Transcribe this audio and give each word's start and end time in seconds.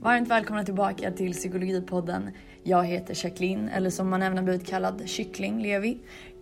Varmt 0.00 0.28
välkomna 0.28 0.64
tillbaka 0.64 1.10
till 1.10 1.32
Psykologipodden. 1.32 2.30
Jag 2.62 2.84
heter 2.84 3.24
Jacqueline, 3.24 3.68
eller 3.68 3.90
som 3.90 4.08
man 4.10 4.22
även 4.22 4.38
har 4.38 4.44
blivit 4.44 4.66
kallad, 4.66 5.02
Kyckling 5.06 5.62
Levi. 5.62 5.98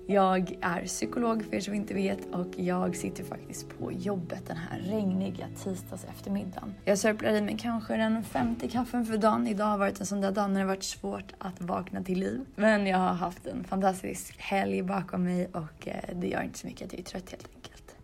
Jag 0.07 0.59
är 0.61 0.85
psykolog 0.85 1.45
för 1.45 1.55
er 1.55 1.61
som 1.61 1.75
inte 1.75 1.95
vet 1.95 2.35
och 2.35 2.47
jag 2.57 2.97
sitter 2.97 3.25
faktiskt 3.25 3.79
på 3.79 3.93
jobbet 3.93 4.47
den 4.47 4.57
här 4.57 4.79
regniga 4.79 5.47
tisdags 5.65 6.05
eftermiddagen. 6.05 6.75
Jag 6.85 6.99
sörplar 6.99 7.31
i 7.31 7.41
mig 7.41 7.57
kanske 7.59 7.97
den 7.97 8.25
femte 8.25 8.69
kaffen 8.69 9.07
för 9.07 9.19
dagen. 9.19 9.47
Idag 9.47 9.67
har 9.67 9.79
varit 9.79 10.01
en 10.01 10.07
sån 10.07 10.21
där 10.21 10.33
dag 10.33 10.51
när 10.51 10.61
det 10.61 10.67
varit 10.67 10.83
svårt 10.83 11.33
att 11.39 11.61
vakna 11.61 12.03
till 12.03 12.19
liv. 12.19 12.41
Men 12.57 12.87
jag 12.87 12.99
har 12.99 13.15
haft 13.15 13.47
en 13.47 13.65
fantastisk 13.65 14.39
helg 14.39 14.83
bakom 14.83 15.25
mig 15.25 15.49
och 15.53 15.89
eh, 15.89 16.17
det 16.17 16.29
gör 16.29 16.43
inte 16.43 16.59
så 16.59 16.67
mycket 16.67 16.87
att 16.87 16.93
jag 16.93 17.01
är 17.01 17.05
trött 17.05 17.31
helt 17.31 17.49
enkelt. 17.55 17.97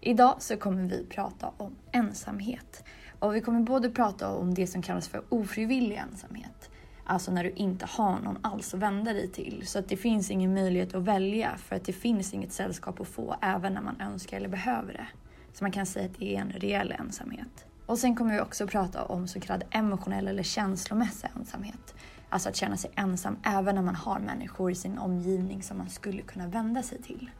Idag 0.00 0.36
så 0.38 0.56
kommer 0.56 0.82
vi 0.82 1.06
prata 1.06 1.50
om 1.56 1.76
ensamhet. 1.92 2.84
Och 3.22 3.34
vi 3.34 3.40
kommer 3.40 3.60
både 3.60 3.90
prata 3.90 4.28
om 4.34 4.54
det 4.54 4.66
som 4.66 4.82
kallas 4.82 5.08
för 5.08 5.22
ofrivillig 5.28 5.96
ensamhet. 5.96 6.70
Alltså 7.04 7.32
när 7.32 7.44
du 7.44 7.50
inte 7.50 7.86
har 7.86 8.20
någon 8.20 8.38
alls 8.42 8.74
att 8.74 8.80
vända 8.80 9.12
dig 9.12 9.28
till. 9.28 9.62
Så 9.66 9.78
att 9.78 9.88
det 9.88 9.96
finns 9.96 10.30
ingen 10.30 10.54
möjlighet 10.54 10.94
att 10.94 11.02
välja 11.02 11.56
för 11.56 11.76
att 11.76 11.84
det 11.84 11.92
finns 11.92 12.34
inget 12.34 12.52
sällskap 12.52 13.00
att 13.00 13.08
få 13.08 13.36
även 13.42 13.74
när 13.74 13.80
man 13.80 14.00
önskar 14.00 14.36
eller 14.36 14.48
behöver 14.48 14.92
det. 14.92 15.06
Så 15.52 15.64
man 15.64 15.72
kan 15.72 15.86
säga 15.86 16.06
att 16.06 16.18
det 16.18 16.36
är 16.36 16.40
en 16.40 16.50
reell 16.50 16.92
ensamhet. 16.98 17.66
Och 17.86 17.98
sen 17.98 18.16
kommer 18.16 18.34
vi 18.34 18.40
också 18.40 18.66
prata 18.66 19.04
om 19.04 19.28
så 19.28 19.40
kallad 19.40 19.64
emotionell 19.70 20.28
eller 20.28 20.42
känslomässig 20.42 21.28
ensamhet. 21.36 21.94
Alltså 22.28 22.48
att 22.48 22.56
känna 22.56 22.76
sig 22.76 22.90
ensam 22.96 23.36
även 23.42 23.74
när 23.74 23.82
man 23.82 23.96
har 23.96 24.18
människor 24.18 24.70
i 24.70 24.74
sin 24.74 24.98
omgivning 24.98 25.62
som 25.62 25.78
man 25.78 25.88
skulle 25.88 26.22
kunna 26.22 26.46
vända 26.46 26.82
sig 26.82 27.02
till. 27.02 27.30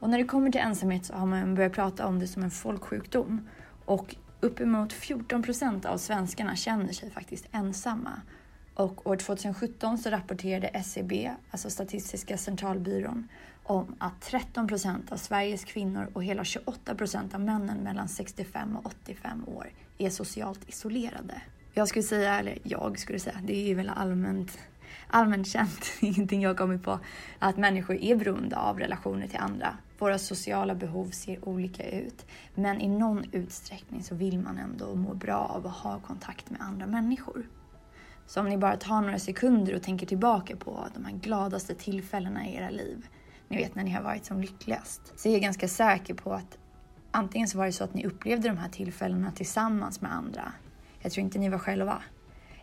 Och 0.00 0.10
när 0.10 0.18
det 0.18 0.24
kommer 0.24 0.50
till 0.50 0.60
ensamhet 0.60 1.04
så 1.04 1.14
har 1.14 1.26
man 1.26 1.54
börjat 1.54 1.72
prata 1.72 2.06
om 2.06 2.18
det 2.18 2.26
som 2.26 2.42
en 2.42 2.50
folksjukdom. 2.50 3.48
Och 3.84 4.16
uppemot 4.40 4.92
14 4.92 5.42
procent 5.42 5.84
av 5.84 5.98
svenskarna 5.98 6.56
känner 6.56 6.92
sig 6.92 7.10
faktiskt 7.10 7.46
ensamma. 7.52 8.20
Och 8.74 9.06
år 9.06 9.16
2017 9.16 9.98
så 9.98 10.10
rapporterade 10.10 10.68
SCB, 10.68 11.30
alltså 11.50 11.70
Statistiska 11.70 12.38
centralbyrån, 12.38 13.28
om 13.62 13.94
att 13.98 14.20
13 14.20 14.68
procent 14.68 15.12
av 15.12 15.16
Sveriges 15.16 15.64
kvinnor 15.64 16.08
och 16.12 16.24
hela 16.24 16.44
28 16.44 16.94
procent 16.94 17.34
av 17.34 17.40
männen 17.40 17.78
mellan 17.78 18.08
65 18.08 18.76
och 18.76 18.86
85 18.86 19.44
år 19.48 19.66
är 19.98 20.10
socialt 20.10 20.68
isolerade. 20.68 21.42
Jag 21.74 21.88
skulle 21.88 22.02
säga, 22.02 22.38
eller 22.38 22.58
jag 22.62 22.98
skulle 22.98 23.18
säga, 23.18 23.36
det 23.42 23.70
är 23.70 23.74
väl 23.74 23.88
allmänt, 23.88 24.58
allmänt 25.06 25.48
känt, 25.48 25.86
ingenting 26.00 26.42
jag 26.42 26.56
kommit 26.56 26.82
på, 26.82 27.00
att 27.38 27.56
människor 27.56 27.96
är 27.96 28.16
beroende 28.16 28.56
av 28.56 28.78
relationer 28.78 29.26
till 29.26 29.38
andra. 29.38 29.76
Våra 30.00 30.18
sociala 30.18 30.74
behov 30.74 31.10
ser 31.10 31.48
olika 31.48 31.90
ut, 31.90 32.26
men 32.54 32.80
i 32.80 32.88
någon 32.88 33.24
utsträckning 33.32 34.02
så 34.02 34.14
vill 34.14 34.38
man 34.38 34.58
ändå 34.58 34.94
må 34.94 35.14
bra 35.14 35.38
av 35.38 35.66
att 35.66 35.72
ha 35.72 36.00
kontakt 36.00 36.50
med 36.50 36.60
andra 36.60 36.86
människor. 36.86 37.48
Så 38.26 38.40
om 38.40 38.48
ni 38.48 38.58
bara 38.58 38.76
tar 38.76 39.00
några 39.00 39.18
sekunder 39.18 39.74
och 39.74 39.82
tänker 39.82 40.06
tillbaka 40.06 40.56
på 40.56 40.86
de 40.94 41.04
här 41.04 41.12
gladaste 41.12 41.74
tillfällena 41.74 42.48
i 42.48 42.56
era 42.56 42.70
liv, 42.70 43.06
ni 43.48 43.56
vet 43.56 43.74
när 43.74 43.84
ni 43.84 43.90
har 43.90 44.02
varit 44.02 44.24
som 44.24 44.40
lyckligast, 44.40 45.12
så 45.16 45.28
är 45.28 45.32
jag 45.32 45.42
ganska 45.42 45.68
säker 45.68 46.14
på 46.14 46.32
att 46.32 46.58
antingen 47.10 47.48
så 47.48 47.58
var 47.58 47.66
det 47.66 47.72
så 47.72 47.84
att 47.84 47.94
ni 47.94 48.06
upplevde 48.06 48.48
de 48.48 48.58
här 48.58 48.68
tillfällena 48.68 49.32
tillsammans 49.32 50.00
med 50.00 50.12
andra. 50.12 50.52
Jag 51.00 51.12
tror 51.12 51.24
inte 51.24 51.38
ni 51.38 51.48
var 51.48 51.58
själva. 51.58 52.02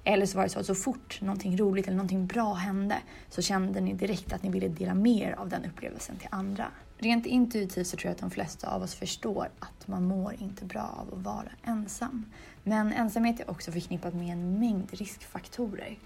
Eller 0.04 0.26
så 0.26 0.38
var 0.38 0.44
det 0.44 0.50
så 0.50 0.60
att 0.60 0.66
så 0.66 0.76
fort 0.76 1.22
någonting 1.22 1.58
roligt 1.58 1.88
eller 1.88 1.98
någonting 1.98 2.28
bra 2.28 2.54
hände 2.54 2.98
så 3.30 3.42
kände 3.42 3.82
ni 3.82 3.94
direkt 3.94 4.34
att 4.34 4.44
ni 4.44 4.50
ville 4.50 4.68
dela 4.68 4.94
mer 4.94 5.32
av 5.32 5.50
den 5.50 5.66
upplevelsen 5.66 6.18
till 6.18 6.30
andra. 6.32 6.68
Rent 7.00 7.26
intuitivt 7.26 7.88
så 7.88 7.98
tror 7.98 8.10
jag 8.10 8.12
att 8.12 8.22
de 8.22 8.32
flesta 8.32 8.70
av 8.70 8.82
oss 8.82 8.96
förstår 8.96 9.50
att 9.60 9.88
man 9.88 10.04
mår 10.04 10.36
inte 10.40 10.66
bra 10.66 10.82
av 10.98 11.14
att 11.14 11.26
vara 11.26 11.52
ensam. 11.64 12.26
Men 12.64 12.94
ensamhet 12.94 13.40
är 13.40 13.50
också 13.50 13.72
förknippat 13.72 14.14
med 14.14 14.34
en 14.34 14.60
mängd 14.60 14.94
riskfaktorer. 14.94 15.98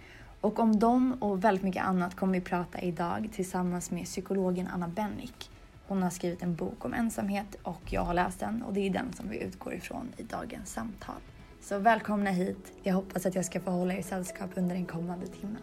Och 0.41 0.59
om 0.59 0.79
dem 0.79 1.13
och 1.13 1.43
väldigt 1.43 1.63
mycket 1.63 1.83
annat 1.83 2.15
kommer 2.15 2.33
vi 2.33 2.41
prata 2.41 2.81
idag 2.81 3.29
tillsammans 3.33 3.91
med 3.91 4.05
psykologen 4.05 4.67
Anna 4.73 4.87
Bennick. 4.87 5.49
Hon 5.87 6.03
har 6.03 6.09
skrivit 6.09 6.43
en 6.43 6.55
bok 6.55 6.85
om 6.85 6.93
ensamhet 6.93 7.55
och 7.63 7.81
jag 7.93 8.01
har 8.01 8.13
läst 8.13 8.39
den 8.39 8.61
och 8.61 8.73
det 8.73 8.87
är 8.87 8.89
den 8.89 9.13
som 9.13 9.29
vi 9.29 9.43
utgår 9.43 9.73
ifrån 9.73 10.09
i 10.17 10.23
dagens 10.23 10.73
samtal. 10.73 11.21
Så 11.61 11.79
välkomna 11.79 12.29
hit. 12.29 12.73
Jag 12.83 12.93
hoppas 12.93 13.25
att 13.25 13.35
jag 13.35 13.45
ska 13.45 13.59
få 13.59 13.71
hålla 13.71 13.93
er 13.93 14.01
sällskap 14.01 14.49
under 14.55 14.75
den 14.75 14.85
kommande 14.85 15.27
timmen. 15.27 15.61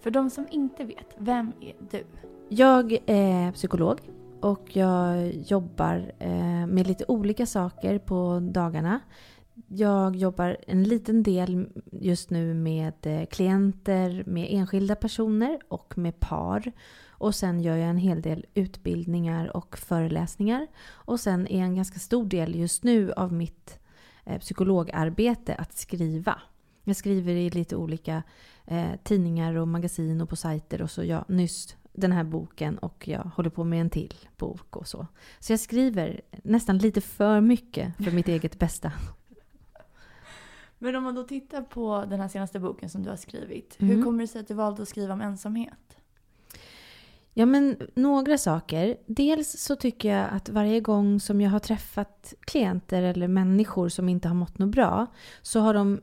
För 0.00 0.10
de 0.10 0.30
som 0.30 0.46
inte 0.50 0.84
vet, 0.84 1.14
vem 1.18 1.52
är 1.60 1.74
du? 1.90 2.04
Jag 2.54 2.98
är 3.06 3.52
psykolog 3.52 4.00
och 4.40 4.76
jag 4.76 5.32
jobbar 5.32 6.12
eh, 6.18 6.66
med 6.66 6.86
lite 6.86 7.04
olika 7.08 7.46
saker 7.46 7.98
på 7.98 8.40
dagarna. 8.52 9.00
Jag 9.68 10.16
jobbar 10.16 10.56
en 10.66 10.82
liten 10.84 11.22
del 11.22 11.68
just 11.92 12.30
nu 12.30 12.54
med 12.54 12.94
eh, 13.02 13.26
klienter, 13.26 14.24
med 14.26 14.46
enskilda 14.50 14.96
personer 14.96 15.58
och 15.68 15.98
med 15.98 16.20
par. 16.20 16.72
Och 17.08 17.34
sen 17.34 17.60
gör 17.60 17.76
jag 17.76 17.90
en 17.90 17.96
hel 17.96 18.22
del 18.22 18.46
utbildningar 18.54 19.56
och 19.56 19.78
föreläsningar. 19.78 20.66
Och 20.90 21.20
sen 21.20 21.46
är 21.46 21.62
en 21.62 21.76
ganska 21.76 21.98
stor 21.98 22.26
del 22.26 22.54
just 22.54 22.84
nu 22.84 23.12
av 23.12 23.32
mitt 23.32 23.78
eh, 24.24 24.38
psykologarbete 24.38 25.54
att 25.54 25.72
skriva. 25.72 26.42
Jag 26.84 26.96
skriver 26.96 27.34
i 27.34 27.50
lite 27.50 27.76
olika 27.76 28.22
eh, 28.66 28.90
tidningar 29.04 29.54
och 29.54 29.68
magasin 29.68 30.20
och 30.20 30.28
på 30.28 30.36
sajter 30.36 30.82
och 30.82 30.90
så 30.90 31.04
jag 31.04 31.24
nyss 31.28 31.76
den 31.92 32.12
här 32.12 32.24
boken 32.24 32.78
och 32.78 33.08
jag 33.08 33.30
håller 33.36 33.50
på 33.50 33.64
med 33.64 33.80
en 33.80 33.90
till 33.90 34.14
bok 34.36 34.76
och 34.76 34.88
så. 34.88 35.06
Så 35.40 35.52
jag 35.52 35.60
skriver 35.60 36.20
nästan 36.44 36.78
lite 36.78 37.00
för 37.00 37.40
mycket 37.40 37.96
för 37.96 38.10
mitt 38.10 38.28
eget 38.28 38.58
bästa. 38.58 38.92
Men 40.78 40.96
om 40.96 41.04
man 41.04 41.14
då 41.14 41.22
tittar 41.22 41.62
på 41.62 42.04
den 42.10 42.20
här 42.20 42.28
senaste 42.28 42.60
boken 42.60 42.90
som 42.90 43.02
du 43.02 43.10
har 43.10 43.16
skrivit. 43.16 43.76
Mm. 43.80 43.96
Hur 43.96 44.04
kommer 44.04 44.20
det 44.20 44.28
sig 44.28 44.40
att 44.40 44.48
du 44.48 44.54
valde 44.54 44.82
att 44.82 44.88
skriva 44.88 45.14
om 45.14 45.20
ensamhet? 45.20 45.96
Ja, 47.34 47.46
men 47.46 47.76
några 47.94 48.38
saker. 48.38 48.96
Dels 49.06 49.50
så 49.50 49.76
tycker 49.76 50.16
jag 50.16 50.28
att 50.30 50.48
varje 50.48 50.80
gång 50.80 51.20
som 51.20 51.40
jag 51.40 51.50
har 51.50 51.58
träffat 51.58 52.34
klienter 52.40 53.02
eller 53.02 53.28
människor 53.28 53.88
som 53.88 54.08
inte 54.08 54.28
har 54.28 54.34
mått 54.34 54.58
något 54.58 54.68
bra 54.68 55.06
så 55.42 55.60
har 55.60 55.74
de 55.74 56.00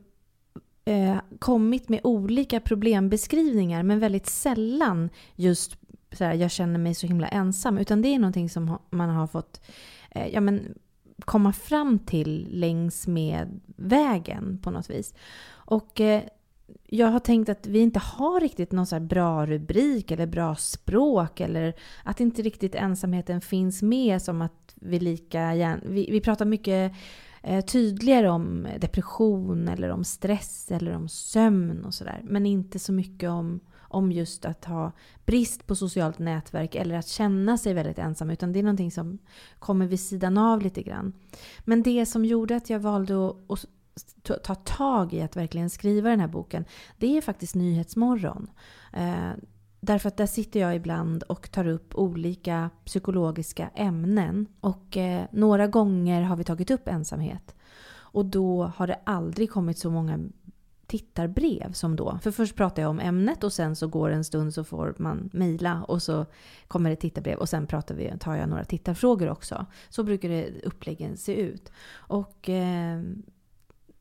eh, 0.84 1.16
kommit 1.38 1.88
med 1.88 2.00
olika 2.04 2.60
problembeskrivningar 2.60 3.82
men 3.82 3.98
väldigt 3.98 4.26
sällan 4.26 5.10
just 5.36 5.79
så 6.12 6.24
här, 6.24 6.34
jag 6.34 6.50
känner 6.50 6.78
mig 6.78 6.94
så 6.94 7.06
himla 7.06 7.28
ensam. 7.28 7.78
Utan 7.78 8.02
det 8.02 8.08
är 8.08 8.18
någonting 8.18 8.50
som 8.50 8.78
man 8.90 9.10
har 9.10 9.26
fått 9.26 9.60
eh, 10.10 10.26
ja, 10.26 10.40
men, 10.40 10.74
komma 11.24 11.52
fram 11.52 11.98
till 11.98 12.48
längs 12.50 13.06
med 13.06 13.60
vägen 13.76 14.58
på 14.62 14.70
något 14.70 14.90
vis. 14.90 15.14
Och 15.50 16.00
eh, 16.00 16.22
jag 16.86 17.06
har 17.06 17.20
tänkt 17.20 17.48
att 17.48 17.66
vi 17.66 17.78
inte 17.78 17.98
har 17.98 18.40
riktigt 18.40 18.72
någon 18.72 18.86
så 18.86 19.00
bra 19.00 19.46
rubrik 19.46 20.10
eller 20.10 20.26
bra 20.26 20.56
språk 20.56 21.40
eller 21.40 21.74
att 22.04 22.20
inte 22.20 22.42
riktigt 22.42 22.74
ensamheten 22.74 23.40
finns 23.40 23.82
med 23.82 24.22
som 24.22 24.42
att 24.42 24.74
vi 24.74 25.00
lika 25.00 25.54
gärna... 25.54 25.80
Vi, 25.86 26.08
vi 26.10 26.20
pratar 26.20 26.44
mycket 26.44 26.92
Eh, 27.42 27.64
tydligare 27.64 28.28
om 28.28 28.68
depression 28.78 29.68
eller 29.68 29.90
om 29.90 30.04
stress 30.04 30.70
eller 30.70 30.96
om 30.96 31.08
sömn 31.08 31.84
och 31.84 31.94
sådär. 31.94 32.20
Men 32.24 32.46
inte 32.46 32.78
så 32.78 32.92
mycket 32.92 33.30
om 33.30 33.60
om 33.92 34.12
just 34.12 34.44
att 34.44 34.64
ha 34.64 34.92
brist 35.24 35.66
på 35.66 35.76
socialt 35.76 36.18
nätverk 36.18 36.74
eller 36.74 36.94
att 36.94 37.08
känna 37.08 37.58
sig 37.58 37.74
väldigt 37.74 37.98
ensam. 37.98 38.30
Utan 38.30 38.52
det 38.52 38.58
är 38.58 38.62
någonting 38.62 38.90
som 38.90 39.18
kommer 39.58 39.86
vid 39.86 40.00
sidan 40.00 40.38
av 40.38 40.62
lite 40.62 40.82
grann. 40.82 41.12
Men 41.60 41.82
det 41.82 42.06
som 42.06 42.24
gjorde 42.24 42.56
att 42.56 42.70
jag 42.70 42.80
valde 42.80 43.28
att, 43.28 43.64
att 44.28 44.42
ta 44.42 44.54
tag 44.54 45.12
i 45.12 45.22
att 45.22 45.36
verkligen 45.36 45.70
skriva 45.70 46.10
den 46.10 46.20
här 46.20 46.28
boken, 46.28 46.64
det 46.98 47.16
är 47.16 47.20
faktiskt 47.20 47.54
Nyhetsmorgon. 47.54 48.50
Eh, 48.92 49.30
Därför 49.80 50.08
att 50.08 50.16
där 50.16 50.26
sitter 50.26 50.60
jag 50.60 50.76
ibland 50.76 51.22
och 51.22 51.50
tar 51.50 51.66
upp 51.66 51.94
olika 51.94 52.70
psykologiska 52.84 53.70
ämnen. 53.74 54.46
Och 54.60 54.96
eh, 54.96 55.24
några 55.32 55.66
gånger 55.66 56.22
har 56.22 56.36
vi 56.36 56.44
tagit 56.44 56.70
upp 56.70 56.88
ensamhet. 56.88 57.54
Och 57.92 58.24
då 58.24 58.72
har 58.76 58.86
det 58.86 58.98
aldrig 59.04 59.50
kommit 59.50 59.78
så 59.78 59.90
många 59.90 60.18
tittarbrev 60.86 61.72
som 61.72 61.96
då. 61.96 62.18
För 62.22 62.30
först 62.30 62.56
pratar 62.56 62.82
jag 62.82 62.90
om 62.90 63.00
ämnet 63.00 63.44
och 63.44 63.52
sen 63.52 63.76
så 63.76 63.88
går 63.88 64.08
det 64.08 64.14
en 64.14 64.24
stund 64.24 64.54
så 64.54 64.64
får 64.64 64.94
man 64.98 65.30
mejla 65.32 65.82
och 65.82 66.02
så 66.02 66.26
kommer 66.68 66.90
det 66.90 66.96
tittarbrev 66.96 67.38
och 67.38 67.48
sen 67.48 67.66
pratar 67.66 67.94
vi, 67.94 68.12
tar 68.20 68.34
jag 68.34 68.48
några 68.48 68.64
tittarfrågor 68.64 69.30
också. 69.30 69.66
Så 69.88 70.02
brukar 70.02 70.28
det 70.28 70.50
uppläggen 70.64 71.16
se 71.16 71.34
ut. 71.34 71.72
Och 71.92 72.48
eh, 72.48 73.02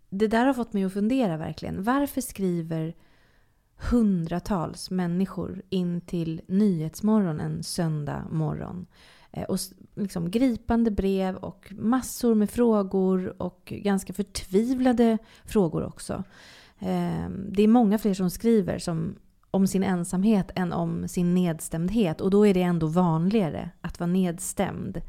det 0.10 0.28
där 0.28 0.46
har 0.46 0.54
fått 0.54 0.74
mig 0.74 0.84
att 0.84 0.94
fundera 0.94 1.38
verkligen. 1.38 1.84
Varför 1.84 2.22
skriver 2.22 2.96
hundratals 3.80 4.90
människor 4.90 5.62
in 5.70 6.02
till 6.02 6.42
Nyhetsmorgon 6.48 7.40
en 7.40 7.64
söndag 7.64 8.26
morgon? 8.32 8.86
Eh, 9.32 9.44
och 9.44 9.60
liksom 9.96 10.32
gripande 10.32 10.92
brev 10.92 11.36
och 11.36 11.74
massor 11.78 12.36
med 12.36 12.50
frågor 12.50 13.42
och 13.42 13.74
ganska 13.76 14.14
förtvivlade 14.14 15.18
frågor 15.46 15.84
också. 15.86 16.24
Ehm, 16.80 17.54
det 17.54 17.64
är 17.64 17.68
många 17.68 17.98
fler 17.98 18.14
som 18.14 18.30
skriver 18.30 18.80
som, 18.80 19.16
om 19.52 19.68
sin 19.68 19.84
ensamhet 19.84 20.52
än 20.56 20.74
om 20.74 21.08
sin 21.08 21.36
nedstämdhet. 21.36 22.22
Och 22.22 22.30
då 22.30 22.48
är 22.48 22.54
det 22.54 22.62
ändå 22.62 22.88
vanligare 22.88 23.70
att 23.82 24.00
vara 24.00 24.08
nedstämd. 24.12 25.02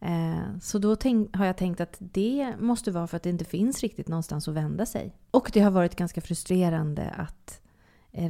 Ehm, 0.00 0.60
så 0.60 0.78
då 0.78 0.96
tänk, 0.96 1.36
har 1.36 1.46
jag 1.46 1.56
tänkt 1.56 1.80
att 1.80 1.96
det 1.98 2.54
måste 2.60 2.90
vara 2.90 3.06
för 3.06 3.16
att 3.16 3.22
det 3.22 3.30
inte 3.30 3.44
finns 3.44 3.80
riktigt 3.80 4.08
någonstans 4.08 4.48
att 4.48 4.54
vända 4.54 4.86
sig. 4.86 5.14
Och 5.30 5.50
det 5.52 5.60
har 5.60 5.70
varit 5.70 5.96
ganska 5.96 6.20
frustrerande 6.20 7.10
att 7.16 7.60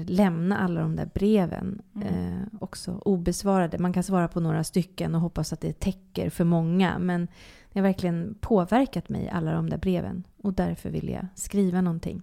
lämna 0.07 0.59
alla 0.59 0.81
de 0.81 0.97
där 0.97 1.11
breven 1.15 1.83
Mm. 1.95 2.09
eh, 2.09 2.47
också 2.61 3.01
obesvarade. 3.05 3.79
Man 3.79 3.93
kan 3.93 4.03
svara 4.03 4.29
på 4.29 4.41
några 4.41 4.65
stycken 4.65 5.15
och 5.15 5.21
hoppas 5.21 5.53
att 5.53 5.61
det 5.61 5.81
täcker 5.81 6.31
för 6.31 6.45
många. 6.45 6.99
Men 6.99 7.29
det 7.73 7.79
har 7.79 7.83
verkligen 7.87 8.35
påverkat 8.41 9.09
mig, 9.09 9.29
alla 9.29 9.53
de 9.53 9.71
där 9.71 9.79
breven. 9.79 10.25
Och 10.43 10.53
därför 10.53 10.91
vill 10.91 11.09
jag 11.09 11.27
skriva 11.35 11.81
någonting. 11.81 12.23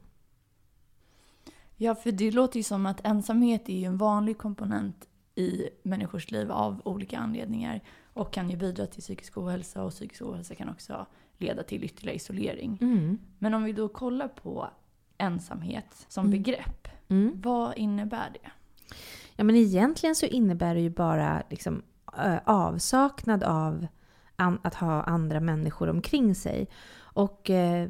Ja, 1.78 1.96
för 1.96 2.12
det 2.12 2.32
låter 2.32 2.58
ju 2.58 2.64
som 2.64 2.86
att 2.86 3.02
ensamhet 3.08 3.70
är 3.70 3.74
ju 3.78 3.86
en 3.86 3.98
vanlig 3.98 4.38
komponent 4.38 5.08
i 5.36 5.70
människors 5.84 6.32
liv 6.32 6.52
av 6.52 6.82
olika 6.86 7.18
anledningar 7.20 7.82
och 8.14 8.34
kan 8.34 8.50
ju 8.50 8.58
bidra 8.58 8.86
till 8.88 9.02
psykisk 9.02 9.38
ohälsa 9.38 9.84
och 9.84 9.92
psykisk 9.92 10.22
ohälsa 10.22 10.56
kan 10.56 10.70
också 10.70 11.06
leda 11.38 11.64
till 11.64 11.84
ytterligare 11.84 12.16
isolering. 12.16 12.78
Mm. 12.82 13.18
Men 13.40 13.54
om 13.54 13.64
vi 13.64 13.74
då 13.74 13.88
kollar 13.88 14.28
på 14.28 14.68
ensamhet 15.18 16.06
som 16.08 16.26
Mm. 16.26 16.32
begrepp, 16.32 16.88
Mm. 17.14 17.42
vad 17.42 17.78
innebär 17.78 18.30
det? 18.34 18.50
Ja, 19.36 19.44
men 19.44 19.56
egentligen 19.56 20.16
så 20.16 20.26
innebär 20.26 20.76
det 20.76 20.82
ju 20.82 20.90
bara 20.90 21.44
liksom, 21.50 21.82
avsaknad 22.46 23.44
av 23.44 23.88
an, 24.36 24.60
att 24.64 24.76
ha 24.76 25.04
andra 25.04 25.40
människor 25.40 25.90
omkring 25.90 26.36
sig. 26.36 26.68
Och 26.96 27.50
eh, 27.50 27.90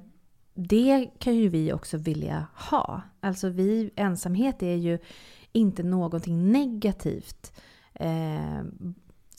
det 0.54 1.10
kan 1.20 1.36
ju 1.36 1.50
vi 1.50 1.74
också 1.74 1.98
vilja 1.98 2.48
ha. 2.54 3.02
Alltså 3.20 3.50
vi, 3.50 3.92
ensamhet 3.96 4.64
är 4.64 4.76
ju 4.76 5.00
inte 5.52 5.84
någonting 5.84 6.52
negativt 6.52 7.54
eh, 7.94 8.64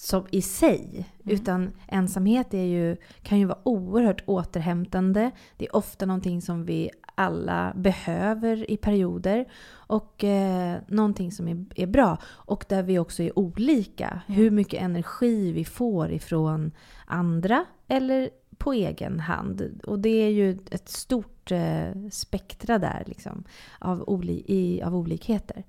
som 0.01 0.27
i 0.31 0.43
sig. 0.43 1.11
Mm. 1.25 1.35
Utan 1.35 1.73
ensamhet 1.89 2.55
är 2.55 2.65
ju, 2.65 2.97
kan 3.23 3.39
ju 3.39 3.45
vara 3.45 3.59
oerhört 3.63 4.23
återhämtande. 4.27 5.31
Det 5.57 5.67
är 5.67 5.77
ofta 5.77 6.07
någonting 6.07 6.43
som 6.43 6.65
vi 6.65 6.91
alla 7.15 7.73
behöver 7.77 8.71
i 8.71 8.77
perioder. 8.77 9.45
Och 9.73 10.25
eh, 10.25 10.79
någonting 10.89 11.33
som 11.33 11.49
är, 11.49 11.65
är 11.77 11.87
bra. 11.87 12.19
Och 12.25 12.65
där 12.69 12.83
vi 12.83 12.99
också 12.99 13.23
är 13.23 13.39
olika. 13.39 14.23
Mm. 14.27 14.41
Hur 14.41 14.51
mycket 14.51 14.83
energi 14.83 15.53
vi 15.53 15.65
får 15.65 16.13
ifrån 16.13 16.73
andra 17.07 17.65
eller 17.89 18.31
på 18.59 18.73
egen 18.73 19.21
hand. 19.21 19.81
Och 19.87 19.99
det 19.99 20.09
är 20.09 20.31
ju 20.31 20.59
ett 20.71 20.89
stort 20.89 21.51
eh, 21.53 22.09
spektra 22.11 22.79
där 22.79 23.05
liksom, 23.07 23.45
av, 23.79 24.05
oli, 24.07 24.45
i, 24.47 24.83
av 24.83 24.97
olikheter. 24.97 25.65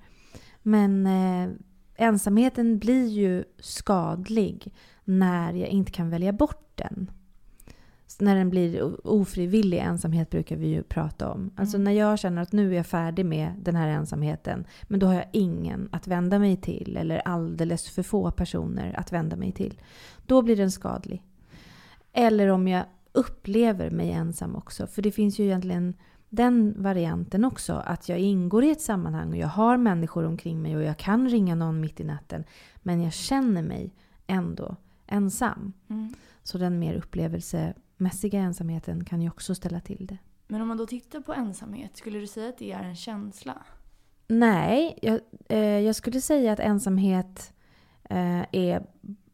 Men 0.61 1.07
eh, 1.07 1.49
ensamheten 1.95 2.79
blir 2.79 3.07
ju 3.07 3.43
skadlig 3.59 4.73
när 5.03 5.53
jag 5.53 5.69
inte 5.69 5.91
kan 5.91 6.09
välja 6.09 6.33
bort 6.33 6.71
den. 6.75 7.11
Så 8.07 8.23
när 8.23 8.35
den 8.35 8.49
blir 8.49 9.07
ofrivillig 9.07 9.77
ensamhet 9.77 10.29
brukar 10.29 10.55
vi 10.55 10.67
ju 10.67 10.83
prata 10.83 11.31
om. 11.31 11.51
Alltså 11.55 11.77
Mm. 11.77 11.83
när 11.83 11.91
jag 11.91 12.19
känner 12.19 12.41
att 12.41 12.51
nu 12.51 12.71
är 12.71 12.75
jag 12.77 12.85
färdig 12.85 13.25
med 13.25 13.53
den 13.63 13.75
här 13.75 13.87
ensamheten. 13.87 14.65
Men 14.83 14.99
då 14.99 15.07
har 15.07 15.13
jag 15.13 15.29
ingen 15.31 15.89
att 15.91 16.07
vända 16.07 16.39
mig 16.39 16.57
till. 16.57 16.97
Eller 16.97 17.17
alldeles 17.27 17.89
för 17.89 18.03
få 18.03 18.31
personer 18.31 18.99
att 18.99 19.11
vända 19.11 19.35
mig 19.35 19.51
till. 19.51 19.81
Då 20.25 20.41
blir 20.41 20.55
den 20.55 20.71
skadlig. 20.71 21.23
Eller 22.13 22.47
om 22.47 22.67
jag 22.67 22.83
upplever 23.11 23.89
mig 23.89 24.11
ensam 24.11 24.55
också. 24.55 24.87
För 24.87 25.01
det 25.01 25.11
finns 25.11 25.39
ju 25.39 25.43
egentligen 25.45 25.93
den 26.29 26.75
varianten 26.77 27.45
också. 27.45 27.73
Att 27.73 28.09
jag 28.09 28.19
ingår 28.19 28.63
i 28.63 28.71
ett 28.71 28.81
sammanhang 28.81 29.29
och 29.29 29.37
jag 29.37 29.47
har 29.47 29.77
människor 29.77 30.23
omkring 30.23 30.61
mig 30.61 30.75
och 30.75 30.83
jag 30.83 30.97
kan 30.97 31.29
ringa 31.29 31.55
någon 31.55 31.81
mitt 31.81 31.99
i 31.99 32.03
natten. 32.03 32.43
Men 32.77 33.01
jag 33.01 33.13
känner 33.13 33.63
mig 33.63 33.93
ändå 34.27 34.75
ensam. 35.07 35.73
Mm. 35.89 36.13
Så 36.43 36.57
den 36.57 36.79
mer 36.79 36.93
upplevelsemässiga 36.93 38.39
ensamheten 38.39 39.05
kan 39.05 39.21
ju 39.21 39.29
också 39.29 39.55
ställa 39.55 39.79
till 39.79 40.07
det. 40.07 40.17
Men 40.47 40.61
om 40.61 40.67
man 40.67 40.77
då 40.77 40.85
tittar 40.85 41.19
på 41.19 41.33
ensamhet, 41.33 41.97
skulle 41.97 42.19
du 42.19 42.27
säga 42.27 42.49
att 42.49 42.57
det 42.57 42.71
är 42.71 42.83
en 42.83 42.95
känsla? 42.95 43.63
Nej, 44.27 44.99
jag, 45.01 45.19
eh, 45.49 45.59
jag 45.59 45.95
skulle 45.95 46.21
säga 46.21 46.51
att 46.51 46.59
ensamhet 46.59 47.53
eh, 48.03 48.45
är 48.51 48.85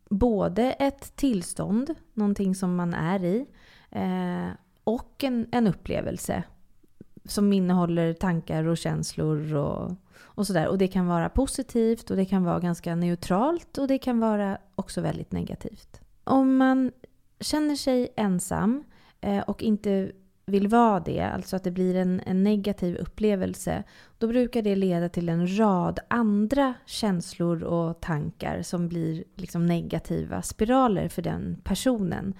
både 0.10 0.72
ett 0.72 1.16
tillstånd, 1.16 1.96
någonting 2.14 2.56
som 2.56 2.76
man 2.76 2.94
är 2.94 3.24
i, 3.24 3.46
eh, 3.90 4.50
och 4.84 5.24
en, 5.24 5.48
en 5.52 5.68
upplevelse 5.68 6.44
som 7.26 7.54
innehåller 7.54 8.14
tankar 8.14 8.64
och 8.64 8.78
känslor 8.78 9.56
och, 9.56 9.92
och 10.22 10.48
sådär. 10.48 10.68
Och 10.68 10.78
det 10.78 10.88
kan 10.88 11.08
vara 11.08 11.30
positivt 11.30 12.12
och 12.12 12.18
det 12.18 12.26
kan 12.26 12.44
vara 12.44 12.60
ganska 12.60 12.96
neutralt 12.96 13.78
och 13.78 13.88
det 13.88 13.98
kan 13.98 14.20
vara 14.20 14.58
också 14.76 15.02
väldigt 15.02 15.32
negativt. 15.32 16.02
Om 16.24 16.58
man 16.58 16.92
känner 17.40 17.76
sig 17.76 18.14
ensam 18.16 18.84
eh, 19.22 19.40
och 19.40 19.64
inte 19.64 20.12
vill 20.46 20.68
vara 20.68 21.00
det, 21.00 21.20
alltså 21.20 21.56
att 21.56 21.64
det 21.64 21.72
blir 21.72 21.96
en, 21.96 22.22
en 22.26 22.44
negativ 22.44 22.96
upplevelse, 22.96 23.84
då 24.18 24.28
brukar 24.28 24.62
det 24.62 24.76
leda 24.76 25.10
till 25.10 25.30
en 25.30 25.60
rad 25.60 26.00
andra 26.08 26.74
känslor 26.86 27.64
och 27.64 28.02
tankar 28.02 28.62
som 28.62 28.88
blir 28.88 29.24
liksom 29.36 29.66
negativa 29.66 30.42
spiraler 30.42 31.10
för 31.10 31.22
den 31.22 31.62
personen. 31.64 32.34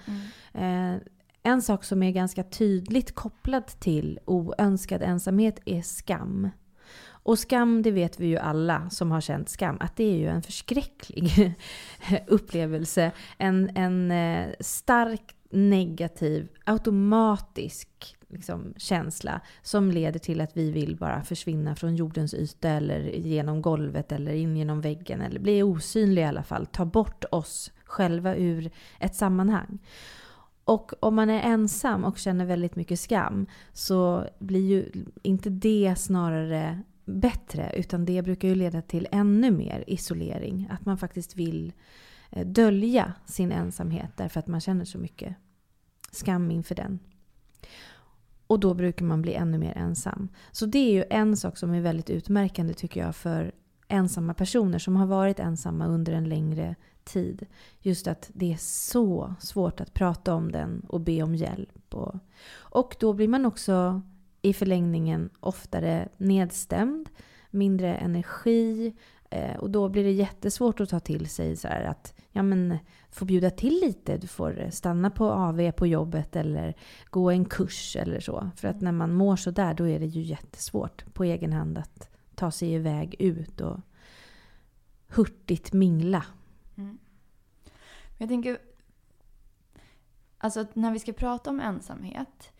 Mm. 0.54 0.94
Eh, 0.94 1.02
en 1.42 1.62
sak 1.62 1.84
som 1.84 2.02
är 2.02 2.10
ganska 2.10 2.42
tydligt 2.42 3.14
kopplad 3.14 3.66
till 3.66 4.18
oönskad 4.24 5.02
ensamhet 5.02 5.60
är 5.64 5.82
skam. 5.82 6.50
Och 7.24 7.38
skam, 7.38 7.82
det 7.82 7.90
vet 7.90 8.20
vi 8.20 8.26
ju 8.26 8.36
alla 8.36 8.90
som 8.90 9.10
har 9.10 9.20
känt 9.20 9.48
skam, 9.48 9.76
att 9.80 9.96
det 9.96 10.04
är 10.04 10.16
ju 10.16 10.28
en 10.28 10.42
förskräcklig 10.42 11.54
upplevelse. 12.26 13.12
En, 13.38 13.76
en 13.76 14.10
eh, 14.10 14.52
stark 14.60 15.36
negativ, 15.50 16.48
automatisk 16.64 18.16
liksom, 18.28 18.74
känsla 18.76 19.40
som 19.62 19.90
leder 19.90 20.18
till 20.18 20.40
att 20.40 20.56
vi 20.56 20.70
vill 20.70 20.96
bara 20.96 21.22
försvinna 21.22 21.76
från 21.76 21.96
jordens 21.96 22.34
yta 22.34 22.68
eller 22.68 23.00
genom 23.00 23.62
golvet 23.62 24.12
eller 24.12 24.32
in 24.32 24.56
genom 24.56 24.80
väggen 24.80 25.20
eller 25.20 25.40
bli 25.40 25.62
osynliga 25.62 26.24
i 26.24 26.28
alla 26.28 26.42
fall. 26.42 26.66
Ta 26.66 26.84
bort 26.84 27.24
oss 27.30 27.72
själva 27.84 28.36
ur 28.36 28.70
ett 28.98 29.14
sammanhang. 29.14 29.78
Och 30.64 30.92
om 31.00 31.14
man 31.14 31.30
är 31.30 31.40
ensam 31.42 32.04
och 32.04 32.18
känner 32.18 32.44
väldigt 32.44 32.76
mycket 32.76 33.00
skam 33.00 33.46
så 33.72 34.26
blir 34.38 34.60
ju 34.60 35.04
inte 35.22 35.50
det 35.50 35.94
snarare 35.98 36.82
bättre 37.04 37.72
utan 37.76 38.04
det 38.04 38.22
brukar 38.22 38.48
ju 38.48 38.54
leda 38.54 38.82
till 38.82 39.08
ännu 39.12 39.50
mer 39.50 39.84
isolering. 39.86 40.68
Att 40.70 40.86
man 40.86 40.98
faktiskt 40.98 41.36
vill 41.36 41.72
eh, 42.30 42.46
dölja 42.46 43.12
sin 43.26 43.52
ensamhet 43.52 44.10
därför 44.16 44.40
att 44.40 44.46
man 44.46 44.60
känner 44.60 44.84
så 44.84 44.98
mycket 44.98 45.36
skam 46.10 46.50
inför 46.50 46.74
den. 46.74 46.98
Och 48.46 48.60
då 48.60 48.74
brukar 48.74 49.04
man 49.04 49.22
bli 49.22 49.34
ännu 49.34 49.58
mer 49.58 49.76
ensam. 49.76 50.28
Så 50.52 50.66
det 50.66 50.78
är 50.78 50.92
ju 50.92 51.04
en 51.10 51.36
sak 51.36 51.56
som 51.56 51.74
är 51.74 51.80
väldigt 51.80 52.10
utmärkande 52.10 52.74
tycker 52.74 53.00
jag 53.00 53.16
för 53.16 53.52
ensamma 53.88 54.34
personer 54.34 54.78
som 54.78 54.96
har 54.96 55.06
varit 55.06 55.38
ensamma 55.38 55.86
under 55.86 56.12
en 56.12 56.28
längre 56.28 56.76
tid. 57.04 57.46
Just 57.80 58.06
att 58.06 58.30
det 58.34 58.52
är 58.52 58.56
så 58.60 59.34
svårt 59.40 59.80
att 59.80 59.94
prata 59.94 60.34
om 60.34 60.52
den 60.52 60.86
och 60.88 61.00
be 61.00 61.22
om 61.22 61.34
hjälp. 61.34 61.94
Och, 61.94 62.14
och 62.54 62.96
då 63.00 63.12
blir 63.12 63.28
man 63.28 63.46
också 63.46 64.02
i 64.42 64.52
förlängningen 64.52 65.30
oftare 65.40 66.08
nedstämd, 66.16 67.08
mindre 67.50 67.94
energi. 67.94 68.94
Eh, 69.30 69.56
och 69.56 69.70
då 69.70 69.88
blir 69.88 70.04
det 70.04 70.12
jättesvårt 70.12 70.80
att 70.80 70.88
ta 70.88 71.00
till 71.00 71.28
sig 71.28 71.56
så 71.56 71.68
här 71.68 71.84
att 71.84 72.14
ja, 72.30 72.42
men, 72.42 72.78
få 73.10 73.24
bjuda 73.24 73.50
till 73.50 73.80
lite. 73.80 74.16
Du 74.16 74.26
får 74.26 74.68
stanna 74.70 75.10
på 75.10 75.30
AV 75.30 75.70
på 75.70 75.86
jobbet 75.86 76.36
eller 76.36 76.74
gå 77.10 77.30
en 77.30 77.44
kurs 77.44 77.96
eller 77.96 78.20
så. 78.20 78.50
För 78.56 78.68
att 78.68 78.80
när 78.80 78.92
man 78.92 79.14
mår 79.14 79.36
så 79.36 79.50
där 79.50 79.74
då 79.74 79.88
är 79.88 80.00
det 80.00 80.06
ju 80.06 80.22
jättesvårt 80.22 81.14
på 81.14 81.24
egen 81.24 81.52
hand 81.52 81.78
att 81.78 82.10
ta 82.34 82.50
sig 82.50 82.72
iväg 82.72 83.16
ut 83.18 83.60
och 83.60 83.80
hurtigt 85.08 85.72
mingla. 85.72 86.24
Jag 88.22 88.28
tänker, 88.28 88.58
alltså 90.38 90.60
att 90.60 90.76
när 90.76 90.92
vi 90.92 90.98
ska 90.98 91.12
prata 91.12 91.50
om 91.50 91.60
ensamhet, 91.60 92.52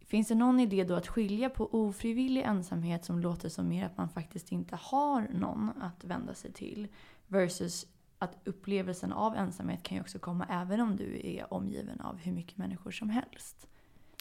finns 0.00 0.28
det 0.28 0.34
någon 0.34 0.60
idé 0.60 0.84
då 0.84 0.94
att 0.94 1.06
skilja 1.08 1.50
på 1.50 1.74
ofrivillig 1.74 2.42
ensamhet 2.42 3.04
som 3.04 3.18
låter 3.18 3.48
som 3.48 3.68
mer 3.68 3.86
att 3.86 3.96
man 3.96 4.08
faktiskt 4.08 4.52
inte 4.52 4.78
har 4.82 5.28
någon 5.32 5.70
att 5.80 6.04
vända 6.04 6.34
sig 6.34 6.52
till 6.52 6.88
versus 7.26 7.86
att 8.18 8.36
upplevelsen 8.44 9.12
av 9.12 9.36
ensamhet 9.36 9.82
kan 9.82 9.96
ju 9.96 10.00
också 10.00 10.18
komma 10.18 10.46
även 10.50 10.80
om 10.80 10.96
du 10.96 11.20
är 11.24 11.54
omgiven 11.54 12.00
av 12.00 12.16
hur 12.16 12.32
mycket 12.32 12.56
människor 12.56 12.90
som 12.90 13.10
helst. 13.10 13.68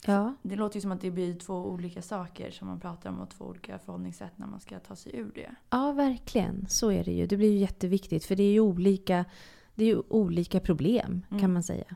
Ja. 0.05 0.33
Det 0.41 0.55
låter 0.55 0.75
ju 0.75 0.81
som 0.81 0.91
att 0.91 1.01
det 1.01 1.12
blir 1.12 1.33
två 1.33 1.55
olika 1.55 2.01
saker 2.01 2.51
som 2.51 2.67
man 2.67 2.79
pratar 2.79 3.09
om 3.09 3.19
och 3.19 3.29
två 3.29 3.45
olika 3.45 3.79
förhållningssätt 3.79 4.38
när 4.38 4.48
man 4.48 4.59
ska 4.59 4.79
ta 4.79 4.95
sig 4.95 5.15
ur 5.15 5.31
det. 5.36 5.55
Ja, 5.69 5.91
verkligen. 5.91 6.65
Så 6.69 6.91
är 6.91 7.03
det 7.03 7.12
ju. 7.12 7.27
Det 7.27 7.38
blir 7.38 7.51
ju 7.51 7.57
jätteviktigt 7.57 8.25
för 8.25 8.36
det 8.36 8.43
är 8.43 8.51
ju 8.51 8.59
olika, 8.59 9.25
det 9.79 9.86
är 9.86 9.88
ju 9.88 10.01
olika 10.09 10.59
problem 10.59 11.25
Mm. 11.29 11.41
kan 11.41 11.53
man 11.53 11.63
säga. 11.63 11.95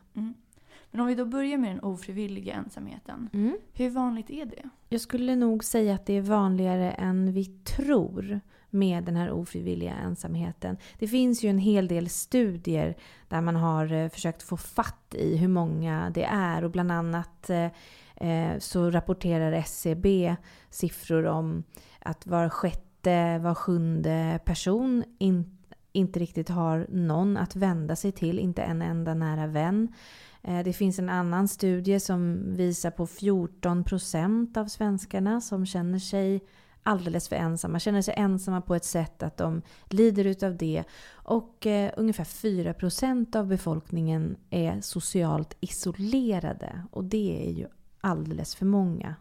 Men 0.91 1.01
om 1.01 1.07
vi 1.07 1.15
då 1.15 1.25
börjar 1.25 1.57
med 1.57 1.71
den 1.71 1.79
ofrivilliga 1.79 2.53
ensamheten. 2.53 3.29
Mm. 3.33 3.57
Hur 3.73 3.89
vanligt 3.89 4.29
är 4.29 4.45
det? 4.45 4.69
Jag 4.89 5.01
skulle 5.01 5.35
nog 5.35 5.63
säga 5.63 5.95
att 5.95 6.05
det 6.05 6.13
är 6.13 6.21
vanligare 6.21 6.91
än 6.91 7.33
vi 7.33 7.45
tror 7.45 8.39
med 8.69 9.03
den 9.03 9.15
här 9.15 9.31
ofrivilliga 9.31 9.93
ensamheten. 9.93 10.77
Det 10.99 11.07
finns 11.07 11.43
ju 11.43 11.49
en 11.49 11.57
hel 11.57 11.87
del 11.87 12.09
studier 12.09 12.95
där 13.27 13.41
man 13.41 13.55
har 13.55 13.93
eh, 13.93 14.09
försökt 14.09 14.43
få 14.43 14.57
fatt 14.57 15.15
i 15.15 15.37
hur 15.37 15.47
många 15.47 16.09
det 16.09 16.23
är 16.23 16.63
och 16.63 16.71
bland 16.71 16.91
annat 16.91 17.49
eh, 17.49 17.69
eh 18.15 18.59
så 18.59 18.91
rapporterar 18.91 19.51
SCB 19.51 20.35
siffror 20.69 21.25
om 21.25 21.63
att 21.99 22.27
var 22.27 22.49
sjätte, 22.49 23.39
var 23.39 23.55
sjunde 23.55 24.39
person 24.45 25.03
in, 25.19 25.57
inte 25.93 26.19
riktigt 26.19 26.49
har 26.49 26.87
någon 26.89 27.37
att 27.37 27.55
vända 27.55 27.95
sig 27.95 28.11
till, 28.11 28.39
inte 28.39 28.61
en 28.61 28.81
enda 28.81 29.13
nära 29.13 29.47
vän. 29.47 29.93
Eh, 30.41 30.63
det 30.63 30.73
finns 30.73 30.99
en 30.99 31.09
annan 31.09 31.47
studie 31.47 31.99
som 31.99 32.43
visar 32.55 32.91
på 32.91 33.05
14% 33.05 34.57
av 34.57 34.65
svenskarna 34.65 35.41
som 35.41 35.65
känner 35.65 35.99
sig 35.99 36.41
alldeles 36.83 37.29
för 37.29 37.35
ensamma. 37.35 37.79
Känner 37.79 38.01
sig 38.01 38.13
ensamma 38.17 38.61
på 38.61 38.75
ett 38.75 38.85
sätt 38.85 39.23
att 39.23 39.37
de 39.37 39.61
lider 39.89 40.25
utav 40.25 40.57
det. 40.57 40.83
Och 41.11 41.67
eh, 41.67 41.91
ungefär 41.97 42.23
4% 42.23 43.35
av 43.35 43.47
befolkningen 43.47 44.35
är 44.49 44.81
socialt 44.81 45.57
isolerade. 45.59 46.83
Och 46.91 47.03
det 47.03 47.47
är 47.47 47.51
ju 47.51 47.67
alldeles 48.01 48.55
för 48.55 48.65
många. 48.65 49.15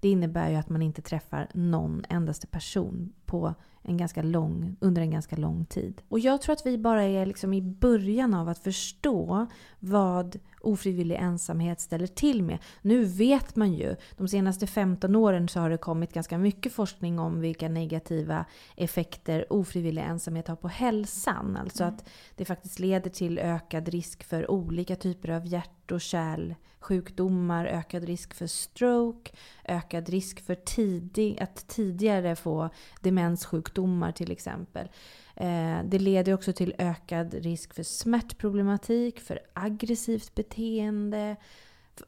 Det 0.00 0.08
innebär 0.08 0.50
ju 0.50 0.56
att 0.56 0.68
man 0.68 0.82
inte 0.82 1.02
träffar 1.02 1.48
någon 1.54 2.04
endaste 2.08 2.46
person 2.46 3.12
på 3.26 3.54
en 3.82 3.96
ganska 3.96 4.22
lång, 4.22 4.76
under 4.80 5.02
en 5.02 5.10
ganska 5.10 5.36
lång 5.36 5.64
tid. 5.64 6.02
Och 6.08 6.18
jag 6.18 6.42
tror 6.42 6.52
att 6.52 6.66
vi 6.66 6.78
bara 6.78 7.02
är 7.02 7.26
liksom 7.26 7.54
i 7.54 7.62
början 7.62 8.34
av 8.34 8.48
att 8.48 8.58
förstå 8.58 9.46
vad 9.78 10.38
ofrivillig 10.66 11.16
ensamhet 11.16 11.80
ställer 11.80 12.06
till 12.06 12.42
med. 12.42 12.58
Nu 12.82 13.04
vet 13.04 13.56
man 13.56 13.72
ju, 13.72 13.96
de 14.16 14.28
senaste 14.28 14.66
15 14.66 15.16
åren 15.16 15.48
så 15.48 15.60
har 15.60 15.70
det 15.70 15.76
kommit 15.76 16.12
ganska 16.12 16.38
mycket 16.38 16.72
forskning 16.72 17.18
om 17.18 17.40
vilka 17.40 17.68
negativa 17.68 18.44
effekter 18.76 19.52
ofrivillig 19.52 20.02
ensamhet 20.02 20.48
har 20.48 20.56
på 20.56 20.68
hälsan. 20.68 21.56
Alltså 21.56 21.82
mm. 21.82 21.94
att 21.94 22.08
det 22.36 22.44
faktiskt 22.44 22.78
leder 22.78 23.10
till 23.10 23.38
ökad 23.38 23.88
risk 23.88 24.24
för 24.24 24.50
olika 24.50 24.96
typer 24.96 25.30
av 25.30 25.46
hjärt 25.46 25.92
och 25.92 26.00
kärlsjukdomar, 26.00 27.66
ökad 27.66 28.04
risk 28.04 28.34
för 28.34 28.46
stroke, 28.46 29.32
ökad 29.64 30.08
risk 30.08 30.40
för 30.40 30.54
tidig, 30.54 31.40
att 31.40 31.68
tidigare 31.68 32.36
få 32.36 32.70
demenssjukdomar 33.16 34.12
till 34.12 34.30
exempel. 34.30 34.88
Eh, 35.36 35.78
det 35.84 35.98
leder 35.98 36.34
också 36.34 36.52
till 36.52 36.74
ökad 36.78 37.34
risk 37.34 37.74
för 37.74 37.82
smärtproblematik, 37.82 39.20
för 39.20 39.40
aggressivt 39.52 40.34
beteende. 40.34 41.36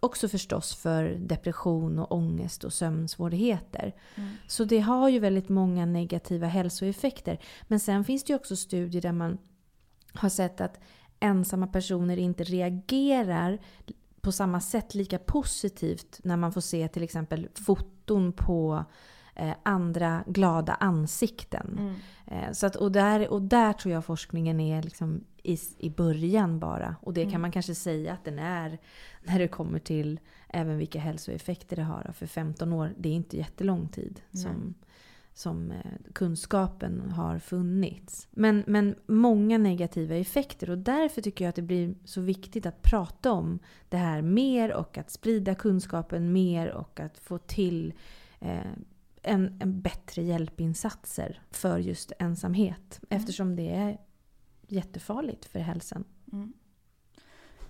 Också 0.00 0.28
förstås 0.28 0.74
för 0.74 1.04
depression 1.04 1.98
och 1.98 2.12
ångest 2.12 2.64
och 2.64 2.72
sömnsvårigheter. 2.72 3.94
Mm. 4.14 4.30
Så 4.46 4.64
det 4.64 4.80
har 4.80 5.08
ju 5.08 5.18
väldigt 5.18 5.48
många 5.48 5.86
negativa 5.86 6.46
hälsoeffekter. 6.46 7.38
Men 7.68 7.80
sen 7.80 8.04
finns 8.04 8.24
det 8.24 8.32
ju 8.32 8.36
också 8.36 8.56
studier 8.56 9.02
där 9.02 9.12
man 9.12 9.38
har 10.12 10.28
sett 10.28 10.60
att 10.60 10.80
ensamma 11.20 11.66
personer 11.66 12.16
inte 12.16 12.44
reagerar 12.44 13.58
på 14.20 14.32
samma 14.32 14.60
sätt 14.60 14.94
lika 14.94 15.18
positivt 15.18 16.20
när 16.22 16.36
man 16.36 16.52
får 16.52 16.60
se 16.60 16.88
till 16.88 17.02
exempel 17.02 17.48
foton 17.54 18.32
på 18.32 18.84
eh, 19.38 19.54
andra 19.62 20.24
glada 20.26 20.74
ansikten. 20.74 21.78
Mm. 21.78 21.94
Eh, 22.26 22.52
så 22.52 22.66
att, 22.66 22.76
och, 22.76 22.92
där, 22.92 23.28
och 23.28 23.42
där 23.42 23.72
tror 23.72 23.94
jag 23.94 24.04
forskningen 24.04 24.60
är 24.60 24.82
liksom 24.82 25.24
i, 25.42 25.58
i 25.78 25.90
början 25.90 26.58
bara. 26.58 26.96
Och 27.00 27.14
det 27.14 27.20
mm. 27.20 27.32
kan 27.32 27.40
man 27.40 27.52
kanske 27.52 27.74
säga 27.74 28.12
att 28.12 28.24
den 28.24 28.38
är 28.38 28.78
när 29.22 29.38
det 29.38 29.48
kommer 29.48 29.78
till 29.78 30.20
även 30.48 30.78
vilka 30.78 31.00
hälsoeffekter 31.00 31.76
det 31.76 31.82
har. 31.82 32.10
För 32.14 32.26
15 32.26 32.72
år, 32.72 32.94
det 32.98 33.08
är 33.08 33.12
inte 33.12 33.36
jättelång 33.36 33.88
tid. 33.88 34.20
Som, 34.32 34.74
som 35.34 35.70
eh, 35.70 36.12
kunskapen 36.12 37.10
har 37.10 37.38
funnits. 37.38 38.28
Men, 38.30 38.64
men 38.66 38.94
många 39.06 39.58
negativa 39.58 40.14
effekter 40.14 40.70
och 40.70 40.78
därför 40.78 41.22
tycker 41.22 41.44
jag 41.44 41.48
att 41.48 41.56
det 41.56 41.62
blir 41.62 41.94
så 42.04 42.20
viktigt 42.20 42.66
att 42.66 42.82
prata 42.82 43.32
om 43.32 43.58
det 43.88 43.96
här 43.96 44.22
mer 44.22 44.72
och 44.72 44.98
att 44.98 45.10
sprida 45.10 45.54
kunskapen 45.54 46.32
mer 46.32 46.70
och 46.70 47.00
att 47.00 47.18
få 47.18 47.38
till 47.38 47.92
eh, 48.40 48.72
en, 49.28 49.56
en 49.60 49.80
bättre 49.80 50.22
hjälpinsatser 50.22 51.42
för 51.50 51.78
just 51.78 52.12
ensamhet. 52.18 53.00
Mm. 53.10 53.20
Eftersom 53.20 53.56
det 53.56 53.74
är 53.74 53.98
jättefarligt 54.68 55.44
för 55.44 55.58
hälsan. 55.58 56.04
Mm. 56.32 56.52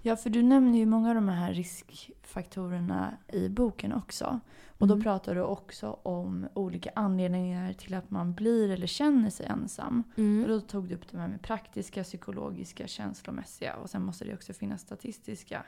Ja, 0.02 0.16
för 0.16 0.30
du 0.30 0.42
nämner 0.42 0.78
ju 0.78 0.86
många 0.86 1.08
av 1.08 1.14
de 1.14 1.28
här 1.28 1.52
riskfaktorerna 1.52 3.16
i 3.32 3.48
boken 3.48 3.92
också. 3.92 4.40
Och 4.78 4.86
då 4.86 4.94
mm. 4.94 5.02
pratar 5.02 5.34
du 5.34 5.42
också 5.42 5.90
om 6.02 6.48
olika 6.54 6.90
anledningar 6.94 7.72
till 7.72 7.94
att 7.94 8.10
man 8.10 8.34
blir 8.34 8.70
eller 8.70 8.86
känner 8.86 9.30
sig 9.30 9.46
ensam. 9.46 10.02
Mm. 10.16 10.42
Och 10.42 10.48
då 10.48 10.60
tog 10.60 10.88
du 10.88 10.94
upp 10.94 11.10
det 11.10 11.18
här 11.18 11.28
med 11.28 11.42
praktiska, 11.42 12.02
psykologiska, 12.04 12.86
känslomässiga 12.86 13.76
och 13.76 13.90
sen 13.90 14.02
måste 14.02 14.24
det 14.24 14.34
också 14.34 14.52
finnas 14.52 14.80
statistiska 14.80 15.64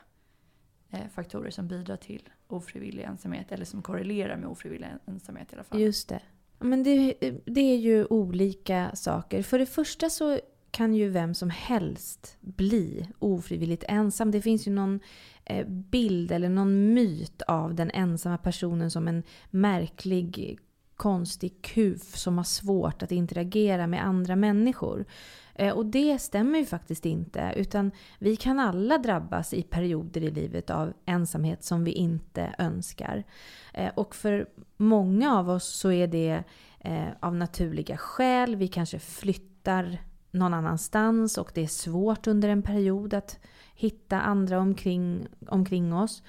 Eh, 0.91 1.09
faktorer 1.15 1.51
som 1.51 1.69
bidrar 1.69 1.97
till 1.97 2.29
ofrivillig 2.49 3.03
ensamhet 3.03 3.53
eller 3.53 3.65
som 3.65 3.83
korrelerar 3.83 4.37
med 4.37 4.49
ofrivillig 4.49 4.89
ensamhet 5.07 5.53
i 5.53 5.57
alla 5.57 5.65
fall. 5.65 5.81
Just 5.81 6.09
det. 6.09 6.21
Men 6.59 6.83
det, 6.83 7.15
det 7.45 7.61
är 7.61 7.77
ju 7.77 8.05
olika 8.05 8.91
saker. 8.95 9.43
För 9.43 9.59
det 9.59 9.67
första 9.67 10.11
så 10.11 10.41
kan 10.71 10.95
ju 10.95 11.09
vem 11.09 11.35
som 11.35 11.51
helst 11.51 12.37
bli 12.41 13.09
ofrivilligt 13.19 13.85
ensam. 13.89 14.31
Det 14.31 14.43
finns 14.43 14.67
ju 14.67 14.71
någon 14.71 15.01
eh, 15.45 15.67
bild 15.69 16.33
eller 16.33 16.49
någon 16.49 16.95
myt 16.95 17.43
av 17.43 17.75
den 17.75 17.91
ensamma 17.91 18.39
personen 18.39 18.91
som 18.91 19.09
en 19.09 19.23
märklig 19.51 20.59
konstig 20.97 21.63
kuf 21.63 22.17
som 22.17 22.37
har 22.37 22.45
svårt 22.45 23.03
att 23.03 23.13
interagera 23.13 23.87
med 23.87 24.05
andra 24.05 24.37
människor. 24.37 25.05
Eh, 25.61 25.73
och 25.73 25.87
det 25.87 26.19
stämmer 26.19 26.59
ju 26.59 26.65
faktiskt 26.65 27.07
inte. 27.07 27.53
Utan 27.57 27.91
vi 28.19 28.37
kan 28.37 28.59
alla 28.59 28.99
drabbas 28.99 29.55
i 29.55 29.63
perioder 29.63 30.21
i 30.21 30.31
livet 30.31 30.71
av 30.71 30.93
ensamhet 31.07 31.65
som 31.65 31.85
vi 31.85 31.93
inte 31.93 32.55
önskar. 32.59 33.25
Eh, 33.75 33.91
och 33.95 34.15
för 34.15 34.47
många 34.77 35.39
av 35.39 35.51
oss 35.51 35.79
så 35.79 35.93
är 35.93 36.07
det 36.07 36.45
eh, 36.81 37.09
av 37.21 37.37
naturliga 37.37 37.97
skäl. 37.97 38.57
Vi 38.57 38.69
kanske 38.69 38.99
flyttar 38.99 39.99
någon 40.31 40.55
annanstans 40.55 41.39
och 41.39 41.51
det 41.55 41.63
är 41.63 41.67
svårt 41.67 42.27
under 42.27 42.49
en 42.49 42.63
period 42.63 43.15
att 43.15 43.39
hitta 43.75 44.21
andra 44.21 44.59
omkring, 44.59 45.27
omkring 45.49 45.95
oss. 45.95 46.23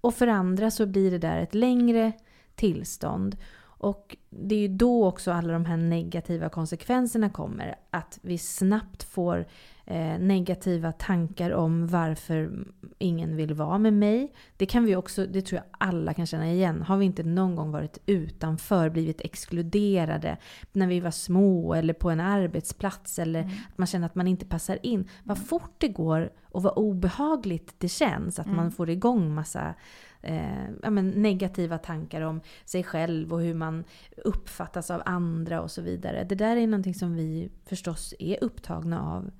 Och 0.00 0.14
för 0.14 0.26
andra 0.26 0.70
så 0.70 0.86
blir 0.86 1.10
det 1.10 1.18
där 1.18 1.38
ett 1.38 1.54
längre 1.54 2.12
tillstånd. 2.54 3.36
Och 3.82 4.16
det 4.30 4.54
är 4.54 4.58
ju 4.58 4.68
då 4.68 5.06
också 5.06 5.32
alla 5.32 5.52
de 5.52 5.64
här 5.64 5.76
negativa 5.76 6.48
konsekvenserna 6.48 7.30
kommer. 7.30 7.74
Att 7.90 8.18
vi 8.22 8.38
snabbt 8.38 9.02
får 9.02 9.46
eh, 9.86 10.18
negativa 10.18 10.92
tankar 10.92 11.50
om 11.50 11.86
varför 11.86 12.64
ingen 12.98 13.36
vill 13.36 13.54
vara 13.54 13.78
med 13.78 13.92
mig. 13.92 14.32
Det 14.56 14.66
kan 14.66 14.84
vi 14.84 14.96
också, 14.96 15.26
det 15.26 15.42
tror 15.42 15.56
jag 15.56 15.88
alla 15.88 16.14
kan 16.14 16.26
känna 16.26 16.52
igen. 16.52 16.82
Har 16.82 16.96
vi 16.96 17.04
inte 17.04 17.22
någon 17.22 17.56
gång 17.56 17.70
varit 17.70 17.98
utanför, 18.06 18.90
blivit 18.90 19.20
exkluderade 19.20 20.36
när 20.72 20.86
vi 20.86 21.00
var 21.00 21.10
små 21.10 21.74
eller 21.74 21.94
på 21.94 22.10
en 22.10 22.20
arbetsplats 22.20 23.18
eller 23.18 23.40
mm. 23.40 23.54
att 23.68 23.78
man 23.78 23.86
känner 23.86 24.06
att 24.06 24.14
man 24.14 24.28
inte 24.28 24.46
passar 24.46 24.78
in. 24.82 25.08
Vad 25.24 25.46
fort 25.46 25.74
det 25.78 25.88
går 25.88 26.32
och 26.42 26.62
vad 26.62 26.72
obehagligt 26.76 27.74
det 27.78 27.88
känns 27.88 28.38
att 28.38 28.46
mm. 28.46 28.56
man 28.56 28.72
får 28.72 28.90
igång 28.90 29.34
massa 29.34 29.74
eh, 30.22 30.70
ja, 30.82 30.90
men 30.90 31.10
negativa 31.10 31.78
tankar 31.78 32.20
om 32.20 32.40
sig 32.64 32.84
själv 32.84 33.32
och 33.32 33.40
hur 33.40 33.54
man 33.54 33.84
uppfattas 34.16 34.90
av 34.90 35.02
andra 35.04 35.62
och 35.62 35.70
så 35.70 35.82
vidare. 35.82 36.24
Det 36.24 36.34
där 36.34 36.56
är 36.56 36.66
någonting 36.66 36.94
som 36.94 37.14
vi 37.14 37.50
förstås 37.66 38.14
är 38.18 38.44
upptagna 38.44 39.02
av 39.02 39.30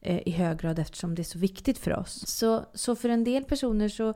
eh, 0.00 0.28
i 0.28 0.30
hög 0.30 0.58
grad 0.58 0.78
eftersom 0.78 1.14
det 1.14 1.22
är 1.22 1.24
så 1.24 1.38
viktigt 1.38 1.78
för 1.78 1.98
oss. 1.98 2.28
Så, 2.28 2.64
så 2.74 2.96
för 2.96 3.08
en 3.08 3.24
del 3.24 3.44
personer 3.44 3.88
så 3.88 4.14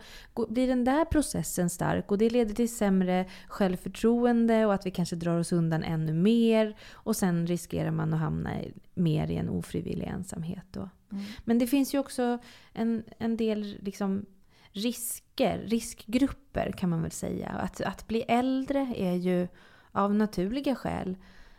blir 0.48 0.68
den 0.68 0.84
där 0.84 1.04
processen 1.04 1.70
stark 1.70 2.10
och 2.10 2.18
det 2.18 2.30
leder 2.30 2.54
till 2.54 2.76
sämre 2.76 3.26
självförtroende 3.48 4.66
och 4.66 4.74
att 4.74 4.86
vi 4.86 4.90
kanske 4.90 5.16
drar 5.16 5.38
oss 5.38 5.52
undan 5.52 5.82
ännu 5.82 6.12
mer. 6.12 6.76
Och 6.92 7.16
sen 7.16 7.46
riskerar 7.46 7.90
man 7.90 8.14
att 8.14 8.20
hamna 8.20 8.62
i, 8.62 8.72
mer 8.94 9.30
i 9.30 9.36
en 9.36 9.48
ofrivillig 9.48 10.06
ensamhet. 10.06 10.66
Då. 10.70 10.88
Mm. 11.12 11.24
Men 11.44 11.58
det 11.58 11.66
finns 11.66 11.94
ju 11.94 11.98
också 11.98 12.38
en, 12.72 13.02
en 13.18 13.36
del 13.36 13.76
liksom 13.80 14.26
risker, 14.74 15.58
riskgrupper 15.58 16.72
kan 16.72 16.90
man 16.90 17.02
väl 17.02 17.10
säga. 17.10 17.48
Att, 17.48 17.80
att 17.80 18.06
bli 18.06 18.22
äldre 18.28 18.94
är 18.96 19.14
ju 19.14 19.48
av 19.92 20.14
naturliga 20.14 20.74
skäl 20.74 21.16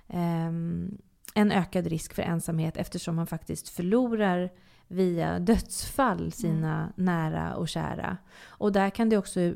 um, 0.08 0.98
en 1.36 1.52
ökad 1.52 1.88
risk 1.88 2.14
för 2.14 2.22
ensamhet 2.22 2.78
eftersom 2.78 3.16
man 3.16 3.28
faktiskt 3.28 3.70
förlorar 3.70 4.50
via 4.88 5.40
dödsfall 5.40 6.32
sina 6.32 6.78
mm. 6.78 6.92
nära 6.96 7.56
och 7.56 7.68
kära. 7.68 8.18
Och 8.46 8.72
där 8.72 8.90
kan 8.90 9.10
det 9.10 9.18
också 9.18 9.54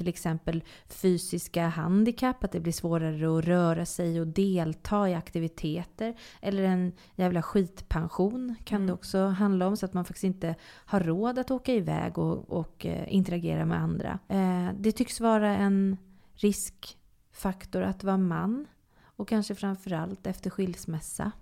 till 0.00 0.08
exempel 0.08 0.64
fysiska 0.88 1.68
handikapp, 1.68 2.44
att 2.44 2.52
det 2.52 2.60
blir 2.60 2.72
svårare 2.72 3.38
att 3.38 3.44
röra 3.44 3.86
sig 3.86 4.20
och 4.20 4.26
delta 4.26 5.08
i 5.08 5.14
aktiviteter. 5.14 6.14
Eller 6.40 6.62
en 6.62 6.92
jävla 7.14 7.42
skitpension 7.42 8.54
kan 8.64 8.76
mm. 8.76 8.86
det 8.86 8.92
också 8.92 9.26
handla 9.26 9.66
om, 9.66 9.76
så 9.76 9.86
att 9.86 9.94
man 9.94 10.04
faktiskt 10.04 10.24
inte 10.24 10.54
har 10.62 11.00
råd 11.00 11.38
att 11.38 11.50
åka 11.50 11.74
iväg 11.74 12.18
och, 12.18 12.50
och 12.50 12.86
eh, 12.86 13.14
interagera 13.14 13.64
med 13.64 13.80
andra. 13.80 14.18
Eh, 14.28 14.68
det 14.78 14.92
tycks 14.92 15.20
vara 15.20 15.56
en 15.56 15.96
riskfaktor 16.34 17.82
att 17.82 18.04
vara 18.04 18.18
man. 18.18 18.66
Och 19.02 19.28
kanske 19.28 19.54
framförallt 19.54 20.26
efter 20.26 20.50
skilsmässa. 20.50 21.32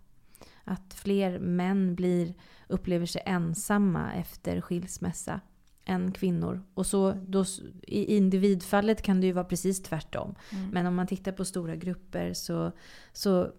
Att 0.64 0.94
fler 0.94 1.38
män 1.38 1.94
blir, 1.94 2.34
upplever 2.68 3.06
sig 3.06 3.22
ensamma 3.26 4.12
efter 4.12 4.60
skilsmässa 4.60 5.40
än 5.88 6.12
kvinnor. 6.12 6.62
Och 6.74 6.86
så, 6.86 7.12
då, 7.26 7.44
I 7.82 8.16
individfallet 8.16 9.02
kan 9.02 9.20
det 9.20 9.26
ju 9.26 9.32
vara 9.32 9.44
precis 9.44 9.82
tvärtom. 9.82 10.34
Mm. 10.52 10.70
Men 10.70 10.86
om 10.86 10.94
man 10.94 11.06
tittar 11.06 11.32
på 11.32 11.44
stora 11.44 11.76
grupper 11.76 12.32
så, 12.32 12.72
så 13.12 13.50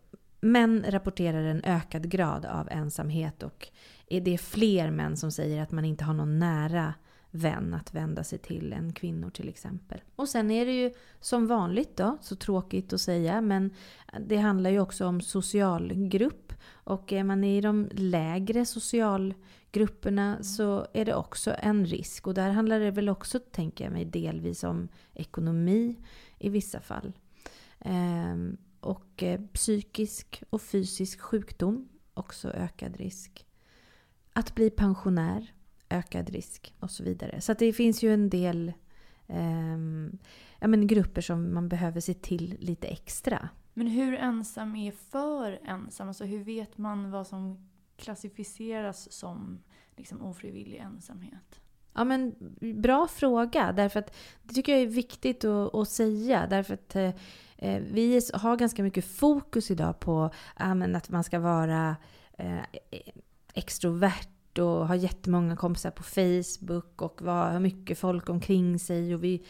män 0.41 0.85
rapporterar 0.87 1.43
en 1.43 1.63
ökad 1.63 2.09
grad 2.09 2.45
av 2.45 2.69
ensamhet 2.71 3.43
och 3.43 3.67
det 4.07 4.33
är 4.33 4.37
fler 4.37 4.91
män 4.91 5.17
som 5.17 5.31
säger 5.31 5.61
att 5.61 5.71
man 5.71 5.85
inte 5.85 6.03
har 6.03 6.13
någon 6.13 6.39
nära 6.39 6.93
vän 7.31 7.73
att 7.73 7.93
vända 7.93 8.23
sig 8.23 8.39
till 8.39 8.73
än 8.73 8.93
kvinnor 8.93 9.29
till 9.29 9.49
exempel. 9.49 10.01
Och 10.15 10.29
sen 10.29 10.51
är 10.51 10.65
det 10.65 10.71
ju 10.71 10.91
som 11.19 11.47
vanligt 11.47 11.97
då, 11.97 12.17
så 12.21 12.35
tråkigt 12.35 12.93
att 12.93 13.01
säga, 13.01 13.41
men 13.41 13.71
det 14.19 14.37
handlar 14.37 14.69
ju 14.69 14.79
också 14.79 15.05
om 15.05 15.21
socialgrupp. 15.21 16.53
Och 16.71 17.13
är 17.13 17.23
man 17.23 17.43
i 17.43 17.61
de 17.61 17.89
lägre 17.91 18.65
socialgrupperna 18.65 20.31
mm. 20.31 20.43
så 20.43 20.87
är 20.93 21.05
det 21.05 21.15
också 21.15 21.55
en 21.59 21.85
risk. 21.85 22.27
Och 22.27 22.33
där 22.33 22.49
handlar 22.49 22.79
det 22.79 22.91
väl 22.91 23.09
också, 23.09 23.39
tänker 23.39 23.83
jag 23.83 23.93
mig, 23.93 24.05
delvis 24.05 24.63
om 24.63 24.87
ekonomi 25.13 25.97
i 26.39 26.49
vissa 26.49 26.79
fall. 26.79 27.13
Ehm, 27.79 28.57
och 28.79 29.23
eh, 29.23 29.41
psykisk 29.53 30.43
och 30.49 30.61
fysisk 30.61 31.21
sjukdom, 31.21 31.89
också 32.13 32.49
ökad 32.49 32.97
risk. 32.97 33.45
Att 34.33 34.55
bli 34.55 34.69
pensionär 34.69 35.53
ökad 35.89 36.29
risk 36.29 36.73
och 36.79 36.91
så 36.91 37.03
vidare. 37.03 37.41
Så 37.41 37.53
det 37.53 37.73
finns 37.73 38.03
ju 38.03 38.13
en 38.13 38.29
del 38.29 38.73
eh, 39.27 39.77
ja, 40.59 40.67
men 40.67 40.87
grupper 40.87 41.21
som 41.21 41.53
man 41.53 41.69
behöver 41.69 42.01
se 42.01 42.13
till 42.13 42.57
lite 42.59 42.87
extra. 42.87 43.49
Men 43.73 43.87
hur 43.87 44.13
ensam 44.13 44.75
är 44.75 44.91
för 44.91 45.59
ensam? 45.65 46.07
Alltså 46.07 46.25
hur 46.25 46.43
vet 46.43 46.77
man 46.77 47.11
vad 47.11 47.27
som 47.27 47.69
klassificeras 47.97 49.11
som 49.11 49.59
liksom 49.97 50.21
ofrivillig 50.21 50.77
ensamhet? 50.77 51.61
Ja, 51.93 52.03
men 52.03 52.35
bra 52.81 53.07
fråga. 53.07 53.71
Därför 53.71 53.99
att 53.99 54.15
det 54.43 54.53
tycker 54.53 54.71
jag 54.71 54.81
är 54.81 54.87
viktigt 54.87 55.45
att, 55.45 55.75
att 55.75 55.89
säga. 55.89 56.47
Därför 56.47 56.73
att 56.73 56.95
eh, 56.95 57.79
vi 57.79 58.21
har 58.33 58.57
ganska 58.57 58.83
mycket 58.83 59.05
fokus 59.05 59.71
idag 59.71 59.99
på 59.99 60.31
eh, 60.59 60.95
att 60.95 61.09
man 61.09 61.23
ska 61.23 61.39
vara 61.39 61.95
eh, 62.37 62.59
extrovert 63.53 64.38
och 64.57 64.87
har 64.87 64.95
jättemånga 64.95 65.55
kompisar 65.55 65.91
på 65.91 66.03
Facebook 66.03 67.01
och 67.01 67.21
har 67.21 67.59
mycket 67.59 67.99
folk 67.99 68.29
omkring 68.29 68.79
sig. 68.79 69.15
Och 69.15 69.23
vi 69.23 69.45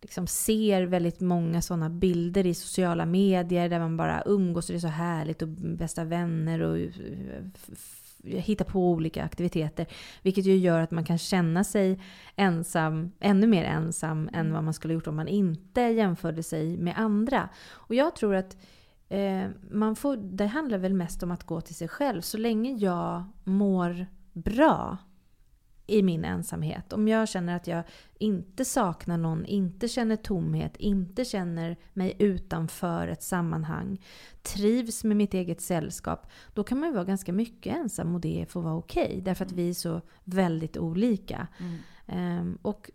liksom 0.00 0.26
ser 0.26 0.82
väldigt 0.82 1.20
många 1.20 1.62
sådana 1.62 1.90
bilder 1.90 2.46
i 2.46 2.54
sociala 2.54 3.06
medier 3.06 3.68
där 3.68 3.78
man 3.78 3.96
bara 3.96 4.22
umgås 4.26 4.68
och 4.68 4.72
det 4.72 4.78
är 4.78 4.80
så 4.80 4.88
härligt 4.88 5.42
och 5.42 5.48
bästa 5.48 6.04
vänner 6.04 6.60
och 6.60 6.78
hittar 8.24 8.64
på 8.64 8.90
olika 8.90 9.24
aktiviteter. 9.24 9.86
Vilket 10.22 10.44
ju 10.44 10.56
gör 10.56 10.80
att 10.80 10.90
man 10.90 11.04
kan 11.04 11.18
känna 11.18 11.64
sig 11.64 12.00
ensam, 12.36 13.12
ännu 13.20 13.46
mer 13.46 13.64
ensam 13.64 14.28
än 14.28 14.34
mm. 14.34 14.52
vad 14.52 14.64
man 14.64 14.74
skulle 14.74 14.94
gjort 14.94 15.06
om 15.06 15.16
man 15.16 15.28
inte 15.28 15.80
jämförde 15.80 16.42
sig 16.42 16.76
med 16.76 16.98
andra. 16.98 17.48
Och 17.70 17.94
jag 17.94 18.16
tror 18.16 18.34
att 18.34 18.56
eh, 19.08 19.48
man 19.70 19.96
får, 19.96 20.16
det 20.16 20.46
handlar 20.46 20.78
väl 20.78 20.94
mest 20.94 21.22
om 21.22 21.30
att 21.30 21.44
gå 21.44 21.60
till 21.60 21.74
sig 21.74 21.88
själv. 21.88 22.20
Så 22.20 22.38
länge 22.38 22.72
jag 22.72 23.24
mår 23.44 24.06
bra 24.32 24.98
i 25.86 26.02
min 26.02 26.24
ensamhet. 26.24 26.92
Om 26.92 27.08
jag 27.08 27.28
känner 27.28 27.56
att 27.56 27.66
jag 27.66 27.84
inte 28.18 28.64
saknar 28.64 29.18
någon, 29.18 29.44
inte 29.44 29.88
känner 29.88 30.16
tomhet, 30.16 30.76
inte 30.76 31.24
känner 31.24 31.76
mig 31.92 32.16
utanför 32.18 33.08
ett 33.08 33.22
sammanhang, 33.22 34.00
trivs 34.42 35.04
med 35.04 35.16
mitt 35.16 35.34
eget 35.34 35.60
sällskap, 35.60 36.26
då 36.54 36.64
kan 36.64 36.78
man 36.78 36.88
ju 36.88 36.94
vara 36.94 37.04
ganska 37.04 37.32
mycket 37.32 37.76
ensam 37.76 38.14
och 38.14 38.20
det 38.20 38.46
får 38.48 38.62
vara 38.62 38.74
okej. 38.74 39.06
Okay, 39.06 39.20
därför 39.20 39.44
att 39.44 39.52
vi 39.52 39.70
är 39.70 39.74
så 39.74 40.00
väldigt 40.24 40.76
olika. 40.76 41.48
Mm. 41.58 42.40
Um, 42.40 42.58
och 42.62 42.90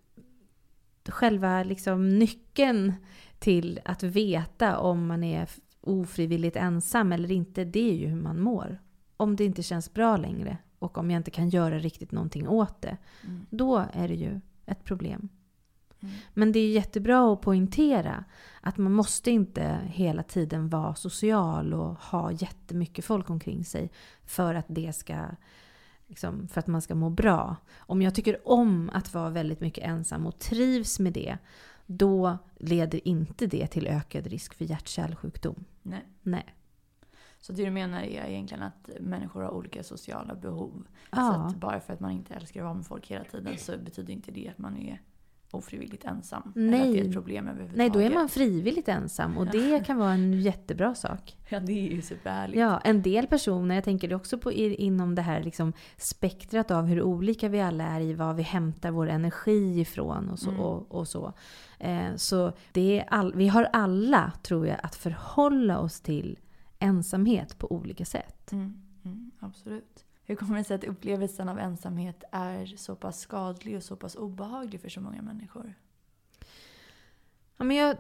själva 1.10 1.63
liksom 1.63 2.19
nyckeln 2.19 2.93
till 3.39 3.80
att 3.86 4.04
veta 4.04 4.78
om 4.78 5.08
man 5.08 5.23
är 5.23 5.50
ofrivilligt 5.82 6.56
ensam 6.56 7.12
eller 7.12 7.32
inte, 7.32 7.65
det 7.65 7.89
är 7.89 7.95
ju 7.95 8.08
hur 8.08 8.21
man 8.21 8.41
mår. 8.41 8.82
Om 9.17 9.36
det 9.36 9.45
inte 9.45 9.63
känns 9.63 9.93
bra 9.93 10.17
längre, 10.17 10.58
och 10.80 10.98
om 10.98 11.12
jag 11.12 11.20
inte 11.20 11.32
kan 11.32 11.50
göra 11.50 11.80
riktigt 11.80 12.12
någonting 12.12 12.48
åt 12.48 12.82
det, 12.82 12.98
mm. 13.24 13.46
då 13.50 13.86
är 13.94 14.08
det 14.08 14.16
ju 14.16 14.42
ett 14.66 14.84
problem. 14.84 15.30
Mm. 16.00 16.16
Men 16.34 16.52
det 16.52 16.60
är 16.60 16.70
jättebra 16.70 17.34
att 17.34 17.42
poängtera 17.42 18.24
att 18.62 18.78
man 18.78 18.92
måste 18.92 19.32
inte 19.32 19.80
hela 19.86 20.24
tiden 20.24 20.70
vara 20.70 20.96
social 20.96 21.74
och 21.74 21.96
ha 21.96 22.32
jättemycket 22.32 23.06
folk 23.06 23.30
omkring 23.30 23.66
sig 23.66 23.92
för 24.26 24.56
att 24.56 24.66
det 24.68 24.94
ska 24.94 25.16
liksom, 26.08 26.48
för 26.48 26.60
att 26.60 26.68
man 26.68 26.82
ska 26.82 26.96
må 26.96 27.10
bra. 27.10 27.56
Om 27.78 28.02
jag 28.02 28.16
tycker 28.16 28.48
om 28.48 28.90
att 28.94 29.13
vara 29.13 29.30
väldigt 29.30 29.62
mycket 29.62 29.84
ensam 29.84 30.26
och 30.26 30.40
trivs 30.40 31.00
med 31.00 31.13
det, 31.13 31.38
då 31.86 32.38
leder 32.58 33.08
inte 33.08 33.48
det 33.48 33.68
till 33.68 33.88
ökad 33.88 34.28
risk 34.28 34.54
för 34.54 34.66
hjärt-kärlsjukdom. 34.66 35.63
Nej. 35.82 36.06
Nej. 36.22 36.57
Så 37.39 37.54
det 37.54 37.65
du 37.65 37.71
menar 37.71 38.02
är 38.02 38.26
egentligen 38.26 38.63
att 38.63 38.89
människor 39.00 39.41
har 39.41 39.52
olika 39.52 39.84
sociala 39.84 40.36
behov. 40.36 40.88
Ja. 41.12 41.50
Så 41.52 41.58
bara 41.58 41.80
för 41.80 41.93
att 41.93 42.00
man 42.00 42.12
inte 42.12 42.34
älskar 42.34 42.60
att 42.60 42.63
vara 42.63 42.73
med 42.73 42.86
folk 42.86 43.08
hela 43.08 43.23
tiden 43.23 43.58
så 43.58 43.78
betyder 43.78 44.13
inte 44.13 44.32
det 44.32 44.50
att 44.50 44.58
man 44.58 44.78
är 44.78 45.02
ofrivilligt 45.52 46.06
ensam. 46.06 46.54
Nej. 46.56 46.67
Eller 46.67 46.88
att 46.88 46.93
det 46.93 47.00
är 47.00 47.06
ett 47.06 47.13
problem 47.13 47.47
överhuvudtaget. 47.47 47.78
Nej, 47.78 47.89
då 47.89 48.00
är 48.00 48.19
man 48.19 48.30
frivilligt 48.30 48.88
ensam 48.88 49.38
och 49.38 49.47
det 49.47 49.86
kan 49.86 49.97
vara 49.97 50.13
en 50.13 50.41
jättebra 50.41 50.95
sak. 50.95 51.38
Ja, 51.50 51.60
det 51.60 51.71
är 51.71 51.91
ju 51.91 52.02
superhärligt. 52.02 52.60
Ja, 52.60 52.80
en 52.80 53.02
del 53.02 53.28
personer, 53.28 53.76
jag 53.76 53.84
tänker 53.84 54.13
också 54.13 54.38
på 54.38 54.52
inom 54.52 55.15
det 55.15 55.21
här 55.21 55.43
liksom 55.43 55.73
spektrat 55.97 56.71
av 56.71 56.86
hur 56.86 57.02
olika 57.02 57.50
vi 57.50 57.62
alla 57.62 57.84
är 57.84 58.02
i 58.02 58.13
var 58.13 58.34
vi 58.34 58.43
hämtar 58.43 58.91
vår 58.91 59.08
energi 59.08 59.80
ifrån 59.80 60.30
och 60.30 60.39
så. 60.39 60.50
Mm. 60.50 60.62
Och, 60.62 60.91
och, 60.91 61.08
så 61.08 61.34
eh, 61.80 62.15
så 62.15 62.54
det 62.71 63.00
är 63.00 63.06
all, 63.10 63.34
vi 63.36 63.47
har 63.47 63.63
alla, 63.73 64.32
tror 64.43 64.67
jag, 64.67 64.78
att 64.84 64.95
förhålla 64.95 65.80
oss 65.80 66.02
till 66.02 66.38
ensamhet 66.80 67.58
på 67.58 67.72
olika 67.72 68.06
sätt. 68.06 68.52
Mm, 68.52 68.82
mm, 69.06 69.32
absolut. 69.40 70.06
Hur 70.24 70.36
kommer 70.36 70.58
det 70.58 70.63
sig 70.63 70.76
att 70.76 70.84
upplevelsen 70.84 71.50
av 71.50 71.60
ensamhet 71.60 72.24
är 72.32 72.66
så 72.66 72.96
pass 72.96 73.20
skadlig 73.20 73.78
och 73.78 73.84
så 73.84 73.96
pass 73.96 74.16
obehaglig 74.16 74.82
för 74.82 74.90
så 74.90 75.02
många 75.02 75.22
människor? 75.22 75.74
Ja, 77.58 77.66
men 77.66 77.78
jag, 77.78 77.98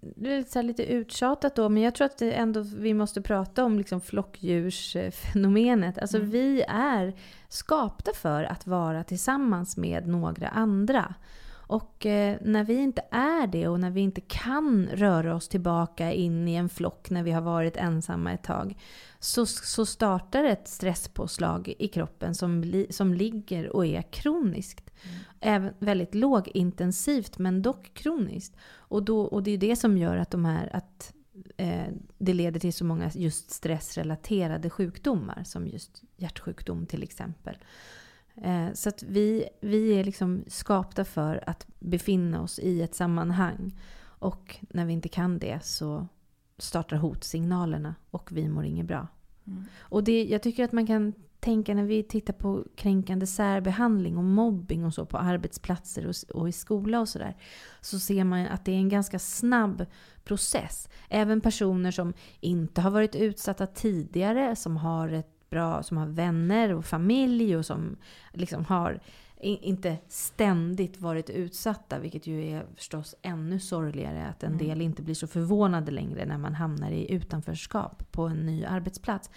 det 0.00 0.32
är 0.32 0.38
lite, 0.38 0.62
lite 0.62 0.84
uttjatat 0.92 1.56
då, 1.56 1.68
men 1.68 1.82
jag 1.82 1.94
tror 1.94 2.04
att 2.04 2.22
ändå 2.22 2.60
vi 2.60 2.94
måste 2.94 3.22
prata 3.22 3.64
om 3.64 3.78
liksom 3.78 4.00
flockdjursfenomenet. 4.00 5.98
Alltså 5.98 6.16
mm. 6.16 6.30
vi 6.30 6.64
är 6.68 7.14
skapta 7.48 8.12
för 8.14 8.44
att 8.44 8.66
vara 8.66 9.04
tillsammans 9.04 9.76
med 9.76 10.08
några 10.08 10.48
andra. 10.48 11.14
Och 11.72 12.06
eh, 12.06 12.38
när 12.40 12.64
vi 12.64 12.74
inte 12.74 13.02
är 13.10 13.46
det 13.46 13.68
och 13.68 13.80
när 13.80 13.90
vi 13.90 14.00
inte 14.00 14.20
kan 14.20 14.88
röra 14.92 15.34
oss 15.34 15.48
tillbaka 15.48 16.12
in 16.12 16.48
i 16.48 16.54
en 16.54 16.68
flock 16.68 17.10
när 17.10 17.22
vi 17.22 17.30
har 17.30 17.40
varit 17.40 17.76
ensamma 17.76 18.32
ett 18.32 18.42
tag. 18.42 18.78
Så, 19.18 19.46
så 19.46 19.86
startar 19.86 20.44
ett 20.44 20.68
stresspåslag 20.68 21.74
i 21.78 21.88
kroppen 21.88 22.34
som, 22.34 22.84
som 22.90 23.14
ligger 23.14 23.76
och 23.76 23.86
är 23.86 24.02
kroniskt. 24.02 24.90
Mm. 25.02 25.18
Även 25.40 25.74
väldigt 25.78 26.14
lågintensivt 26.14 27.38
men 27.38 27.62
dock 27.62 27.94
kroniskt. 27.94 28.56
Och, 28.72 29.02
då, 29.02 29.20
och 29.20 29.42
det 29.42 29.50
är 29.50 29.58
det 29.58 29.76
som 29.76 29.98
gör 29.98 30.16
att, 30.16 30.30
de 30.30 30.44
här, 30.44 30.70
att 30.76 31.12
eh, 31.56 31.86
det 32.18 32.34
leder 32.34 32.60
till 32.60 32.72
så 32.72 32.84
många 32.84 33.10
just 33.14 33.50
stressrelaterade 33.50 34.70
sjukdomar. 34.70 35.44
Som 35.44 35.66
just 35.66 36.02
hjärtsjukdom 36.16 36.86
till 36.86 37.02
exempel. 37.02 37.56
Eh, 38.34 38.72
så 38.74 38.88
att 38.88 39.02
vi, 39.02 39.48
vi 39.60 39.94
är 39.94 40.04
liksom 40.04 40.44
skapta 40.46 41.04
för 41.04 41.44
att 41.46 41.66
befinna 41.78 42.42
oss 42.42 42.58
i 42.58 42.82
ett 42.82 42.94
sammanhang. 42.94 43.80
Och 44.04 44.56
när 44.70 44.84
vi 44.84 44.92
inte 44.92 45.08
kan 45.08 45.38
det 45.38 45.64
så 45.64 46.06
startar 46.58 46.96
hotsignalerna 46.96 47.94
och 48.10 48.32
vi 48.32 48.48
mår 48.48 48.64
inget 48.64 48.86
bra. 48.86 49.06
Mm. 49.46 49.64
Och 49.78 50.04
det, 50.04 50.24
jag 50.24 50.42
tycker 50.42 50.64
att 50.64 50.72
man 50.72 50.86
kan 50.86 51.12
tänka 51.40 51.74
när 51.74 51.84
vi 51.84 52.02
tittar 52.02 52.32
på 52.32 52.64
kränkande 52.76 53.26
särbehandling 53.26 54.16
och 54.16 54.24
mobbing 54.24 54.84
och 54.84 54.94
så 54.94 55.06
på 55.06 55.18
arbetsplatser 55.18 56.06
och, 56.06 56.36
och 56.40 56.48
i 56.48 56.52
skola 56.52 57.00
och 57.00 57.08
sådär. 57.08 57.36
Så 57.80 57.98
ser 57.98 58.24
man 58.24 58.46
att 58.46 58.64
det 58.64 58.72
är 58.72 58.76
en 58.76 58.88
ganska 58.88 59.18
snabb 59.18 59.86
process. 60.24 60.88
Även 61.08 61.40
personer 61.40 61.90
som 61.90 62.12
inte 62.40 62.80
har 62.80 62.90
varit 62.90 63.14
utsatta 63.14 63.66
tidigare, 63.66 64.56
som 64.56 64.76
har 64.76 65.08
ett 65.08 65.41
bra, 65.52 65.82
som 65.82 65.96
har 65.96 66.06
vänner 66.06 66.74
och 66.74 66.84
familj 66.84 67.56
och 67.56 67.66
som 67.66 67.96
liksom 68.32 68.64
har 68.64 69.00
inte 69.42 69.96
ständigt 70.08 71.00
varit 71.00 71.30
utsatta, 71.30 71.98
vilket 71.98 72.26
ju 72.26 72.48
är 72.48 72.66
förstås 72.76 73.14
ännu 73.22 73.60
sorgligare 73.60 74.26
att 74.26 74.42
en 74.42 74.52
Mm. 74.52 74.66
del 74.66 74.80
inte 74.82 75.02
blir 75.02 75.14
så 75.14 75.26
förvånade 75.26 75.90
längre 75.90 76.24
när 76.26 76.38
man 76.38 76.54
hamnar 76.54 76.90
i 76.90 77.12
utanförskap 77.12 78.12
på 78.12 78.22
en 78.22 78.46
ny 78.46 78.64
arbetsplats. 78.64 79.30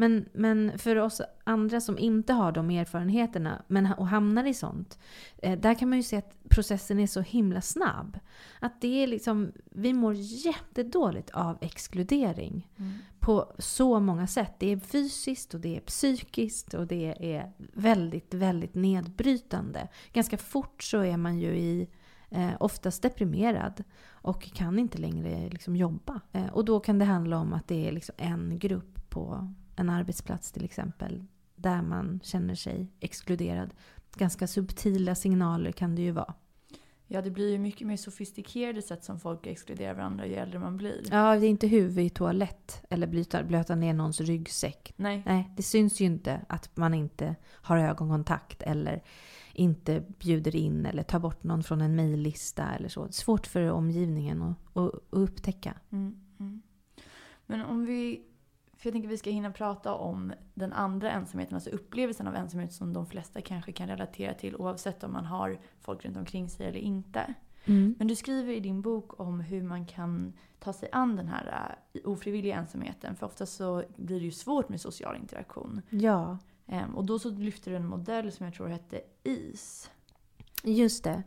Men, 0.00 0.28
men 0.32 0.78
för 0.78 0.96
oss 0.96 1.20
andra 1.44 1.80
som 1.80 1.98
inte 1.98 2.32
har 2.32 2.52
de 2.52 2.70
erfarenheterna 2.70 3.62
men, 3.68 3.92
och 3.92 4.08
hamnar 4.08 4.44
i 4.44 4.54
sånt, 4.54 4.98
eh, 5.42 5.58
där 5.58 5.74
kan 5.74 5.88
man 5.88 5.98
ju 5.98 6.02
se 6.02 6.16
att 6.16 6.34
processen 6.48 6.98
är 6.98 7.06
så 7.06 7.20
himla 7.20 7.60
snabb. 7.60 8.18
Att 8.60 8.80
det 8.80 9.02
är 9.02 9.06
liksom, 9.06 9.52
vi 9.64 9.92
mår 9.92 10.14
jättedåligt 10.16 11.30
av 11.30 11.58
exkludering 11.60 12.68
Mm. 12.76 12.92
på 13.18 13.52
så 13.58 14.00
många 14.00 14.26
sätt. 14.26 14.52
Det 14.58 14.72
är 14.72 14.78
fysiskt 14.78 15.54
och 15.54 15.60
det 15.60 15.76
är 15.76 15.80
psykiskt 15.80 16.74
och 16.74 16.86
det 16.86 17.34
är 17.34 17.52
väldigt, 17.72 18.34
väldigt 18.34 18.74
nedbrytande. 18.74 19.88
Ganska 20.12 20.36
fort 20.36 20.82
så 20.82 20.98
är 20.98 21.16
man 21.16 21.38
ju 21.38 21.56
i 21.56 21.88
eh, 22.30 22.50
oftast 22.60 23.02
deprimerad 23.02 23.84
och 24.10 24.42
kan 24.42 24.78
inte 24.78 24.98
längre 24.98 25.48
liksom 25.48 25.76
jobba. 25.76 26.20
Eh, 26.32 26.46
och 26.46 26.64
då 26.64 26.80
kan 26.80 26.98
det 26.98 27.04
handla 27.04 27.38
om 27.38 27.52
att 27.52 27.68
det 27.68 27.88
är 27.88 27.92
liksom 27.92 28.14
en 28.18 28.58
grupp 28.58 29.10
på 29.10 29.54
en 29.80 29.90
arbetsplats 29.90 30.52
till 30.52 30.64
exempel 30.64 31.24
där 31.56 31.82
man 31.82 32.20
känner 32.22 32.54
sig 32.54 32.92
exkluderad. 33.00 33.74
Ganska 34.16 34.46
subtila 34.46 35.14
signaler 35.14 35.72
kan 35.72 35.94
det 35.94 36.02
ju 36.02 36.10
vara. 36.10 36.34
Ja, 37.06 37.22
det 37.22 37.30
blir 37.30 37.50
ju 37.50 37.58
mycket 37.58 37.86
mer 37.86 37.96
sofistikerade 37.96 38.82
sätt 38.82 39.04
som 39.04 39.20
folk 39.20 39.46
exkluderar 39.46 39.94
varandra 39.94 40.26
ju 40.26 40.34
äldre 40.34 40.58
man 40.58 40.76
blir. 40.76 41.02
Ja, 41.10 41.36
det 41.36 41.46
är 41.46 41.50
inte 41.50 41.66
huvud 41.66 42.06
i 42.06 42.10
toalett 42.10 42.82
eller 42.90 43.06
blöta, 43.06 43.44
blöta 43.44 43.74
ner 43.74 43.94
någons 43.94 44.20
ryggsäck. 44.20 44.92
Nej. 44.96 45.22
Nej, 45.26 45.50
det 45.56 45.62
syns 45.62 46.00
ju 46.00 46.04
inte 46.04 46.40
att 46.48 46.76
man 46.76 46.94
inte 46.94 47.36
har 47.46 47.78
ögonkontakt 47.78 48.62
eller 48.62 49.02
inte 49.52 50.04
bjuder 50.18 50.56
in 50.56 50.86
eller 50.86 51.02
tar 51.02 51.18
bort 51.18 51.44
någon 51.44 51.62
från 51.62 51.80
en 51.80 51.96
mejllista 51.96 52.74
eller 52.74 52.88
så. 52.88 53.02
Det 53.04 53.10
är 53.10 53.12
svårt 53.12 53.46
för 53.46 53.70
omgivningen 53.70 54.42
att, 54.42 54.76
att, 54.76 54.94
att 54.94 55.00
upptäcka. 55.10 55.74
Mm, 55.90 56.16
mm. 56.40 56.62
Men 57.46 57.60
om 57.60 57.84
vi... 57.84 58.22
För 58.80 58.88
jag 58.88 58.92
tänker 58.92 59.08
att 59.08 59.12
vi 59.12 59.18
ska 59.18 59.30
hinna 59.30 59.50
prata 59.50 59.94
om 59.94 60.32
den 60.54 60.72
andra 60.72 61.10
ensamheten, 61.10 61.54
alltså 61.54 61.70
upplevelsen 61.70 62.26
av 62.26 62.36
ensamhet 62.36 62.72
som 62.72 62.92
de 62.92 63.06
flesta 63.06 63.40
kanske 63.40 63.72
kan 63.72 63.88
relatera 63.88 64.34
till 64.34 64.56
oavsett 64.56 65.04
om 65.04 65.12
man 65.12 65.24
har 65.24 65.58
folk 65.80 66.04
runt 66.04 66.16
omkring 66.16 66.48
sig 66.48 66.66
eller 66.66 66.78
inte. 66.78 67.34
Men 67.98 68.06
du 68.06 68.16
skriver 68.16 68.52
i 68.52 68.60
din 68.60 68.82
bok 68.82 69.20
om 69.20 69.40
hur 69.40 69.62
man 69.62 69.86
kan 69.86 70.32
ta 70.58 70.72
sig 70.72 70.88
an 70.92 71.16
den 71.16 71.28
här 71.28 71.76
äh, 71.92 72.00
ofrivilliga 72.10 72.56
ensamheten. 72.56 73.16
För 73.16 73.26
ofta 73.26 73.46
så 73.46 73.84
blir 73.96 74.18
det 74.20 74.24
ju 74.24 74.30
svårt 74.30 74.68
med 74.68 74.80
social 74.80 75.16
interaktion. 75.16 75.82
Ja, 75.90 76.38
Ehm, 76.70 76.96
och 76.96 77.04
då 77.04 77.18
så 77.18 77.30
lyfter 77.30 77.70
du 77.70 77.76
en 77.76 77.86
modell 77.86 78.32
som 78.32 78.46
jag 78.46 78.54
tror 78.54 78.68
hette 78.68 79.00
IS. 79.22 79.90
just 80.62 81.04
det. 81.04 81.22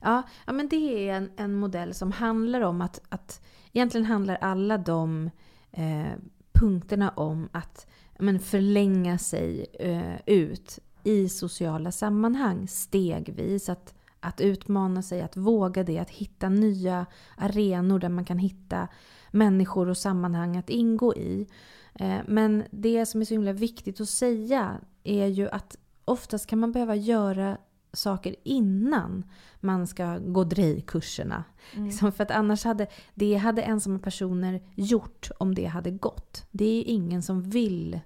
Ja, 0.00 0.22
ja 0.46 0.52
men 0.52 0.68
det 0.68 1.08
är 1.08 1.16
en, 1.16 1.30
en 1.36 1.54
modell 1.54 1.94
som 1.94 2.12
handlar 2.12 2.60
om 2.60 2.80
att, 2.80 3.00
att 3.08 3.44
egentligen 3.72 4.06
handlar 4.06 4.36
alla 4.36 4.78
de 4.78 5.30
eh, 5.70 6.12
punkterna 6.54 7.10
om 7.10 7.48
att 7.52 7.86
men 8.18 8.40
förlänga 8.40 9.18
sig 9.18 9.66
eh, 9.78 10.16
ut 10.26 10.78
i 11.04 11.28
sociala 11.28 11.92
sammanhang 11.92 12.68
stegvis. 12.68 13.68
Att, 13.68 13.94
att 14.20 14.40
utmana 14.40 15.02
sig, 15.02 15.22
att 15.22 15.36
våga 15.36 15.84
det, 15.84 15.98
att 15.98 16.10
hitta 16.10 16.48
nya 16.48 17.06
arenor 17.36 17.98
där 17.98 18.08
man 18.08 18.24
kan 18.24 18.38
hitta 18.38 18.88
människor 19.30 19.88
och 19.88 19.96
sammanhang 19.98 20.56
att 20.56 20.70
ingå 20.70 21.14
i. 21.14 21.46
Eh, 21.94 22.18
Men 22.26 22.64
det 22.70 23.06
som 23.06 23.20
är 23.20 23.24
så 23.24 23.34
himla 23.34 23.52
viktigt 23.52 24.00
att 24.00 24.08
säga 24.08 24.80
är 25.04 25.26
ju 25.26 25.48
att 25.48 25.76
oftast 26.04 26.46
kan 26.46 26.58
man 26.58 26.72
behöva 26.72 26.94
göra 26.94 27.58
saker 27.94 28.36
innan 28.42 29.24
man 29.60 29.86
ska 29.86 30.18
gå 30.18 30.44
DREI-kurserna. 30.44 31.44
Mm. 31.72 31.86
Liksom 31.86 32.12
för 32.12 32.24
att 32.24 32.30
annars 32.30 32.64
hade 32.64 32.86
det 33.14 33.34
hade 33.34 33.62
ensamma 33.62 33.98
personer 33.98 34.62
gjort 34.74 35.30
om 35.38 35.54
det 35.54 35.64
hade 35.64 35.90
gått. 35.90 36.46
Det 36.50 36.64
är 36.64 36.74
ju 36.74 36.82
ingen 36.82 37.22
som 37.22 37.42
vill 37.42 38.00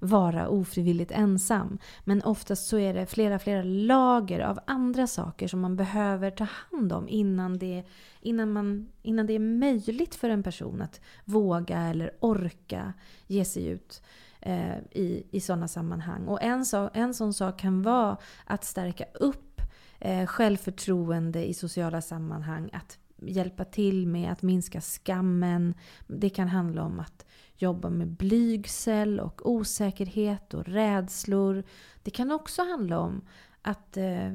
vara 0.00 0.48
ofrivilligt 0.48 1.12
ensam. 1.12 1.78
Men 2.04 2.22
oftast 2.22 2.66
så 2.66 2.78
är 2.78 2.94
det 2.94 3.06
flera, 3.06 3.38
flera 3.38 3.62
lager 3.62 4.40
av 4.40 4.58
andra 4.66 5.06
saker 5.06 5.48
som 5.48 5.60
man 5.60 5.76
behöver 5.76 6.30
ta 6.30 6.46
hand 6.70 6.92
om 6.92 7.08
innan 7.08 7.58
det, 7.58 7.84
innan 8.20 8.52
man, 8.52 8.88
innan 9.02 9.26
det 9.26 9.32
är 9.32 9.38
möjligt 9.38 10.14
för 10.14 10.30
en 10.30 10.42
person 10.42 10.82
att 10.82 11.00
våga 11.24 11.78
eller 11.78 12.10
orka 12.20 12.92
ge 13.26 13.44
sig 13.44 13.66
ut 13.66 14.02
eh, 14.40 14.78
i, 14.90 15.26
i 15.30 15.40
sådana 15.40 15.68
sammanhang. 15.68 16.28
Och 16.28 16.42
en, 16.42 16.64
så, 16.64 16.90
en 16.94 17.14
sån 17.14 17.34
sak 17.34 17.60
kan 17.60 17.82
vara 17.82 18.16
att 18.44 18.64
stärka 18.64 19.04
upp 19.14 19.60
eh, 19.98 20.26
självförtroende 20.26 21.48
i 21.48 21.54
sociala 21.54 22.00
sammanhang. 22.00 22.70
Att 22.72 22.98
hjälpa 23.22 23.64
till 23.64 24.06
med 24.06 24.32
att 24.32 24.42
minska 24.42 24.80
skammen. 24.80 25.74
Det 26.06 26.30
kan 26.30 26.48
handla 26.48 26.82
om 26.82 27.00
att 27.00 27.26
jobba 27.56 27.90
med 27.90 28.08
blygsel 28.08 29.20
och 29.20 29.50
osäkerhet 29.50 30.54
och 30.54 30.64
rädslor. 30.64 31.64
Det 32.02 32.10
kan 32.10 32.32
också 32.32 32.62
handla 32.62 32.98
om 32.98 33.22
att 33.62 33.96
eh, 33.96 34.32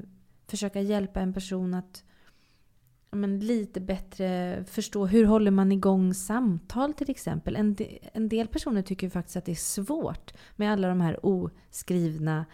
försöka 0.47 0.81
hjälpa 0.81 1.21
en 1.21 1.33
person 1.33 1.73
att 1.73 2.03
men, 3.13 3.39
lite 3.39 3.81
bättre 3.81 4.63
förstå 4.67 5.05
hur 5.05 5.25
håller 5.25 5.51
man 5.51 5.71
igång 5.71 6.13
samtal 6.13 6.93
till 6.93 7.09
exempel. 7.09 7.55
En, 7.55 7.73
de, 7.73 7.99
en 8.13 8.29
del 8.29 8.47
personer 8.47 8.81
tycker 8.81 9.09
faktiskt 9.09 9.37
att 9.37 9.45
det 9.45 9.51
är 9.51 9.55
svårt 9.55 10.33
med 10.55 10.71
alla 10.71 10.87
de 10.87 11.01
här 11.01 11.19
oskrivna 11.25 12.45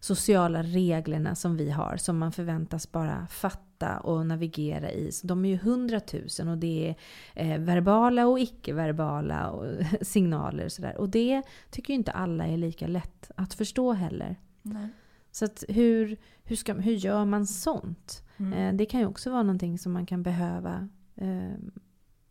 sociala 0.00 0.62
reglerna 0.62 1.34
som 1.34 1.56
vi 1.56 1.70
har 1.70 1.96
som 1.96 2.18
man 2.18 2.32
förväntas 2.32 2.92
bara 2.92 3.26
fatta 3.26 3.98
och 3.98 4.26
navigera 4.26 4.90
i. 4.90 5.12
Så 5.12 5.26
de 5.26 5.44
är 5.44 5.48
ju 5.48 5.56
hundratusen 5.56 6.48
och 6.48 6.58
det 6.58 6.94
är 7.34 7.52
eh, 7.52 7.58
verbala 7.58 8.26
och 8.26 8.40
icke-verbala 8.40 9.50
och 9.50 9.66
signaler 10.02 10.64
och 10.64 10.72
sådär. 10.72 10.96
Och 10.96 11.08
det 11.08 11.42
tycker 11.70 11.92
ju 11.92 11.98
inte 11.98 12.12
alla 12.12 12.46
är 12.46 12.56
lika 12.56 12.86
lätt 12.86 13.30
att 13.36 13.54
förstå 13.54 13.92
heller. 13.92 14.36
Nej. 14.62 14.88
Så 15.36 15.44
att 15.44 15.64
hur, 15.68 16.16
hur, 16.44 16.56
ska, 16.56 16.74
hur 16.74 16.92
gör 16.92 17.24
man 17.24 17.46
sånt? 17.46 18.22
Mm. 18.36 18.52
Eh, 18.52 18.74
det 18.74 18.86
kan 18.86 19.00
ju 19.00 19.06
också 19.06 19.30
vara 19.30 19.42
någonting 19.42 19.78
som 19.78 19.92
man 19.92 20.06
kan 20.06 20.22
behöva 20.22 20.88
eh, 21.14 21.54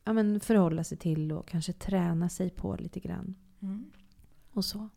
ja, 0.04 0.14
men 0.14 0.40
förhålla 0.40 0.84
sig 0.84 0.98
till 0.98 1.32
och 1.32 1.48
kanske 1.48 1.74
träna 1.74 2.30
sig 2.30 2.50
på 2.50 2.76
lite 2.76 3.00
grann. 3.00 3.36
Mm. 3.62 3.86
Och 4.52 4.66
så. 4.66 4.90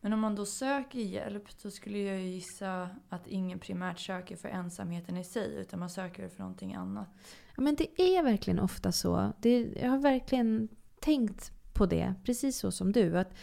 Men 0.00 0.12
om 0.12 0.20
man 0.20 0.34
då 0.34 0.46
söker 0.46 0.98
hjälp 0.98 1.50
så 1.50 1.70
skulle 1.70 1.98
jag 1.98 2.20
gissa 2.20 2.88
att 3.08 3.26
ingen 3.26 3.58
primärt 3.58 3.98
söker 3.98 4.36
för 4.36 4.48
ensamheten 4.48 5.16
i 5.16 5.24
sig 5.24 5.54
utan 5.54 5.80
man 5.80 5.90
söker 5.90 6.28
för 6.28 6.40
någonting 6.40 6.74
annat. 6.74 7.08
Ja, 7.56 7.62
men 7.62 7.74
det 7.74 8.00
är 8.00 8.22
verkligen 8.22 8.60
ofta 8.60 8.92
så. 8.92 9.32
Det, 9.40 9.72
jag 9.82 9.90
har 9.90 9.98
verkligen 9.98 10.68
tänkt 11.00 11.52
på 11.72 11.86
det, 11.86 12.14
precis 12.24 12.58
så 12.58 12.70
som 12.70 12.92
du. 12.92 13.18
Att 13.18 13.34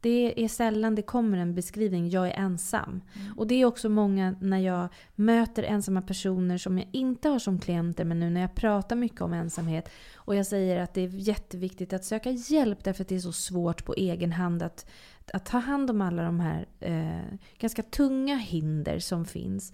det 0.00 0.44
är 0.44 0.48
sällan 0.48 0.94
det 0.94 1.02
kommer 1.02 1.38
en 1.38 1.54
beskrivning, 1.54 2.10
jag 2.10 2.28
är 2.28 2.32
ensam. 2.32 2.88
Mm. 2.90 3.38
Och 3.38 3.46
det 3.46 3.54
är 3.54 3.64
också 3.64 3.88
många 3.88 4.34
när 4.40 4.58
jag 4.58 4.88
möter 5.14 5.62
ensamma 5.62 6.02
personer 6.02 6.58
som 6.58 6.78
jag 6.78 6.88
inte 6.92 7.28
har 7.28 7.38
som 7.38 7.58
klienter, 7.58 8.04
men 8.04 8.20
nu 8.20 8.30
när 8.30 8.40
jag 8.40 8.54
pratar 8.54 8.96
mycket 8.96 9.20
om 9.20 9.32
ensamhet 9.32 9.88
och 10.14 10.36
jag 10.36 10.46
säger 10.46 10.80
att 10.80 10.94
det 10.94 11.00
är 11.00 11.08
jätteviktigt 11.08 11.92
att 11.92 12.04
söka 12.04 12.30
hjälp 12.30 12.84
därför 12.84 13.02
att 13.02 13.08
det 13.08 13.14
är 13.14 13.20
så 13.20 13.32
svårt 13.32 13.84
på 13.84 13.94
egen 13.94 14.32
hand 14.32 14.62
att, 14.62 14.86
att 15.32 15.46
ta 15.46 15.58
hand 15.58 15.90
om 15.90 16.00
alla 16.00 16.22
de 16.22 16.40
här 16.40 16.66
eh, 16.80 17.38
ganska 17.58 17.82
tunga 17.82 18.36
hinder 18.36 18.98
som 18.98 19.24
finns. 19.24 19.72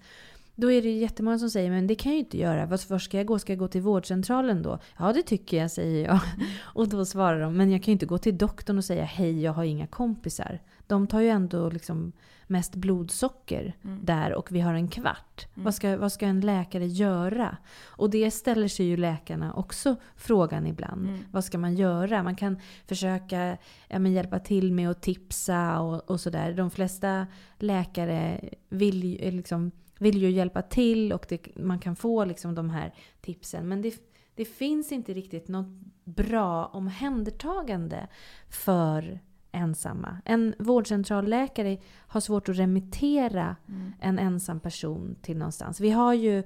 Då 0.59 0.71
är 0.71 0.81
det 0.81 0.91
jättemånga 0.91 1.39
som 1.39 1.49
säger 1.49 1.71
men 1.71 1.87
det 1.87 1.95
kan 1.95 2.11
jag 2.11 2.15
ju 2.15 2.19
inte 2.19 2.37
göra. 2.37 2.65
Var 2.65 2.99
ska 2.99 3.17
jag 3.17 3.25
gå? 3.25 3.39
Ska 3.39 3.51
jag 3.51 3.59
gå 3.59 3.67
till 3.67 3.81
vårdcentralen 3.81 4.61
då? 4.61 4.79
Ja 4.99 5.13
det 5.13 5.23
tycker 5.23 5.57
jag, 5.57 5.71
säger 5.71 6.05
jag. 6.05 6.19
Och 6.63 6.87
då 6.87 7.05
svarar 7.05 7.41
de, 7.41 7.57
men 7.57 7.71
jag 7.71 7.83
kan 7.83 7.91
ju 7.91 7.93
inte 7.93 8.05
gå 8.05 8.17
till 8.17 8.37
doktorn 8.37 8.77
och 8.77 8.85
säga 8.85 9.03
hej 9.03 9.41
jag 9.41 9.53
har 9.53 9.63
inga 9.63 9.87
kompisar. 9.87 10.59
De 10.87 11.07
tar 11.07 11.19
ju 11.19 11.29
ändå 11.29 11.69
liksom 11.69 12.11
mest 12.47 12.75
blodsocker 12.75 13.73
Mm. 13.83 13.99
där 14.05 14.33
och 14.33 14.51
vi 14.51 14.59
har 14.59 14.73
en 14.73 14.87
kvart. 14.87 15.47
Mm. 15.53 15.63
Vad, 15.65 15.75
ska, 15.75 15.97
vad 15.97 16.11
ska 16.11 16.25
en 16.25 16.41
läkare 16.41 16.85
göra? 16.87 17.57
Och 17.85 18.09
det 18.09 18.31
ställer 18.31 18.67
sig 18.67 18.85
ju 18.85 18.97
läkarna 18.97 19.53
också 19.53 19.95
frågan 20.15 20.67
ibland. 20.67 21.07
Mm. 21.07 21.19
Vad 21.31 21.43
ska 21.43 21.57
man 21.57 21.75
göra? 21.75 22.23
Man 22.23 22.35
kan 22.35 22.59
försöka 22.85 23.57
ja, 23.87 23.99
men 23.99 24.13
hjälpa 24.13 24.39
till 24.39 24.73
med 24.73 24.89
att 24.89 25.01
tipsa 25.01 25.79
och, 25.79 26.09
och 26.11 26.19
sådär. 26.19 26.53
De 26.53 26.71
flesta 26.71 27.27
läkare 27.59 28.49
vill 28.69 29.03
ju, 29.03 29.15
eh, 29.15 29.33
liksom, 29.33 29.71
vill 29.99 30.21
ju 30.21 30.29
hjälpa 30.31 30.61
till 30.61 31.13
och 31.13 31.25
det, 31.29 31.55
man 31.55 31.79
kan 31.79 31.95
få 31.95 32.25
liksom 32.25 32.55
de 32.55 32.69
här 32.69 32.93
tipsen. 33.21 33.67
Men 33.67 33.81
det, 33.81 33.95
det 34.35 34.45
finns 34.45 34.91
inte 34.91 35.13
riktigt 35.13 35.47
något 35.47 35.67
bra 36.03 36.65
omhändertagande 36.65 38.07
för 38.49 39.19
ensamma. 39.51 40.17
En 40.25 40.55
vårdcentralläkare 40.59 41.77
har 42.07 42.19
svårt 42.21 42.49
att 42.49 42.57
remittera 42.57 43.55
Mm. 43.67 43.93
en 44.01 44.19
ensam 44.19 44.59
person 44.59 45.15
till 45.21 45.37
någonstans. 45.37 45.79
Vi 45.79 45.89
har 45.89 46.13
ju 46.13 46.43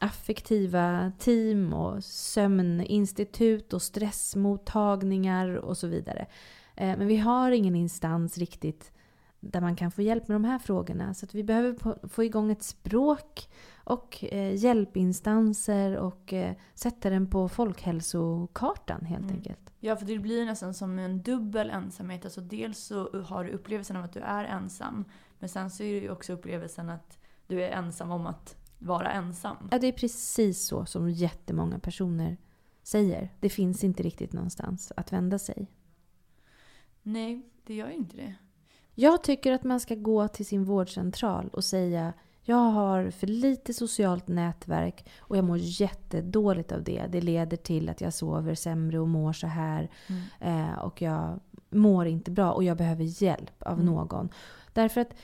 affektiva 0.00 1.12
team 1.18 1.72
och 1.72 2.04
sömninstitut 2.04 3.72
och 3.72 3.82
stressmottagningar 3.82 5.54
och 5.54 5.76
så 5.76 5.86
vidare. 5.86 6.26
Eh, 6.76 6.98
Men 6.98 7.06
vi 7.06 7.16
har 7.16 7.50
ingen 7.50 7.74
instans 7.74 8.38
riktigt 8.38 8.92
där 9.40 9.60
man 9.60 9.76
kan 9.76 9.90
få 9.90 10.02
hjälp 10.02 10.28
med 10.28 10.34
de 10.34 10.44
här 10.44 10.58
frågorna. 10.58 11.14
Så 11.14 11.26
att 11.26 11.34
vi 11.34 11.44
behöver 11.44 12.08
få 12.08 12.24
igång 12.24 12.50
ett 12.50 12.62
språk 12.62 13.48
och 13.84 14.24
eh, 14.24 14.54
hjälpinstanser 14.54 15.96
och 15.96 16.32
eh, 16.32 16.54
sätta 16.74 17.10
den 17.10 17.30
på 17.30 17.48
folkhälsokartan 17.48 19.04
helt 19.04 19.24
mm. 19.24 19.36
enkelt. 19.36 19.72
Ja, 19.80 19.96
för 19.96 20.06
det 20.06 20.18
blir 20.18 20.46
nästan 20.46 20.74
som 20.74 20.98
en 20.98 21.22
dubbel 21.22 21.70
ensamhet. 21.70 22.24
Alltså 22.24 22.40
dels 22.40 22.78
så 22.78 23.22
har 23.22 23.44
du 23.44 23.50
upplevelsen 23.50 23.96
av 23.96 24.04
att 24.04 24.12
du 24.12 24.20
är 24.20 24.44
ensam, 24.44 25.04
men 25.38 25.48
sen 25.48 25.70
så 25.70 25.82
är 25.82 25.94
det 25.94 26.00
ju 26.00 26.10
också 26.10 26.32
upplevelsen 26.32 26.90
att 26.90 27.18
du 27.46 27.62
är 27.62 27.70
ensam 27.70 28.10
om 28.10 28.26
att 28.26 28.56
vara 28.78 29.12
ensam. 29.12 29.68
Ja, 29.70 29.78
det 29.78 29.86
är 29.86 29.92
precis 29.92 30.66
så 30.66 30.86
som 30.86 31.10
jättemånga 31.10 31.78
personer 31.78 32.36
säger. 32.82 33.34
Det 33.40 33.48
finns 33.48 33.84
inte 33.84 34.02
riktigt 34.02 34.32
någonstans 34.32 34.92
att 34.96 35.12
vända 35.12 35.38
sig. 35.38 35.70
Nej, 37.02 37.42
det 37.64 37.74
gör 37.74 37.88
ju 37.88 37.94
inte 37.94 38.16
det. 38.16 38.34
Jag 39.00 39.22
tycker 39.22 39.52
att 39.52 39.64
man 39.64 39.80
ska 39.80 39.94
gå 39.94 40.28
till 40.28 40.46
sin 40.46 40.64
vårdcentral 40.64 41.48
och 41.52 41.64
säga 41.64 42.12
jag 42.42 42.56
har 42.56 43.10
för 43.10 43.26
lite 43.26 43.74
socialt 43.74 44.28
nätverk 44.28 45.08
och 45.18 45.36
jag 45.36 45.44
mår 45.44 45.58
jättedåligt 45.60 46.72
av 46.72 46.82
det. 46.82 47.04
Det 47.08 47.20
leder 47.20 47.56
till 47.56 47.88
att 47.88 48.00
jag 48.00 48.14
sover 48.14 48.54
sämre 48.54 48.98
och 48.98 49.08
mår 49.08 49.32
så 49.32 49.46
här. 49.46 49.90
Mm. 50.06 50.70
Eh, 50.70 50.78
och 50.78 51.02
jag 51.02 51.40
mår 51.70 52.06
inte 52.06 52.30
bra 52.30 52.52
och 52.52 52.64
jag 52.64 52.76
behöver 52.76 53.22
hjälp 53.22 53.62
av 53.62 53.72
mm. 53.80 53.86
någon. 53.86 54.28
Därför 54.72 55.00
att 55.00 55.14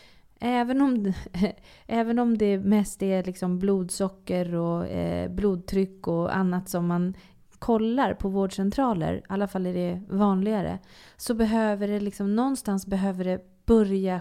även 0.40 0.80
om, 0.80 1.12
även 1.87 2.18
om 2.18 2.38
det 2.38 2.58
mest 2.58 3.02
är 3.02 3.24
liksom 3.24 3.58
blodsocker 3.58 4.54
och 4.54 4.87
eh, 4.87 5.30
blodtryck 5.30 6.06
och 6.06 6.37
annat 6.37 6.68
som 6.68 6.87
man 6.87 7.14
kollar 7.58 8.14
på 8.14 8.28
vårdcentraler, 8.28 9.14
i 9.14 9.22
alla 9.28 9.48
fall 9.48 9.66
är 9.66 9.74
det 9.74 10.02
vanligare, 10.08 10.78
så 11.16 11.34
behöver 11.34 11.88
det 11.88 12.00
liksom 12.00 12.37
någonstans 12.37 12.87
behöver 12.87 13.24
det 13.24 13.53
börja 13.66 14.20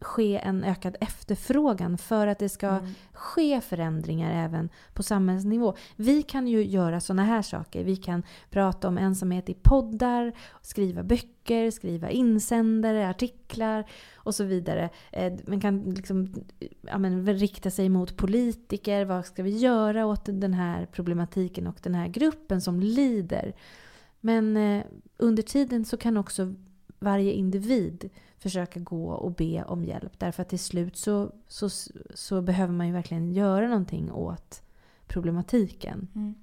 ske 0.00 0.36
en 0.36 0.64
ökad 0.64 0.96
efterfrågan 1.00 1.98
för 1.98 2.26
att 2.26 2.38
det 2.38 2.48
ska 2.48 2.68
mm. 2.68 2.90
ske 3.12 3.60
förändringar 3.60 4.44
även 4.44 4.68
på 4.94 5.02
samhällsnivå. 5.02 5.74
Vi 5.96 6.22
kan 6.22 6.48
ju 6.48 6.64
göra 6.64 7.00
sådana 7.00 7.24
här 7.24 7.42
saker. 7.42 7.84
Vi 7.84 7.96
kan 7.96 8.22
prata 8.50 8.88
om 8.88 8.98
ensamhet 8.98 9.48
i 9.48 9.54
poddar, 9.54 10.32
skriva 10.62 11.02
böcker, 11.02 11.70
skriva 11.70 12.10
insändare, 12.10 13.08
artiklar 13.08 13.84
och 14.14 14.34
så 14.34 14.44
vidare. 14.44 14.90
Eh, 15.12 15.32
man 15.46 15.60
kan 15.60 15.90
liksom, 15.90 16.34
ja, 16.80 16.98
men, 16.98 17.26
rikta 17.26 17.70
sig 17.70 17.88
mot 17.88 18.16
politiker. 18.16 19.04
Vad 19.04 19.26
ska 19.26 19.42
vi 19.42 19.58
göra 19.58 20.06
åt 20.06 20.24
den 20.24 20.54
här 20.54 20.86
problematiken 20.86 21.66
och 21.66 21.76
den 21.82 21.94
här 21.94 22.08
gruppen 22.08 22.60
som 22.60 22.80
lider? 22.80 23.54
Men 24.20 24.56
eh, 24.56 24.84
under 25.16 25.42
tiden 25.42 25.84
så 25.84 25.96
kan 25.96 26.16
också 26.16 26.54
varje 26.98 27.32
individ 27.32 28.10
försöka 28.38 28.80
gå 28.80 29.10
och 29.10 29.32
be 29.32 29.64
om 29.64 29.84
hjälp. 29.84 30.18
Därför 30.18 30.42
att 30.42 30.48
till 30.48 30.58
slut 30.58 30.96
så, 30.96 31.32
så, 31.48 31.68
så 32.14 32.42
behöver 32.42 32.72
man 32.72 32.86
ju 32.86 32.92
verkligen 32.92 33.32
göra 33.32 33.68
någonting 33.68 34.12
åt 34.12 34.62
problematiken. 35.06 36.08
Mm. 36.14 36.34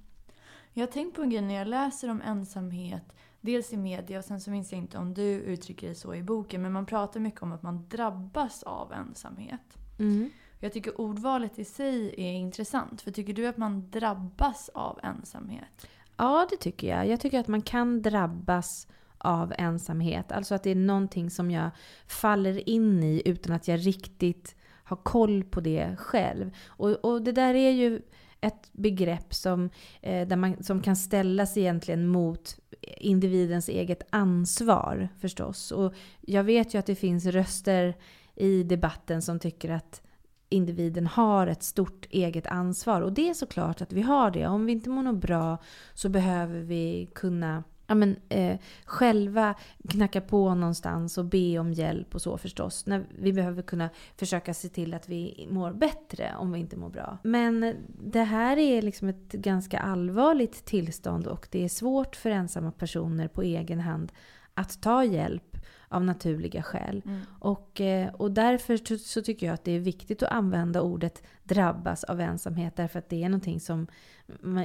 Jag 0.73 0.87
har 0.87 0.91
tänkt 0.91 1.15
på 1.15 1.21
en 1.21 1.29
grej 1.29 1.41
när 1.41 1.55
jag 1.55 1.67
läser 1.67 2.09
om 2.09 2.21
ensamhet. 2.21 3.13
Dels 3.41 3.73
i 3.73 3.77
media 3.77 4.19
och 4.19 4.25
sen 4.25 4.41
så 4.41 4.51
minns 4.51 4.71
jag 4.71 4.79
inte 4.81 4.97
om 4.97 5.13
du 5.13 5.23
uttrycker 5.23 5.89
det 5.89 5.95
så 5.95 6.13
i 6.13 6.23
boken. 6.23 6.61
Men 6.61 6.71
man 6.71 6.85
pratar 6.85 7.19
mycket 7.19 7.41
om 7.41 7.51
att 7.51 7.63
man 7.63 7.87
drabbas 7.89 8.63
av 8.63 8.93
ensamhet. 8.93 9.77
Mm. 9.99 10.29
Jag 10.59 10.73
tycker 10.73 11.01
ordvalet 11.01 11.59
i 11.59 11.65
sig 11.65 12.15
är 12.17 12.33
intressant. 12.33 13.01
För 13.01 13.11
tycker 13.11 13.33
du 13.33 13.47
att 13.47 13.57
man 13.57 13.89
drabbas 13.89 14.69
av 14.73 14.99
ensamhet? 15.03 15.87
Ja, 16.17 16.47
det 16.49 16.57
tycker 16.57 16.87
jag. 16.87 17.07
Jag 17.07 17.19
tycker 17.19 17.39
att 17.39 17.47
man 17.47 17.61
kan 17.61 18.01
drabbas 18.01 18.87
av 19.25 19.53
ensamhet. 19.57 20.31
Alltså 20.31 20.55
att 20.55 20.63
det 20.63 20.71
är 20.71 20.75
någonting 20.75 21.29
som 21.29 21.51
jag 21.51 21.69
faller 22.07 22.69
in 22.69 23.03
i 23.03 23.21
utan 23.25 23.55
att 23.55 23.67
jag 23.67 23.87
riktigt 23.87 24.55
har 24.83 24.97
koll 24.97 25.43
på 25.43 25.61
det 25.61 25.95
själv. 25.97 26.51
Och, 26.67 26.89
och 26.89 27.21
det 27.21 27.31
där 27.31 27.53
är 27.53 27.71
ju 27.71 28.01
ett 28.41 28.69
begrepp 28.71 29.33
som, 29.33 29.69
eh, 30.01 30.27
där 30.27 30.35
man, 30.35 30.63
som 30.63 30.81
kan 30.81 30.95
ställas 30.95 31.57
egentligen 31.57 32.07
mot 32.07 32.57
individens 32.97 33.69
eget 33.69 34.03
ansvar 34.09 35.09
förstås. 35.19 35.71
Och 35.71 35.93
jag 36.21 36.43
vet 36.43 36.73
ju 36.73 36.79
att 36.79 36.85
det 36.85 36.95
finns 36.95 37.25
röster 37.25 37.95
i 38.35 38.63
debatten 38.63 39.21
som 39.21 39.39
tycker 39.39 39.69
att 39.69 40.01
individen 40.49 41.07
har 41.07 41.47
ett 41.47 41.63
stort 41.63 42.05
eget 42.09 42.47
ansvar. 42.47 43.01
Och 43.01 43.13
det 43.13 43.29
är 43.29 43.33
såklart 43.33 43.81
att 43.81 43.93
vi 43.93 44.01
har 44.01 44.31
det. 44.31 44.47
Om 44.47 44.65
vi 44.65 44.71
inte 44.71 44.89
mår 44.89 45.03
något 45.03 45.21
bra 45.21 45.57
så 45.93 46.09
behöver 46.09 46.59
vi 46.59 47.09
kunna 47.15 47.63
ja, 47.87 47.95
men, 47.95 48.15
eh, 48.29 48.57
själva 48.85 49.55
knacka 49.89 50.21
på 50.21 50.55
någonstans 50.55 51.17
och 51.17 51.25
be 51.25 51.59
om 51.59 51.73
hjälp 51.73 52.15
och 52.15 52.21
så 52.21 52.37
förstås. 52.37 52.85
När 52.85 53.05
vi 53.19 53.33
behöver 53.33 53.61
kunna 53.61 53.89
försöka 54.17 54.53
se 54.53 54.69
till 54.69 54.93
att 54.93 55.09
vi 55.09 55.47
mår 55.51 55.71
bättre 55.71 56.35
om 56.37 56.51
vi 56.51 56.59
inte 56.59 56.77
mår 56.77 56.89
bra. 56.89 57.17
Men 57.23 57.75
det 57.87 58.23
här 58.23 58.57
är 58.57 58.81
liksom 58.81 59.07
ett 59.07 59.31
ganska 59.31 59.79
allvarligt 59.79 60.65
tillstånd 60.65 61.27
och 61.27 61.47
det 61.51 61.63
är 61.63 61.69
svårt 61.69 62.15
för 62.15 62.29
ensamma 62.29 62.71
personer 62.71 63.27
på 63.27 63.41
egen 63.41 63.79
hand 63.79 64.11
att 64.53 64.81
ta 64.81 65.03
hjälp 65.03 65.57
av 65.87 66.03
naturliga 66.03 66.63
skäl. 66.63 67.01
Mm. 67.05 67.21
Och, 67.39 67.81
eh, 67.81 68.13
och 68.13 68.31
därför 68.31 68.97
så 68.97 69.21
tycker 69.21 69.45
jag 69.45 69.53
att 69.53 69.63
det 69.63 69.71
är 69.71 69.79
viktigt 69.79 70.23
att 70.23 70.31
använda 70.31 70.81
ordet 70.81 71.23
drabbas 71.43 72.03
av 72.03 72.19
ensamhet 72.21 72.75
därför 72.75 72.99
att 72.99 73.09
det 73.09 73.23
är 73.23 73.29
någonting 73.29 73.59
som 73.59 73.87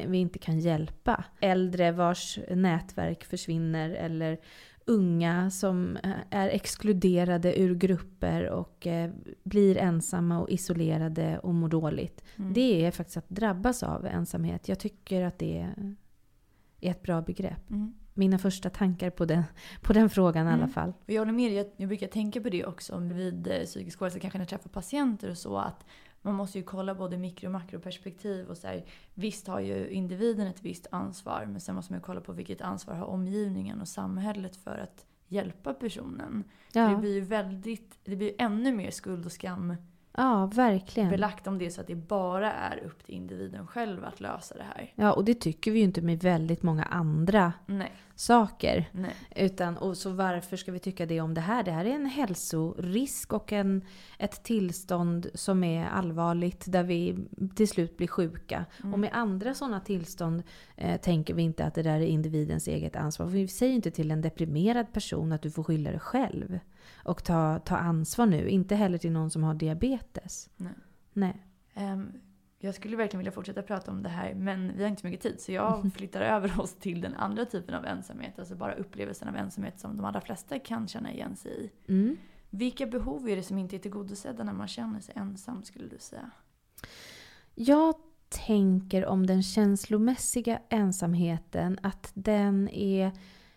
vi 0.07 0.19
inte 0.19 0.39
kan 0.39 0.59
hjälpa. 0.59 1.25
Äldre 1.41 1.93
vars 1.93 2.39
nätverk 2.51 3.25
försvinner 3.25 3.91
eller 3.91 4.39
unga 4.85 5.51
som 5.51 5.97
eh, 5.97 6.11
är 6.31 6.49
exkluderade 6.49 7.61
ur 7.61 7.75
grupper 7.75 8.49
och 8.49 8.87
eh, 8.87 9.11
blir 9.43 9.77
ensamma 9.77 10.41
och 10.41 10.51
isolerade 10.51 11.39
och 11.39 11.55
mår 11.55 11.69
dåligt. 11.69 12.25
Mm. 12.37 12.53
Det 12.53 12.87
är 12.87 12.91
faktiskt 12.91 13.17
att 13.17 13.29
drabbas 13.29 13.83
av 13.83 14.07
ensamhet. 14.07 14.69
Jag 14.69 14.79
tycker 14.79 15.23
att 15.25 15.39
det 15.39 15.69
är 16.81 16.91
ett 16.91 17.03
bra 17.03 17.23
begrepp. 17.23 17.71
Mm 17.71 17.95
mina 18.21 18.39
första 18.39 18.71
tankar 18.71 19.11
på 19.11 19.25
den, 19.25 19.43
på 19.83 19.93
den 19.93 20.11
frågan 20.11 20.47
mm. 20.47 20.51
i 20.51 20.55
alla 20.55 20.63
mm. 20.63 20.73
fall. 20.73 20.93
Jag 21.07 21.21
håller 21.21 21.33
med 21.33 21.53
dig. 21.53 21.73
Jag 21.77 21.89
brukar 21.89 22.07
tänka 22.07 22.41
på 22.41 22.49
det 22.49 22.65
också 22.65 22.99
vid 22.99 23.47
eh, 23.47 23.65
psykisk 23.65 24.03
ohälsa, 24.03 24.19
kanske 24.19 24.39
när 24.39 24.43
jag 24.43 24.49
träffar 24.49 24.71
patienter 24.71 25.31
och 25.31 25.39
så. 25.39 25.57
att 25.57 25.85
man 26.23 26.35
måste 26.35 26.59
ju 26.59 26.65
kolla 26.65 26.95
både 26.95 27.19
mikro 27.19 27.47
och 27.47 27.53
makroperspektiv. 27.53 28.47
Och 28.47 28.57
så 28.57 28.67
här, 28.67 28.85
visst 29.15 29.47
har 29.47 29.61
ju 29.61 29.89
individen 29.89 30.47
ett 30.47 30.63
visst 30.63 30.87
ansvar 30.91 31.47
men 31.47 31.61
sen 31.61 31.75
måste 31.75 31.93
man 31.93 31.99
ju 31.99 32.05
kolla 32.05 32.21
på 32.21 32.33
vilket 32.33 32.61
ansvar 32.61 32.95
har 32.95 33.07
omgivningen 33.07 33.81
och 33.81 33.89
samhället 33.89 34.57
för 34.57 34.79
att 34.79 35.07
hjälpa 35.29 35.75
personen. 35.75 36.45
Ja. 36.73 36.89
Det 36.89 36.97
blir 36.97 37.15
ju 37.15 37.21
väldigt, 37.21 37.99
det 38.05 38.17
blir 38.17 38.33
ännu 38.39 38.73
mer 38.73 38.91
skuld 38.91 39.27
och 39.27 39.33
skam 39.33 39.77
Ja, 40.17 40.47
verkligen. 40.47 41.11
belagt 41.11 41.47
om 41.47 41.59
det 41.59 41.67
är 41.67 41.71
så 41.71 41.81
att 41.81 41.87
det 41.87 41.95
bara 41.95 42.53
är 42.53 42.85
upp 42.85 43.05
till 43.05 43.15
individen 43.15 43.67
själv 43.67 44.05
att 44.05 44.21
lösa 44.21 44.55
det 44.55 44.63
här. 44.63 44.93
Ja, 44.95 45.13
och 45.13 45.25
det 45.25 45.35
tycker 45.35 45.71
vi 45.71 45.79
ju 45.79 45.85
inte 45.85 46.03
med 46.03 46.23
väldigt 46.23 46.63
många 46.63 46.83
andra 46.83 47.53
Nej. 47.67 47.93
saker. 48.15 48.89
Nej. 48.93 49.15
Utan, 49.37 49.77
och 49.77 49.97
så 49.97 50.11
varför 50.11 50.57
ska 50.57 50.73
vi 50.73 50.79
tycka 50.79 51.07
det 51.07 51.21
om 51.21 51.35
det 51.35 51.41
här? 51.41 51.63
Det 51.63 51.71
här 51.71 51.85
är 51.85 51.95
en 51.95 52.07
hälsorisk 52.07 53.33
och 53.33 53.53
en, 53.53 53.85
ett 54.19 54.43
tillstånd 54.43 55.27
som 55.35 55.65
är 55.65 55.87
allvarligt 55.87 56.65
där 56.67 56.83
vi 56.83 57.17
till 57.55 57.69
slut 57.69 57.97
blir 57.97 58.09
sjuka. 58.09 58.65
Mm. 58.81 58.93
Och 58.93 58.99
med 58.99 59.11
andra 59.13 59.55
sådana 59.55 59.81
tillstånd 59.81 60.43
eh, 60.77 61.01
tänker 61.01 61.35
vi 61.35 61.43
inte 61.43 61.65
att 61.65 61.75
det 61.75 61.83
där 61.83 62.01
är 62.01 62.07
individens 62.07 62.69
eget 62.69 62.97
ansvar. 62.97 63.27
Vi 63.27 63.49
säger 63.49 63.75
inte 63.75 63.91
till 63.91 64.11
en 64.11 64.21
deprimerad 64.21 64.93
person 64.93 65.33
att 65.33 65.43
du 65.43 65.51
får 65.51 65.63
skylla 65.63 65.91
dig 65.91 66.01
själv 66.01 66.59
och 66.97 67.25
ta, 67.25 67.59
ta 67.59 67.77
ansvar 67.77 68.27
nu. 68.27 68.49
Inte 68.49 68.75
heller 68.75 68.99
till 68.99 69.13
någon 69.13 69.31
som 69.31 69.43
har 69.45 69.55
diabetes. 69.55 70.51
Nej. 70.57 70.73
Nej. 71.13 71.47
Um, 71.75 72.13
jag 72.63 72.75
skulle 72.75 72.97
verkligen 72.97 73.19
vilja 73.19 73.33
fortsätta 73.33 73.63
prata 73.63 73.91
om 73.91 74.03
det 74.03 74.09
här 74.09 74.35
men 74.35 74.77
vi 74.77 74.83
har 74.83 74.91
inte 74.91 75.01
så 75.01 75.07
mycket 75.07 75.23
tid 75.23 75.41
så 75.41 75.53
jag 75.53 75.93
flyttar 75.97 76.21
över 76.21 76.61
oss 76.61 76.75
till 76.75 77.01
den 77.01 77.15
andra 77.15 77.45
typen 77.45 77.75
av 77.75 77.85
ensamhet. 77.85 78.39
Alltså 78.39 78.55
bara 78.55 78.75
upplevelsen 78.75 79.29
av 79.29 79.37
ensamhet 79.37 79.81
som 79.81 79.97
de 79.97 80.05
allra 80.05 80.21
flesta 80.21 80.59
kan 80.59 80.89
känna 80.89 81.13
igen 81.13 81.37
sig 81.37 81.53
i. 81.53 81.93
Mm. 81.93 82.17
Vilka 82.51 82.87
behov 82.87 83.29
är 83.29 83.37
det 83.37 83.43
som 83.43 83.59
inte 83.59 83.77
är 83.77 83.79
tillgodosedda 83.79 84.45
när 84.45 84.53
man 84.53 84.69
känner 84.69 85.01
sig 85.01 85.15
ensam 85.19 85.63
skulle 85.63 85.89
du 85.89 85.99
säga? 85.99 86.31
Jag 87.55 87.95
tänker 88.29 89.07
om 89.07 89.27
den 89.27 89.43
känslomässiga 89.43 90.61
ensamheten 90.69 91.79
att 91.83 92.11
den 92.15 92.69
är 92.69 93.07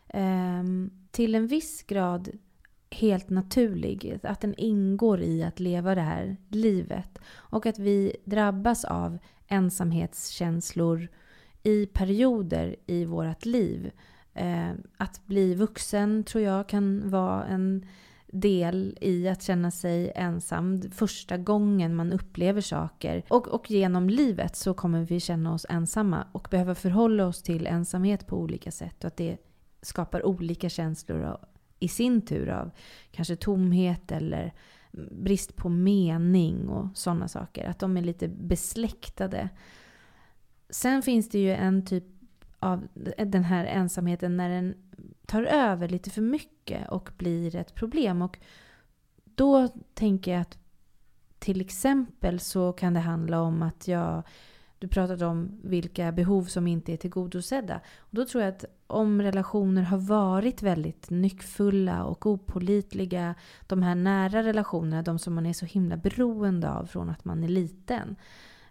eh, 0.08 0.64
till 1.12 1.36
en 1.36 1.48
viss 1.48 1.84
grad 1.84 2.30
helt 2.94 3.30
naturlig. 3.30 4.20
Att 4.24 4.42
den 4.42 4.56
ingår 4.58 5.22
i 5.22 5.44
att 5.44 5.60
leva 5.60 5.96
det 5.96 6.02
här 6.02 6.38
livet. 6.50 7.20
Och 7.34 7.66
att 7.66 7.80
vi 7.80 8.16
drabbas 8.26 8.86
av 8.86 9.18
ensamhetskänslor 9.48 11.08
i 11.64 11.86
perioder 11.86 12.76
i 12.86 13.06
vårt 13.06 13.46
liv. 13.46 13.92
Eh, 14.34 14.72
att 14.98 15.26
bli 15.26 15.56
vuxen 15.56 16.24
tror 16.24 16.44
jag 16.44 16.70
kan 16.70 17.10
vara 17.10 17.46
en 17.46 17.86
del 18.34 18.98
i 19.02 19.28
att 19.28 19.42
känna 19.44 19.72
sig 19.72 20.12
ensam 20.16 20.82
första 20.92 21.38
gången 21.38 21.96
man 21.96 22.14
upplever 22.14 22.62
saker. 22.62 23.24
Och, 23.30 23.48
och 23.48 23.72
genom 23.72 24.10
livet 24.10 24.56
så 24.56 24.74
kommer 24.74 25.02
vi 25.02 25.20
känna 25.20 25.54
oss 25.54 25.66
ensamma 25.70 26.28
och 26.32 26.48
behöva 26.52 26.76
förhålla 26.76 27.26
oss 27.26 27.42
till 27.42 27.68
ensamhet 27.68 28.28
på 28.28 28.38
olika 28.38 28.72
sätt. 28.72 29.04
Och 29.04 29.08
att 29.08 29.18
det 29.18 29.38
skapar 29.82 30.26
olika 30.26 30.70
känslor 30.70 31.38
i 31.84 31.88
sin 31.88 32.22
tur 32.22 32.50
av 32.50 32.72
kanske 33.12 33.36
tomhet 33.36 34.12
eller 34.12 34.54
brist 35.12 35.56
på 35.56 35.70
mening 35.70 36.70
och 36.70 36.88
sådana 36.98 37.28
saker. 37.28 37.70
Att 37.70 37.80
de 37.80 37.98
är 37.98 38.02
lite 38.02 38.28
besläktade. 38.28 39.50
Sen 40.70 41.02
finns 41.02 41.30
det 41.30 41.40
ju 41.40 41.54
en 41.54 41.86
typ 41.86 42.04
av 42.60 42.88
den 43.18 43.44
här 43.44 43.66
ensamheten 43.66 44.38
när 44.38 44.50
den 44.50 44.76
tar 45.26 45.44
över 45.44 45.90
lite 45.90 46.10
för 46.10 46.22
mycket 46.22 46.90
och 46.90 47.10
blir 47.18 47.56
ett 47.56 47.76
problem. 47.76 48.22
Och 48.22 48.40
då 49.24 49.68
tänker 49.94 50.32
jag 50.32 50.42
att 50.42 50.58
till 51.40 51.62
exempel 51.62 52.40
så 52.40 52.74
kan 52.74 52.94
det 52.94 53.00
handla 53.00 53.42
om 53.42 53.62
att 53.62 53.88
jag 53.88 54.24
du 54.84 54.88
pratade 54.88 55.26
om 55.26 55.60
vilka 55.64 56.12
behov 56.12 56.44
som 56.44 56.68
inte 56.68 56.94
är 56.94 56.98
tillgodosedda. 56.98 57.82
Och 57.98 58.16
då 58.16 58.26
tror 58.26 58.44
jag 58.44 58.54
att 58.54 58.66
om 58.94 59.22
relationer 59.22 59.82
har 59.82 59.98
varit 59.98 60.62
väldigt 60.62 61.10
nyckfulla 61.10 62.04
och 62.04 62.26
opolitliga, 62.26 63.36
de 63.68 63.84
här 63.84 63.96
nära 63.96 64.44
relationerna, 64.44 65.02
de 65.02 65.20
som 65.20 65.34
man 65.34 65.46
är 65.46 65.54
så 65.54 65.66
himla 65.66 65.98
beroende 65.98 66.72
av 66.72 66.86
från 66.86 67.10
att 67.10 67.26
man 67.26 67.44
är 67.44 67.48
liten. 67.48 68.16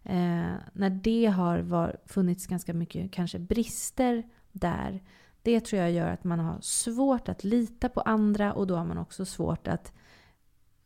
Eh, 0.02 0.52
när 0.72 0.90
det 0.90 1.26
har 1.26 1.58
var, 1.58 1.96
funnits 2.06 2.46
ganska 2.46 2.74
mycket 2.74 3.12
kanske 3.12 3.38
brister 3.38 4.22
där, 4.52 5.02
det 5.42 5.60
tror 5.60 5.82
jag 5.82 5.92
gör 5.92 6.08
att 6.08 6.24
man 6.24 6.38
har 6.38 6.60
svårt 6.60 7.28
att 7.28 7.44
lita 7.44 7.88
på 7.88 8.00
andra 8.00 8.52
och 8.52 8.66
då 8.66 8.76
har 8.76 8.84
man 8.84 8.98
också 8.98 9.24
svårt 9.24 9.68
att 9.68 9.92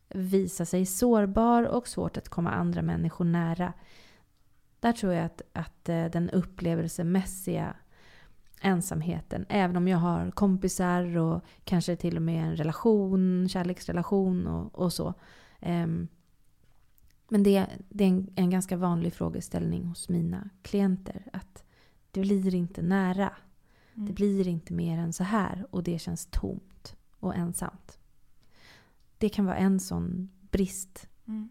visa 0.09 0.65
sig 0.65 0.85
sårbar 0.85 1.63
och 1.63 1.87
svårt 1.87 2.17
att 2.17 2.29
komma 2.29 2.51
andra 2.51 2.81
människor 2.81 3.25
nära. 3.25 3.73
Där 4.79 4.91
tror 4.91 5.13
jag 5.13 5.25
att, 5.25 5.41
att 5.53 5.89
eh, 5.89 6.05
den 6.05 6.29
upplevelsemässiga 6.29 7.75
ensamheten, 8.61 9.45
även 9.49 9.77
om 9.77 9.87
jag 9.87 9.97
har 9.97 10.31
kompisar 10.31 11.17
och 11.17 11.41
kanske 11.63 11.95
till 11.95 12.15
och 12.15 12.21
med 12.21 12.43
en 12.43 12.55
relation, 12.55 13.49
kärleksrelation 13.49 14.47
och, 14.47 14.75
och 14.75 14.93
så. 14.93 15.13
Um, 15.61 16.07
men 17.29 17.43
det, 17.43 17.67
det 17.89 18.03
är 18.03 18.07
en, 18.07 18.29
en, 18.35 18.49
ganska 18.49 18.77
vanlig 18.77 19.13
frågeställning 19.13 19.85
hos 19.85 20.09
mina 20.09 20.49
klienter. 20.61 21.23
Att 21.33 21.63
det 22.11 22.21
blir 22.21 22.55
inte 22.55 22.81
nära. 22.81 23.33
Mm. 23.95 24.07
Det 24.07 24.13
blir 24.13 24.47
inte 24.47 24.73
mer 24.73 24.97
än 24.97 25.13
så 25.13 25.23
här 25.23 25.65
och 25.69 25.83
det 25.83 25.99
känns 25.99 26.25
tomt 26.25 26.95
och 27.19 27.35
ensamt. 27.35 27.99
Det 29.17 29.29
kan 29.29 29.45
vara 29.45 29.57
en 29.57 29.79
sån 29.79 30.29
brist 30.51 31.09
mm. 31.27 31.49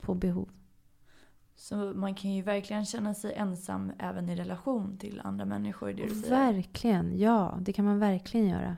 på 0.00 0.14
behov. 0.14 0.48
Så 1.72 1.92
man 1.94 2.14
kan 2.14 2.32
ju 2.32 2.42
verkligen 2.42 2.86
känna 2.86 3.14
sig 3.14 3.34
ensam 3.34 3.92
även 3.98 4.28
i 4.28 4.36
relation 4.36 4.98
till 4.98 5.20
andra 5.24 5.44
människor. 5.44 5.92
Det 5.92 6.06
du 6.06 6.14
säger. 6.14 6.52
Verkligen, 6.52 7.18
ja. 7.18 7.58
Det 7.60 7.72
kan 7.72 7.84
man 7.84 7.98
verkligen 7.98 8.48
göra. 8.48 8.76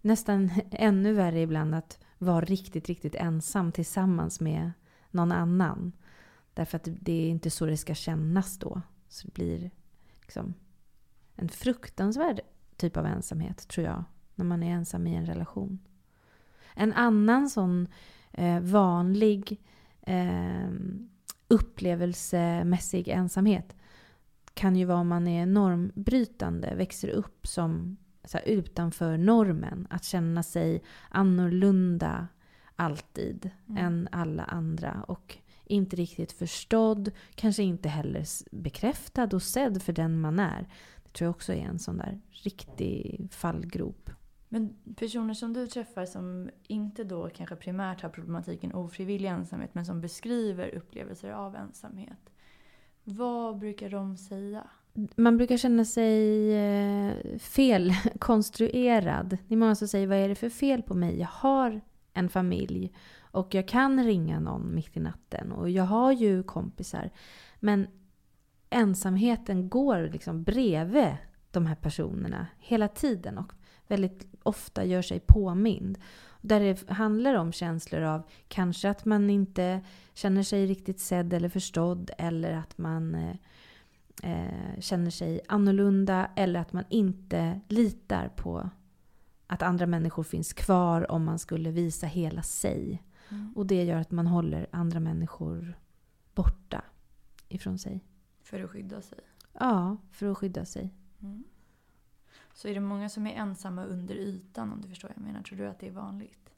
Nästan 0.00 0.50
ännu 0.70 1.12
värre 1.12 1.40
ibland 1.40 1.74
att 1.74 1.98
vara 2.18 2.40
riktigt, 2.40 2.88
riktigt 2.88 3.14
ensam 3.14 3.72
tillsammans 3.72 4.40
med 4.40 4.72
någon 5.10 5.32
annan. 5.32 5.92
Därför 6.54 6.76
att 6.76 6.88
det 7.00 7.12
är 7.12 7.28
inte 7.28 7.50
så 7.50 7.66
det 7.66 7.76
ska 7.76 7.94
kännas 7.94 8.58
då. 8.58 8.82
Så 9.08 9.26
det 9.26 9.34
blir 9.34 9.70
liksom 10.20 10.54
en 11.34 11.48
fruktansvärd 11.48 12.40
typ 12.76 12.96
av 12.96 13.06
ensamhet, 13.06 13.68
tror 13.68 13.86
jag. 13.86 14.04
När 14.34 14.44
man 14.44 14.62
är 14.62 14.74
ensam 14.74 15.06
i 15.06 15.14
en 15.14 15.26
relation. 15.26 15.78
En 16.74 16.92
annan 16.92 17.50
sån 17.50 17.88
eh, 18.32 18.60
vanlig 18.60 19.60
eh, 20.00 20.68
upplevelsemässig 21.48 23.08
ensamhet 23.08 23.74
kan 24.54 24.76
ju 24.76 24.84
vara 24.84 24.98
om 24.98 25.08
man 25.08 25.28
är 25.28 25.46
normbrytande, 25.46 26.74
växer 26.74 27.08
upp 27.08 27.46
som 27.46 27.96
så 28.24 28.38
här, 28.38 28.48
utanför 28.48 29.16
normen. 29.16 29.86
Att 29.90 30.04
känna 30.04 30.42
sig 30.42 30.82
annorlunda 31.08 32.28
alltid 32.76 33.50
mm. 33.68 33.84
än 33.84 34.08
alla 34.12 34.44
andra. 34.44 35.04
Och 35.08 35.38
inte 35.64 35.96
riktigt 35.96 36.32
förstådd, 36.32 37.10
kanske 37.34 37.62
inte 37.62 37.88
heller 37.88 38.24
bekräftad 38.50 39.28
och 39.32 39.42
sedd 39.42 39.82
för 39.82 39.92
den 39.92 40.20
man 40.20 40.38
är. 40.38 40.68
Det 41.04 41.10
tror 41.12 41.26
jag 41.26 41.34
också 41.34 41.52
är 41.52 41.64
en 41.64 41.78
sån 41.78 41.96
där 41.96 42.20
riktig 42.30 43.28
fallgrop. 43.30 44.10
Men 44.48 44.76
personer 44.96 45.34
som 45.34 45.52
du 45.52 45.66
träffar 45.66 46.06
som 46.06 46.50
inte 46.66 47.04
då 47.04 47.28
kanske 47.28 47.56
primärt 47.56 48.02
har 48.02 48.08
problematiken 48.08 48.72
ofrivillig 48.72 49.28
ensamhet 49.28 49.74
men 49.74 49.86
som 49.86 50.00
beskriver 50.00 50.74
upplevelser 50.74 51.30
av 51.30 51.56
ensamhet. 51.56 52.30
Vad 53.04 53.58
brukar 53.58 53.90
de 53.90 54.16
säga? 54.16 54.66
Man 55.16 55.36
brukar 55.36 55.56
känna 55.56 55.84
sig 55.84 56.52
eh, 56.54 57.14
felkonstruerad. 57.38 59.28
Det 59.48 59.54
är 59.54 59.58
många 59.58 59.74
som 59.74 59.88
säger 59.88 60.06
vad 60.06 60.18
är 60.18 60.28
det 60.28 60.34
för 60.34 60.50
fel 60.50 60.82
på 60.82 60.94
mig? 60.94 61.18
Jag 61.18 61.28
har 61.28 61.80
en 62.12 62.28
familj 62.28 62.92
och 63.20 63.54
jag 63.54 63.68
kan 63.68 64.04
ringa 64.04 64.40
någon 64.40 64.74
mitt 64.74 64.96
i 64.96 65.00
natten 65.00 65.52
och 65.52 65.70
jag 65.70 65.84
har 65.84 66.12
ju 66.12 66.42
kompisar. 66.42 67.10
Men 67.60 67.86
ensamheten 68.70 69.68
går 69.68 70.10
liksom 70.12 70.42
bredvid 70.42 71.16
de 71.50 71.66
här 71.66 71.74
personerna 71.74 72.46
hela 72.58 72.88
tiden. 72.88 73.38
Och 73.38 73.52
väldigt 73.86 74.26
ofta 74.42 74.84
gör 74.84 75.02
sig 75.02 75.20
påmind. 75.20 75.98
Där 76.40 76.60
det 76.60 76.90
handlar 76.90 77.34
om 77.34 77.52
känslor 77.52 78.02
av 78.02 78.22
kanske 78.48 78.90
att 78.90 79.04
man 79.04 79.30
inte 79.30 79.80
känner 80.14 80.42
sig 80.42 80.66
riktigt 80.66 81.00
sedd 81.00 81.32
eller 81.32 81.48
förstådd 81.48 82.10
eller 82.18 82.52
att 82.52 82.78
man 82.78 83.14
eh, 83.14 83.36
eh, 84.22 84.80
känner 84.80 85.10
sig 85.10 85.40
annorlunda 85.48 86.30
eller 86.36 86.60
att 86.60 86.72
man 86.72 86.84
inte 86.88 87.60
litar 87.68 88.28
på 88.28 88.70
att 89.46 89.62
andra 89.62 89.86
människor 89.86 90.22
finns 90.22 90.52
kvar 90.52 91.10
om 91.10 91.24
man 91.24 91.38
skulle 91.38 91.70
visa 91.70 92.06
hela 92.06 92.42
sig. 92.42 93.02
Mm. 93.30 93.52
Och 93.56 93.66
det 93.66 93.84
gör 93.84 93.96
att 93.96 94.10
man 94.10 94.26
håller 94.26 94.66
andra 94.70 95.00
människor 95.00 95.78
borta 96.34 96.84
ifrån 97.48 97.78
sig. 97.78 98.04
För 98.42 98.64
att 98.64 98.70
skydda 98.70 99.02
sig? 99.02 99.18
Ja, 99.52 99.96
för 100.10 100.26
att 100.26 100.38
skydda 100.38 100.64
sig. 100.64 100.94
Mm. 101.22 101.44
Så 102.54 102.68
är 102.68 102.74
det 102.74 102.80
många 102.80 103.08
som 103.08 103.26
är 103.26 103.34
ensamma 103.34 103.84
under 103.84 104.14
ytan 104.14 104.72
om 104.72 104.80
du 104.80 104.88
förstår 104.88 105.08
vad 105.08 105.16
jag 105.16 105.24
menar? 105.24 105.42
Tror 105.42 105.58
du 105.58 105.66
att 105.66 105.80
det 105.80 105.86
är 105.86 105.92
vanligt? 105.92 106.50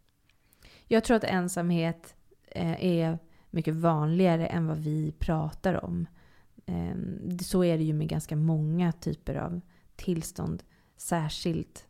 Jag 0.86 1.04
tror 1.04 1.16
att 1.16 1.24
ensamhet 1.24 2.14
eh, 2.46 2.84
är 2.84 3.18
mycket 3.50 3.74
vanligare 3.74 4.46
än 4.46 4.66
vad 4.66 4.78
vi 4.78 5.12
pratar 5.18 5.84
om. 5.84 6.06
Ehm, 6.66 7.38
så 7.38 7.64
är 7.64 7.78
det 7.78 7.84
ju 7.84 7.92
med 7.92 8.08
ganska 8.08 8.36
många 8.36 8.92
typer 8.92 9.34
av 9.34 9.60
tillstånd. 9.96 10.62
Särskilt 10.96 11.86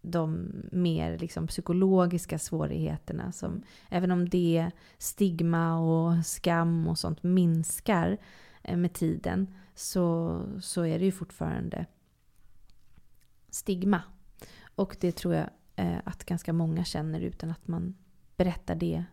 de 0.00 0.52
mer 0.72 1.18
liksom 1.18 1.46
psykologiska 1.46 2.38
svårigheterna. 2.38 3.32
Som, 3.32 3.62
även 3.88 4.10
om 4.10 4.28
det 4.28 4.70
stigma 4.98 5.78
och 5.78 6.26
skam 6.26 6.88
och 6.88 6.98
sånt 6.98 7.22
minskar 7.22 8.18
eh, 8.62 8.76
med 8.76 8.92
tiden 8.92 9.54
så, 9.74 10.40
så 10.60 10.82
är 10.82 10.98
det 10.98 11.04
ju 11.04 11.12
fortfarande 11.12 11.86
stigma. 13.50 14.02
Och 14.74 14.96
det 15.00 15.12
tror 15.12 15.34
jag 15.34 15.50
eh, 15.76 15.98
att 16.04 16.24
ganska 16.24 16.52
många 16.52 16.84
känner 16.84 17.20
utan 17.20 17.50
att 17.50 17.68
man 17.68 17.94
berättar 18.36 18.74
det 18.74 19.04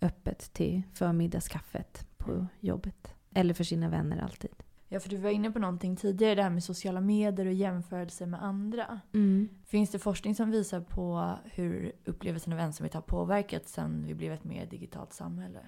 öppet 0.00 0.52
till 0.52 0.82
förmiddagskaffet 0.94 2.06
på 2.16 2.32
mm. 2.32 2.46
jobbet. 2.60 3.14
Eller 3.34 3.54
för 3.54 3.64
sina 3.64 3.88
vänner 3.88 4.22
alltid. 4.22 4.50
Ja, 4.88 5.00
för 5.00 5.08
du 5.08 5.16
var 5.16 5.30
inne 5.30 5.50
på 5.50 5.58
någonting 5.58 5.96
tidigare, 5.96 6.34
det 6.34 6.42
här 6.42 6.50
med 6.50 6.64
sociala 6.64 7.00
medier 7.00 7.46
och 7.46 7.52
jämförelser 7.52 8.26
med 8.26 8.42
andra. 8.42 9.00
Mm. 9.14 9.48
Finns 9.66 9.90
det 9.90 9.98
forskning 9.98 10.34
som 10.34 10.50
visar 10.50 10.80
på 10.80 11.34
hur 11.44 11.92
upplevelsen 12.04 12.52
av 12.52 12.58
ensamhet 12.58 12.94
har 12.94 13.00
påverkats 13.00 13.72
sen 13.72 14.04
vi 14.06 14.14
blev 14.14 14.32
ett 14.32 14.44
mer 14.44 14.66
digitalt 14.66 15.12
samhälle? 15.12 15.58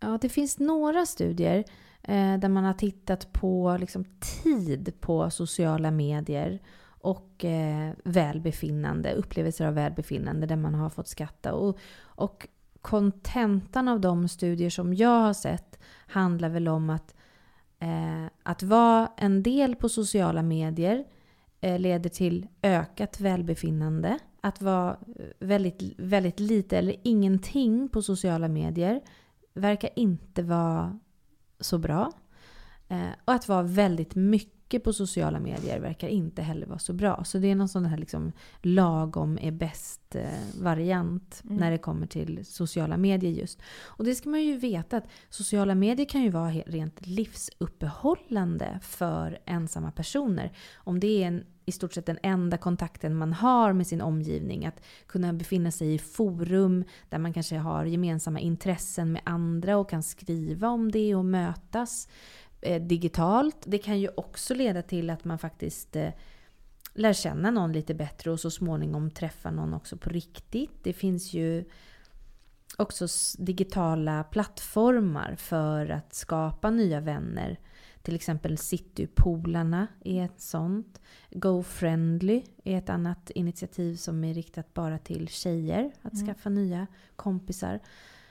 Ja, 0.00 0.18
det 0.20 0.28
finns 0.28 0.58
några 0.58 1.06
studier 1.06 1.64
eh, 2.02 2.38
där 2.38 2.48
man 2.48 2.64
har 2.64 2.72
tittat 2.72 3.32
på 3.32 3.76
liksom, 3.80 4.04
tid 4.42 5.00
på 5.00 5.30
sociala 5.30 5.90
medier 5.90 6.60
och 7.06 7.44
eh, 7.44 7.92
välbefinnande, 8.04 9.12
upplevelser 9.12 9.66
av 9.66 9.74
välbefinnande 9.74 10.46
där 10.46 10.56
man 10.56 10.74
har 10.74 10.90
fått 10.90 11.08
skratta. 11.08 11.52
Och, 11.52 11.78
och 11.98 12.48
kontentan 12.80 13.88
av 13.88 14.00
de 14.00 14.28
studier 14.28 14.70
som 14.70 14.94
jag 14.94 15.20
har 15.20 15.32
sett 15.32 15.78
handlar 16.06 16.48
väl 16.48 16.68
om 16.68 16.90
att, 16.90 17.14
eh, 17.78 18.26
att 18.42 18.62
vara 18.62 19.12
en 19.16 19.42
del 19.42 19.76
på 19.76 19.88
sociala 19.88 20.42
medier 20.42 21.04
eh, 21.60 21.78
leder 21.78 22.10
till 22.10 22.46
ökat 22.62 23.20
välbefinnande. 23.20 24.18
Att 24.40 24.62
vara 24.62 24.96
väldigt, 25.38 25.94
väldigt 25.98 26.40
lite 26.40 26.78
eller 26.78 26.96
ingenting 27.02 27.88
på 27.88 28.02
sociala 28.02 28.48
medier 28.48 29.00
verkar 29.54 29.90
inte 29.96 30.42
vara 30.42 30.98
så 31.60 31.78
bra. 31.78 32.12
Eh, 32.88 33.08
och 33.24 33.32
att 33.32 33.48
vara 33.48 33.62
väldigt 33.62 34.14
mycket 34.14 34.55
mycket 34.66 34.84
på 34.84 34.92
sociala 34.92 35.40
medier 35.40 35.80
verkar 35.80 36.08
inte 36.08 36.42
heller 36.42 36.66
vara 36.66 36.78
så 36.78 36.92
bra. 36.92 37.24
Så 37.24 37.38
det 37.38 37.50
är 37.50 37.54
någon 37.54 37.68
sån 37.68 37.84
här 37.84 37.98
liksom 37.98 38.32
lagom 38.62 39.38
är 39.42 39.50
bäst 39.50 40.14
eh, 40.14 40.62
variant 40.62 41.42
mm. 41.44 41.56
när 41.56 41.70
det 41.70 41.78
kommer 41.78 42.06
till 42.06 42.44
sociala 42.44 42.96
medier 42.96 43.30
just. 43.30 43.62
Och 43.84 44.04
det 44.04 44.14
ska 44.14 44.28
man 44.28 44.42
ju 44.42 44.56
veta 44.58 44.96
att 44.96 45.08
sociala 45.30 45.74
medier 45.74 46.06
kan 46.06 46.22
ju 46.22 46.30
vara 46.30 46.50
rent 46.50 47.06
livsuppehållande 47.06 48.80
för 48.82 49.38
ensamma 49.46 49.90
personer. 49.90 50.52
Om 50.74 51.00
det 51.00 51.22
är 51.22 51.26
en 51.26 51.44
i 51.68 51.72
stort 51.72 51.92
sett 51.92 52.06
den 52.06 52.18
enda 52.22 52.56
kontakten 52.56 53.16
man 53.16 53.32
har 53.32 53.72
med 53.72 53.86
sin 53.86 54.00
omgivning. 54.00 54.66
Att 54.66 54.80
kunna 55.06 55.32
befinna 55.32 55.70
sig 55.70 55.94
i 55.94 55.98
forum 55.98 56.84
där 57.08 57.18
man 57.18 57.32
kanske 57.32 57.56
har 57.56 57.84
gemensamma 57.84 58.40
intressen 58.40 59.12
med 59.12 59.22
andra 59.24 59.78
och 59.78 59.90
kan 59.90 60.02
skriva 60.02 60.68
om 60.68 60.92
det 60.92 61.14
och 61.14 61.24
mötas 61.24 62.08
eh, 62.66 62.82
digitalt. 62.82 63.56
Det 63.64 63.78
kan 63.78 64.00
ju 64.00 64.08
också 64.16 64.54
leda 64.54 64.82
till 64.82 65.10
att 65.10 65.24
man 65.24 65.38
faktiskt 65.38 65.96
eh, 65.96 66.10
lär 66.94 67.12
känna 67.12 67.50
någon 67.50 67.72
lite 67.72 67.94
bättre 67.94 68.30
och 68.30 68.40
så 68.40 68.50
småningom 68.50 69.10
träffa 69.10 69.50
någon 69.50 69.74
också 69.74 69.96
på 69.96 70.10
riktigt. 70.10 70.70
Det 70.82 70.92
finns 70.92 71.32
ju 71.32 71.64
också 72.76 73.06
digitala 73.38 74.24
plattformar 74.24 75.36
för 75.38 75.90
att 75.90 76.14
skapa 76.14 76.70
nya 76.70 77.00
vänner. 77.00 77.58
Till 78.02 78.14
exempel 78.14 78.58
Citypolarna 78.58 79.86
är 80.04 80.24
ett 80.24 80.40
sånt. 80.40 81.00
GoFriendly 81.30 82.44
är 82.64 82.78
ett 82.78 82.88
annat 82.88 83.30
initiativ 83.30 83.96
som 83.96 84.24
är 84.24 84.34
riktat 84.34 84.74
bara 84.74 84.98
till 84.98 85.28
tjejer. 85.28 85.92
Att 86.02 86.14
mm. 86.14 86.26
skaffa 86.26 86.48
nya 86.48 86.86
kompisar. 87.16 87.80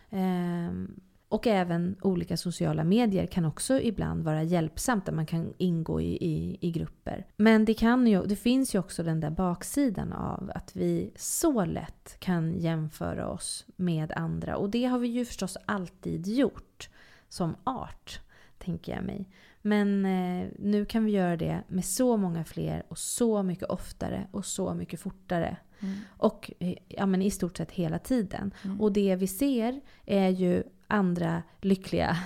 Ehm, 0.09 0.99
och 1.35 1.47
även 1.47 1.95
olika 2.01 2.37
sociala 2.37 2.83
medier 2.83 3.25
kan 3.25 3.45
också 3.45 3.79
ibland 3.81 4.23
vara 4.23 4.43
hjälpsamt 4.43 5.05
där 5.05 5.13
man 5.13 5.25
kan 5.25 5.53
ingå 5.57 6.01
i, 6.01 6.17
i, 6.25 6.57
i, 6.61 6.71
grupper. 6.71 7.25
Men 7.37 7.65
det, 7.65 7.73
kan 7.73 8.07
ju, 8.07 8.23
det 8.23 8.35
finns 8.35 8.75
ju 8.75 8.79
också 8.79 9.03
den 9.03 9.19
där 9.19 9.29
baksidan 9.29 10.13
av 10.13 10.51
att 10.55 10.75
vi 10.75 11.11
så 11.15 11.65
lätt 11.65 12.17
kan 12.19 12.59
jämföra 12.59 13.27
oss 13.27 13.65
med 13.75 14.11
andra. 14.11 14.57
Och 14.57 14.69
det 14.69 14.85
har 14.85 14.99
vi 14.99 15.07
ju 15.07 15.25
förstås 15.25 15.57
alltid 15.65 16.27
gjort 16.27 16.89
som 17.29 17.55
art, 17.63 18.19
tänker 18.57 18.95
jag 18.95 19.03
mig. 19.03 19.29
Men 19.61 20.05
eh, 20.05 20.47
nu 20.59 20.85
kan 20.85 21.05
vi 21.05 21.11
göra 21.11 21.37
det 21.37 21.63
med 21.67 21.85
så 21.85 22.17
många 22.17 22.43
fler 22.43 22.83
och 22.87 22.97
så 22.97 23.43
mycket 23.43 23.69
oftare 23.69 24.27
och 24.31 24.45
så 24.45 24.73
mycket 24.73 24.99
fortare. 24.99 25.57
Mm. 25.79 25.95
Och 26.17 26.51
eh, 26.59 26.75
ja, 26.87 27.05
men 27.05 27.21
i 27.21 27.31
stort 27.31 27.57
sett 27.57 27.71
hela 27.71 27.99
tiden. 27.99 28.53
Mm. 28.63 28.81
Och 28.81 28.91
det 28.91 29.15
vi 29.15 29.27
ser 29.27 29.81
är 30.05 30.29
ju 30.29 30.63
andra 30.87 31.43
lyckliga 31.61 32.17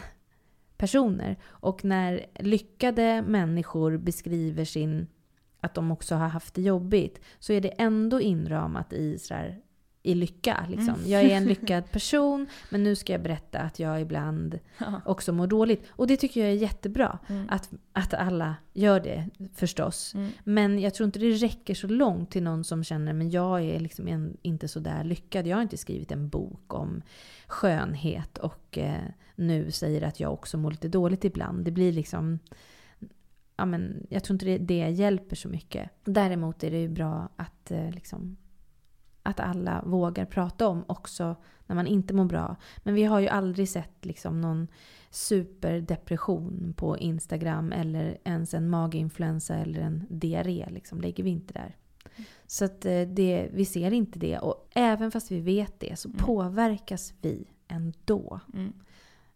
personer. 0.78 1.38
Och 1.46 1.86
när 1.86 2.26
lyckade 2.40 3.22
människor 3.22 3.98
beskriver 3.98 4.66
sin 4.66 5.08
att 5.60 5.74
de 5.74 5.92
också 5.92 6.16
har 6.16 6.28
haft 6.28 6.54
det 6.54 6.62
jobbigt 6.62 7.22
så 7.40 7.54
är 7.54 7.62
det 7.62 7.70
ändå 7.70 8.22
inramat 8.22 8.94
i 8.94 9.20
så 9.20 9.34
här, 9.34 9.62
i 10.10 10.16
lycka. 10.16 10.66
Liksom. 10.70 10.96
Mm. 10.96 11.10
Jag 11.10 11.24
är 11.24 11.30
en 11.30 11.46
lyckad 11.54 11.92
person 11.92 12.48
men 12.70 12.84
nu 12.84 12.96
ska 12.96 13.14
jag 13.14 13.22
berätta 13.22 13.60
att 13.60 13.80
jag 13.80 14.02
ibland 14.02 14.60
ja. 14.78 15.02
också 15.06 15.34
mår 15.34 15.48
dåligt. 15.48 15.84
Och 15.90 16.08
det 16.08 16.18
tycker 16.18 16.42
jag 16.42 16.50
är 16.50 16.56
jättebra. 16.56 17.20
Mm. 17.28 17.46
Att, 17.50 17.70
att 17.94 18.14
alla 18.14 18.56
gör 18.74 19.00
det 19.00 19.30
förstås. 19.56 20.16
Mm. 20.16 20.32
Men 20.44 20.80
jag 20.80 20.94
tror 20.94 21.06
inte 21.06 21.20
det 21.20 21.32
räcker 21.32 21.74
så 21.74 21.88
långt 21.88 22.32
till 22.32 22.44
någon 22.44 22.64
som 22.64 22.84
känner 22.84 23.14
men 23.14 23.30
jag 23.30 23.64
är 23.64 23.80
liksom 23.80 24.08
en, 24.08 24.38
inte 24.42 24.68
så 24.68 24.80
där 24.80 25.04
lyckad. 25.04 25.48
Jag 25.48 25.58
har 25.58 25.62
inte 25.62 25.78
skrivit 25.78 26.12
en 26.12 26.30
bok 26.30 26.74
om 26.74 27.02
skönhet 27.48 28.38
och 28.38 28.78
eh, 28.78 29.04
nu 29.36 29.72
säger 29.72 30.02
att 30.02 30.20
jag 30.20 30.34
också 30.34 30.58
mår 30.58 30.72
lite 30.72 30.88
dåligt 30.88 31.26
ibland. 31.26 31.66
Det 31.66 31.72
blir 31.72 31.92
liksom 31.92 32.40
ja, 33.60 33.66
men 33.66 34.08
jag 34.10 34.24
tror 34.24 34.36
inte 34.36 34.46
det, 34.46 34.58
det 34.58 34.90
hjälper 34.90 35.36
så 35.36 35.50
mycket. 35.50 35.90
Däremot 36.04 36.64
är 36.64 36.72
det 36.72 36.82
ju 36.82 36.90
bra 36.90 37.30
att 37.36 37.72
eh, 37.72 37.92
liksom, 37.92 38.38
att 39.24 39.40
alla 39.40 39.84
vågar 39.86 40.26
prata 40.26 40.68
om 40.68 40.84
också 40.88 41.36
när 41.68 41.76
man 41.76 41.88
inte 41.88 42.14
mår 42.14 42.26
bra. 42.26 42.56
Men 42.78 42.94
vi 42.94 43.04
har 43.04 43.20
ju 43.20 43.28
aldrig 43.28 43.70
sett 43.70 44.06
liksom 44.06 44.42
någon 44.42 44.68
superdepression 45.10 46.74
på 46.78 46.98
Instagram 46.98 47.72
eller 47.72 48.18
ens 48.24 48.54
en 48.54 48.70
maginfluensa 48.70 49.56
eller 49.56 49.80
en 49.80 50.06
diarré. 50.10 50.68
Liksom, 50.70 51.02
lägger 51.02 51.24
vi 51.24 51.30
inte 51.30 51.54
där. 51.54 51.76
Så 52.48 52.66
att 52.66 52.86
eh, 52.86 53.02
det, 53.02 53.50
vi 53.54 53.66
ser 53.66 53.92
inte 53.92 54.20
det. 54.20 54.38
Och 54.38 54.68
även 54.76 55.12
fast 55.12 55.32
vi 55.32 55.40
vet 55.40 55.80
det 55.80 56.00
så 56.00 56.10
mm. 56.10 56.20
påverkas 56.20 57.14
vi 57.22 57.48
ändå. 57.68 58.40
Mm. 58.54 58.74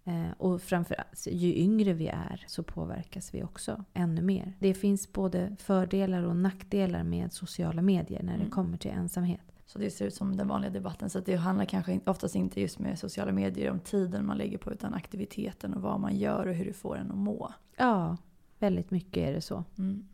Eh, 0.03 0.31
och 0.37 0.61
framförallt, 0.61 1.27
ju 1.31 1.55
yngre 1.55 1.93
vi 1.93 2.07
är 2.07 2.45
så 2.47 2.63
påverkas 2.63 3.33
vi 3.33 3.43
också 3.43 3.85
ännu 3.93 4.21
mer. 4.21 4.53
Det 4.59 4.73
finns 4.73 5.13
både 5.13 5.55
fördelar 5.59 6.23
och 6.23 6.35
nackdelar 6.35 7.03
med 7.03 7.33
sociala 7.33 7.81
medier 7.81 8.23
när 8.23 8.33
det 8.33 8.39
mm. 8.39 8.51
kommer 8.51 8.77
till 8.77 8.91
ensamhet. 8.91 9.52
Så 9.73 9.79
det 9.79 9.91
ser 9.91 10.05
ut 10.05 10.13
som 10.13 10.35
den 10.35 10.47
vanliga 10.47 10.71
debatten. 10.71 11.09
Så 11.09 11.19
det 11.19 11.35
handlar 11.35 11.65
kanske 11.65 11.99
oftast 12.05 12.35
inte 12.35 12.61
just 12.61 12.79
med 12.79 12.99
sociala 12.99 13.31
medier 13.31 13.71
om 13.71 13.79
tiden 13.79 14.25
man 14.25 14.37
lägger 14.37 14.57
på 14.57 14.71
utan 14.71 14.93
aktiviteten 14.93 15.73
och 15.73 15.81
vad 15.81 15.99
man 15.99 16.17
gör 16.17 16.47
och 16.47 16.53
hur 16.53 16.65
det 16.65 16.73
får 16.73 16.97
en 16.97 17.11
att 17.11 17.17
må. 17.17 17.53
Ja, 17.77 18.17
väldigt 18.59 18.91
mycket 18.91 19.17
är 19.17 19.33
det 19.33 19.41
så. 19.41 19.63
Mm. 19.77 20.05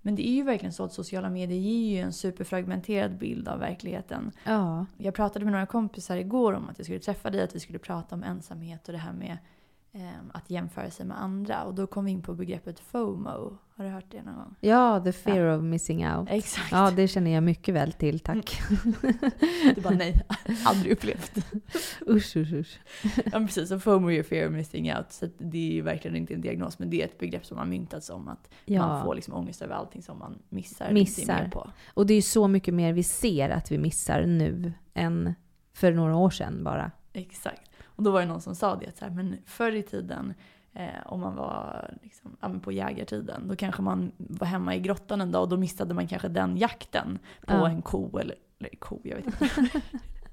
Men 0.00 0.14
det 0.14 0.28
är 0.28 0.32
ju 0.32 0.42
verkligen 0.42 0.72
så 0.72 0.84
att 0.84 0.92
sociala 0.92 1.30
medier 1.30 1.58
ger 1.58 1.96
ju 1.96 1.98
en 1.98 2.12
superfragmenterad 2.12 3.18
bild 3.18 3.48
av 3.48 3.58
verkligheten. 3.58 4.32
Ja. 4.44 4.86
Jag 4.96 5.14
pratade 5.14 5.44
med 5.44 5.52
några 5.52 5.66
kompisar 5.66 6.16
igår 6.16 6.52
om 6.52 6.68
att 6.68 6.78
jag 6.78 6.84
skulle 6.84 7.00
träffa 7.00 7.30
dig, 7.30 7.42
att 7.42 7.54
vi 7.54 7.60
skulle 7.60 7.78
prata 7.78 8.14
om 8.14 8.22
ensamhet 8.22 8.88
och 8.88 8.92
det 8.92 8.98
här 8.98 9.12
med 9.12 9.38
att 10.32 10.50
jämföra 10.50 10.90
sig 10.90 11.06
med 11.06 11.22
andra. 11.22 11.64
Och 11.64 11.74
då 11.74 11.86
kom 11.86 12.04
vi 12.04 12.10
in 12.10 12.22
på 12.22 12.34
begreppet 12.34 12.80
FOMO. 12.80 13.58
Har 13.76 13.84
du 13.84 13.90
hört 13.90 14.04
det 14.10 14.22
någon 14.22 14.34
gång? 14.34 14.54
Ja, 14.60 15.00
the 15.04 15.12
fear 15.12 15.46
ja. 15.46 15.56
of 15.56 15.62
missing 15.62 16.06
out. 16.06 16.28
Exakt. 16.30 16.72
Ja, 16.72 16.90
det 16.90 17.08
känner 17.08 17.30
jag 17.30 17.42
mycket 17.42 17.74
väl 17.74 17.92
till, 17.92 18.20
tack. 18.20 18.62
du 19.74 19.80
bara 19.80 19.94
nej, 19.94 20.22
aldrig 20.64 20.92
upplevt. 20.92 21.36
usch, 22.08 22.36
usch, 22.36 22.52
usch. 22.52 22.80
Ja, 23.24 23.30
precis. 23.30 23.68
Så 23.68 23.80
FOMO 23.80 24.10
är 24.10 24.22
fear 24.22 24.46
of 24.46 24.52
missing 24.52 24.94
out. 24.94 25.12
Så 25.12 25.28
det 25.38 25.58
är 25.58 25.72
ju 25.72 25.82
verkligen 25.82 26.16
inte 26.16 26.34
en 26.34 26.40
diagnos, 26.40 26.78
men 26.78 26.90
det 26.90 27.02
är 27.02 27.04
ett 27.04 27.18
begrepp 27.18 27.46
som 27.46 27.58
har 27.58 27.66
myntats 27.66 28.10
om 28.10 28.28
att 28.28 28.50
ja. 28.64 28.86
man 28.86 29.04
får 29.04 29.14
liksom 29.14 29.34
ångest 29.34 29.62
över 29.62 29.74
allting 29.74 30.02
som 30.02 30.18
man 30.18 30.38
missar. 30.48 30.92
Missar. 30.92 31.48
På. 31.52 31.70
Och 31.94 32.06
det 32.06 32.14
är 32.14 32.16
ju 32.16 32.22
så 32.22 32.48
mycket 32.48 32.74
mer 32.74 32.92
vi 32.92 33.02
ser 33.02 33.50
att 33.50 33.72
vi 33.72 33.78
missar 33.78 34.26
nu 34.26 34.72
än 34.94 35.34
för 35.72 35.92
några 35.92 36.16
år 36.16 36.30
sedan 36.30 36.64
bara. 36.64 36.90
Exakt. 37.12 37.71
Och 37.96 38.02
då 38.02 38.10
var 38.10 38.20
det 38.20 38.26
någon 38.26 38.40
som 38.40 38.54
sa 38.54 38.76
det, 38.76 38.86
att 38.86 38.96
så 38.96 39.04
här, 39.04 39.12
men 39.12 39.36
förr 39.46 39.72
i 39.72 39.82
tiden 39.82 40.34
eh, 40.72 41.06
om 41.06 41.20
man 41.20 41.36
var 41.36 41.90
liksom, 42.02 42.36
ja, 42.40 42.54
på 42.62 42.72
jägartiden, 42.72 43.48
då 43.48 43.56
kanske 43.56 43.82
man 43.82 44.12
var 44.16 44.46
hemma 44.46 44.74
i 44.74 44.80
grottan 44.80 45.20
en 45.20 45.32
dag 45.32 45.42
och 45.42 45.48
då 45.48 45.56
missade 45.56 45.94
man 45.94 46.08
kanske 46.08 46.28
den 46.28 46.56
jakten 46.56 47.18
på 47.46 47.52
ja. 47.52 47.68
en 47.68 47.82
ko 47.82 48.18
eller, 48.18 48.36
eller 48.58 48.70
ko, 48.78 49.00
jag 49.04 49.16
vet 49.16 49.26
inte. 49.26 49.80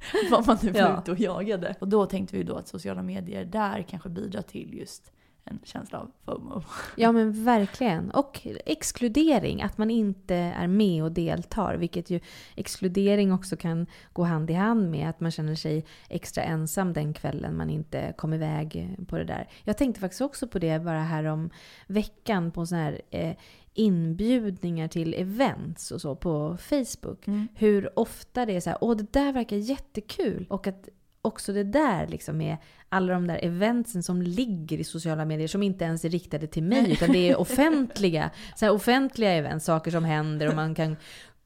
vad 0.31 0.47
man 0.47 0.57
nu 0.61 0.71
var 0.71 0.79
ja. 0.79 0.99
ute 0.99 1.11
och 1.11 1.19
jagade. 1.19 1.75
Och 1.79 1.87
då 1.87 2.05
tänkte 2.05 2.37
vi 2.37 2.43
då 2.43 2.55
att 2.55 2.67
sociala 2.67 3.01
medier 3.01 3.45
där 3.45 3.85
kanske 3.89 4.09
bidrar 4.09 4.41
till 4.41 4.73
just 4.73 5.11
en 5.49 5.59
känsla 5.63 5.99
av 5.99 6.11
FOMO. 6.25 6.61
Ja 6.95 7.11
men 7.11 7.43
verkligen. 7.43 8.11
Och 8.11 8.47
exkludering, 8.65 9.61
att 9.61 9.77
man 9.77 9.91
inte 9.91 10.35
är 10.35 10.67
med 10.67 11.03
och 11.03 11.11
deltar. 11.11 11.75
Vilket 11.75 12.09
ju 12.09 12.19
exkludering 12.55 13.33
också 13.33 13.57
kan 13.57 13.87
gå 14.13 14.23
hand 14.23 14.49
i 14.49 14.53
hand 14.53 14.91
med 14.91 15.09
att 15.09 15.19
man 15.19 15.31
känner 15.31 15.55
sig 15.55 15.85
extra 16.09 16.43
ensam 16.43 16.93
den 16.93 17.13
kvällen 17.13 17.57
man 17.57 17.69
inte 17.69 18.13
kom 18.17 18.33
iväg 18.33 18.95
på 19.07 19.17
det 19.17 19.23
där. 19.23 19.49
Jag 19.63 19.77
tänkte 19.77 20.01
faktiskt 20.01 20.21
också 20.21 20.47
på 20.47 20.59
det 20.59 20.83
bara 20.83 21.01
här 21.01 21.23
om 21.23 21.49
veckan 21.87 22.51
på 22.51 22.65
sån 22.65 22.77
här 22.77 23.01
eh, 23.09 23.35
inbjudningar 23.73 24.87
till 24.87 25.13
events 25.13 25.91
och 25.91 26.01
så 26.01 26.15
på 26.15 26.57
Facebook. 26.57 27.27
Mm. 27.27 27.47
Hur 27.55 27.99
ofta 27.99 28.45
det 28.45 28.55
är 28.55 28.59
så 28.59 28.69
här, 28.69 28.77
åh 28.81 28.95
det 28.95 29.13
där 29.13 29.33
verkar 29.33 29.57
jättekul. 29.57 30.45
Och 30.49 30.67
att 30.67 30.89
också 31.21 31.53
det 31.53 31.63
där 31.63 32.07
liksom 32.07 32.41
är 32.41 32.57
alla 32.89 33.13
de 33.13 33.27
där 33.27 33.39
eventsen 33.43 34.03
som 34.03 34.21
ligger 34.21 34.77
i 34.77 34.83
sociala 34.83 35.25
medier 35.25 35.47
som 35.47 35.63
inte 35.63 35.85
ens 35.85 36.05
är 36.05 36.09
riktade 36.09 36.47
till 36.47 36.63
mig 36.63 36.91
utan 36.91 37.11
det 37.11 37.29
är 37.29 37.39
offentliga, 37.39 38.29
så 38.55 38.71
offentliga 38.71 39.31
event, 39.31 39.63
saker 39.63 39.91
som 39.91 40.03
händer 40.03 40.47
och 40.47 40.55
man 40.55 40.75
kan 40.75 40.97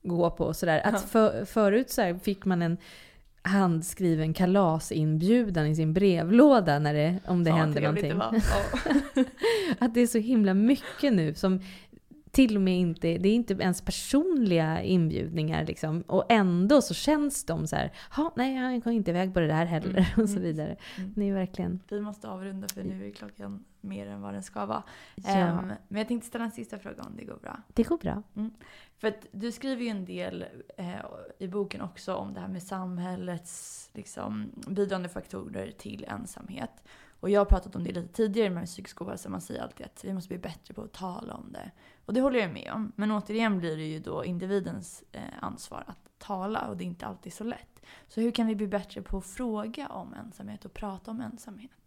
gå 0.03 0.31
på 0.31 0.45
och 0.45 0.55
sådär. 0.55 0.81
Att 0.83 1.09
för, 1.09 1.45
förut 1.45 1.89
så 1.89 2.19
fick 2.23 2.45
man 2.45 2.61
en 2.61 2.77
handskriven 3.41 4.33
kalasinbjudan 4.33 5.67
i 5.67 5.75
sin 5.75 5.93
brevlåda 5.93 6.79
när 6.79 6.93
det, 6.93 7.19
om 7.25 7.43
det 7.43 7.49
ja, 7.49 7.55
hände 7.55 7.81
någonting. 7.81 8.19
Det 8.19 8.41
ja. 9.15 9.23
att 9.79 9.93
det 9.93 10.01
är 10.01 10.07
så 10.07 10.17
himla 10.17 10.53
mycket 10.53 11.13
nu 11.13 11.33
som 11.33 11.61
till 12.33 12.55
och 12.55 12.61
med 12.61 12.79
inte, 12.79 13.17
det 13.17 13.29
är 13.29 13.35
inte 13.35 13.53
ens 13.53 13.81
personliga 13.81 14.81
inbjudningar 14.83 15.65
liksom. 15.65 16.01
Och 16.01 16.25
ändå 16.29 16.81
så 16.81 16.93
känns 16.93 17.43
de 17.45 17.67
så 17.67 17.75
här, 17.75 17.91
nej 18.35 18.55
jag 18.55 18.83
går 18.83 18.93
inte 18.93 19.11
iväg 19.11 19.33
på 19.33 19.39
det 19.39 19.47
där 19.47 19.65
heller 19.65 19.89
mm. 19.89 20.03
och 20.23 20.29
så 20.29 20.37
mm, 20.37 20.43
vidare. 20.43 20.77
Mm. 20.97 21.13
Det 21.15 21.29
är 21.29 21.33
verkligen... 21.33 21.79
Vi 21.89 22.01
måste 22.01 22.29
avrunda 22.29 22.67
för 22.67 22.83
nu 22.83 23.07
är 23.07 23.11
klockan 23.11 23.65
mer 23.81 24.07
än 24.07 24.21
vad 24.21 24.33
den 24.33 24.43
ska 24.43 24.65
vara. 24.65 24.83
Ja. 25.15 25.51
Um, 25.51 25.67
men 25.87 25.97
jag 25.97 26.07
tänkte 26.07 26.27
ställa 26.27 26.43
en 26.45 26.51
sista 26.51 26.79
fråga 26.79 27.03
om 27.03 27.17
det 27.17 27.25
går 27.25 27.37
bra. 27.41 27.61
Det 27.67 27.83
går 27.83 27.97
bra. 27.97 28.23
Mm. 28.35 28.51
För 28.97 29.07
att 29.07 29.27
du 29.31 29.51
skriver 29.51 29.83
ju 29.83 29.89
en 29.89 30.05
del 30.05 30.45
eh, 30.77 30.95
i 31.39 31.47
boken 31.47 31.81
också 31.81 32.15
om 32.15 32.33
det 32.33 32.39
här 32.39 32.47
med 32.47 32.63
samhällets 32.63 33.89
liksom, 33.93 34.51
bidragande 34.67 35.09
faktorer 35.09 35.71
till 35.71 36.05
ensamhet. 36.07 36.83
Och 37.23 37.29
jag 37.29 37.39
har 37.39 37.45
pratat 37.45 37.75
om 37.75 37.83
det 37.83 37.91
lite 37.91 38.13
tidigare 38.13 38.49
med 38.49 38.65
psykisk 38.65 39.01
ohälsa. 39.01 39.29
Man 39.29 39.41
säger 39.41 39.61
alltid 39.61 39.85
att 39.85 40.03
vi 40.03 40.13
måste 40.13 40.27
bli 40.27 40.37
bättre 40.37 40.73
på 40.73 40.81
att 40.81 40.91
tala 40.93 41.33
om 41.33 41.51
det. 41.51 41.71
Och 42.05 42.13
det 42.13 42.21
håller 42.21 42.39
jag 42.39 42.53
med 42.53 42.71
om. 42.75 42.91
Men 42.95 43.11
återigen 43.11 43.59
blir 43.59 43.77
det 43.77 43.83
ju 43.83 43.99
då 43.99 44.25
individens 44.25 45.03
eh, 45.11 45.21
ansvar 45.41 45.83
att 45.87 46.09
tala 46.17 46.67
och 46.67 46.77
det 46.77 46.83
är 46.83 46.85
inte 46.85 47.05
alltid 47.05 47.33
så 47.33 47.43
lätt. 47.43 47.81
Så 48.07 48.21
hur 48.21 48.31
kan 48.31 48.47
vi 48.47 48.55
bli 48.55 48.67
bättre 48.67 49.01
på 49.01 49.17
att 49.17 49.25
fråga 49.25 49.87
om 49.87 50.13
ensamhet 50.13 50.65
och 50.65 50.73
prata 50.73 51.11
om 51.11 51.21
ensamhet? 51.21 51.82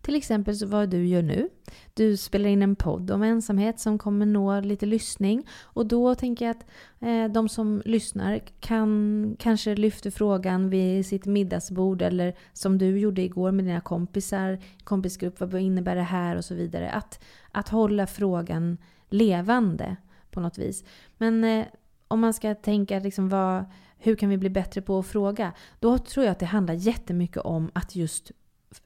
Till 0.00 0.14
exempel 0.14 0.56
så 0.56 0.66
vad 0.66 0.88
du 0.88 1.06
gör 1.06 1.22
nu. 1.22 1.48
Du 1.94 2.16
spelar 2.16 2.50
in 2.50 2.62
en 2.62 2.76
podd 2.76 3.10
om 3.10 3.22
ensamhet 3.22 3.80
som 3.80 3.98
kommer 3.98 4.26
nå 4.26 4.60
lite 4.60 4.86
lyssning. 4.86 5.46
Och 5.60 5.86
då 5.86 6.14
tänker 6.14 6.44
jag 6.44 6.56
att 6.56 6.66
eh, 7.00 7.32
de 7.32 7.48
som 7.48 7.82
lyssnar 7.84 8.40
kan 8.60 9.36
kanske 9.38 9.74
lyfta 9.76 10.10
frågan 10.10 10.70
vid 10.70 11.06
sitt 11.06 11.26
middagsbord 11.26 12.02
eller 12.02 12.34
som 12.52 12.78
du 12.78 12.98
gjorde 12.98 13.22
igår 13.22 13.52
med 13.52 13.64
dina 13.64 13.80
kompisar, 13.80 14.58
kompisgrupp, 14.84 15.40
vad 15.40 15.60
innebär 15.60 15.96
det 15.96 16.02
här 16.02 16.36
och 16.36 16.44
så 16.44 16.54
vidare. 16.54 16.90
Att, 16.90 17.24
att 17.52 17.68
hålla 17.68 18.06
frågan 18.06 18.78
levande 19.10 19.96
på 20.30 20.40
något 20.40 20.58
vis. 20.58 20.84
Men 21.16 21.44
eh, 21.44 21.66
om 22.08 22.20
man 22.20 22.34
ska 22.34 22.54
tänka 22.54 22.98
liksom 22.98 23.28
vad, 23.28 23.64
hur 23.98 24.16
kan 24.16 24.28
vi 24.28 24.36
bli 24.36 24.50
bättre 24.50 24.82
på 24.82 24.98
att 24.98 25.06
fråga? 25.06 25.52
Då 25.80 25.98
tror 25.98 26.26
jag 26.26 26.32
att 26.32 26.38
det 26.38 26.46
handlar 26.46 26.74
jättemycket 26.74 27.42
om 27.42 27.70
att 27.72 27.96
just 27.96 28.32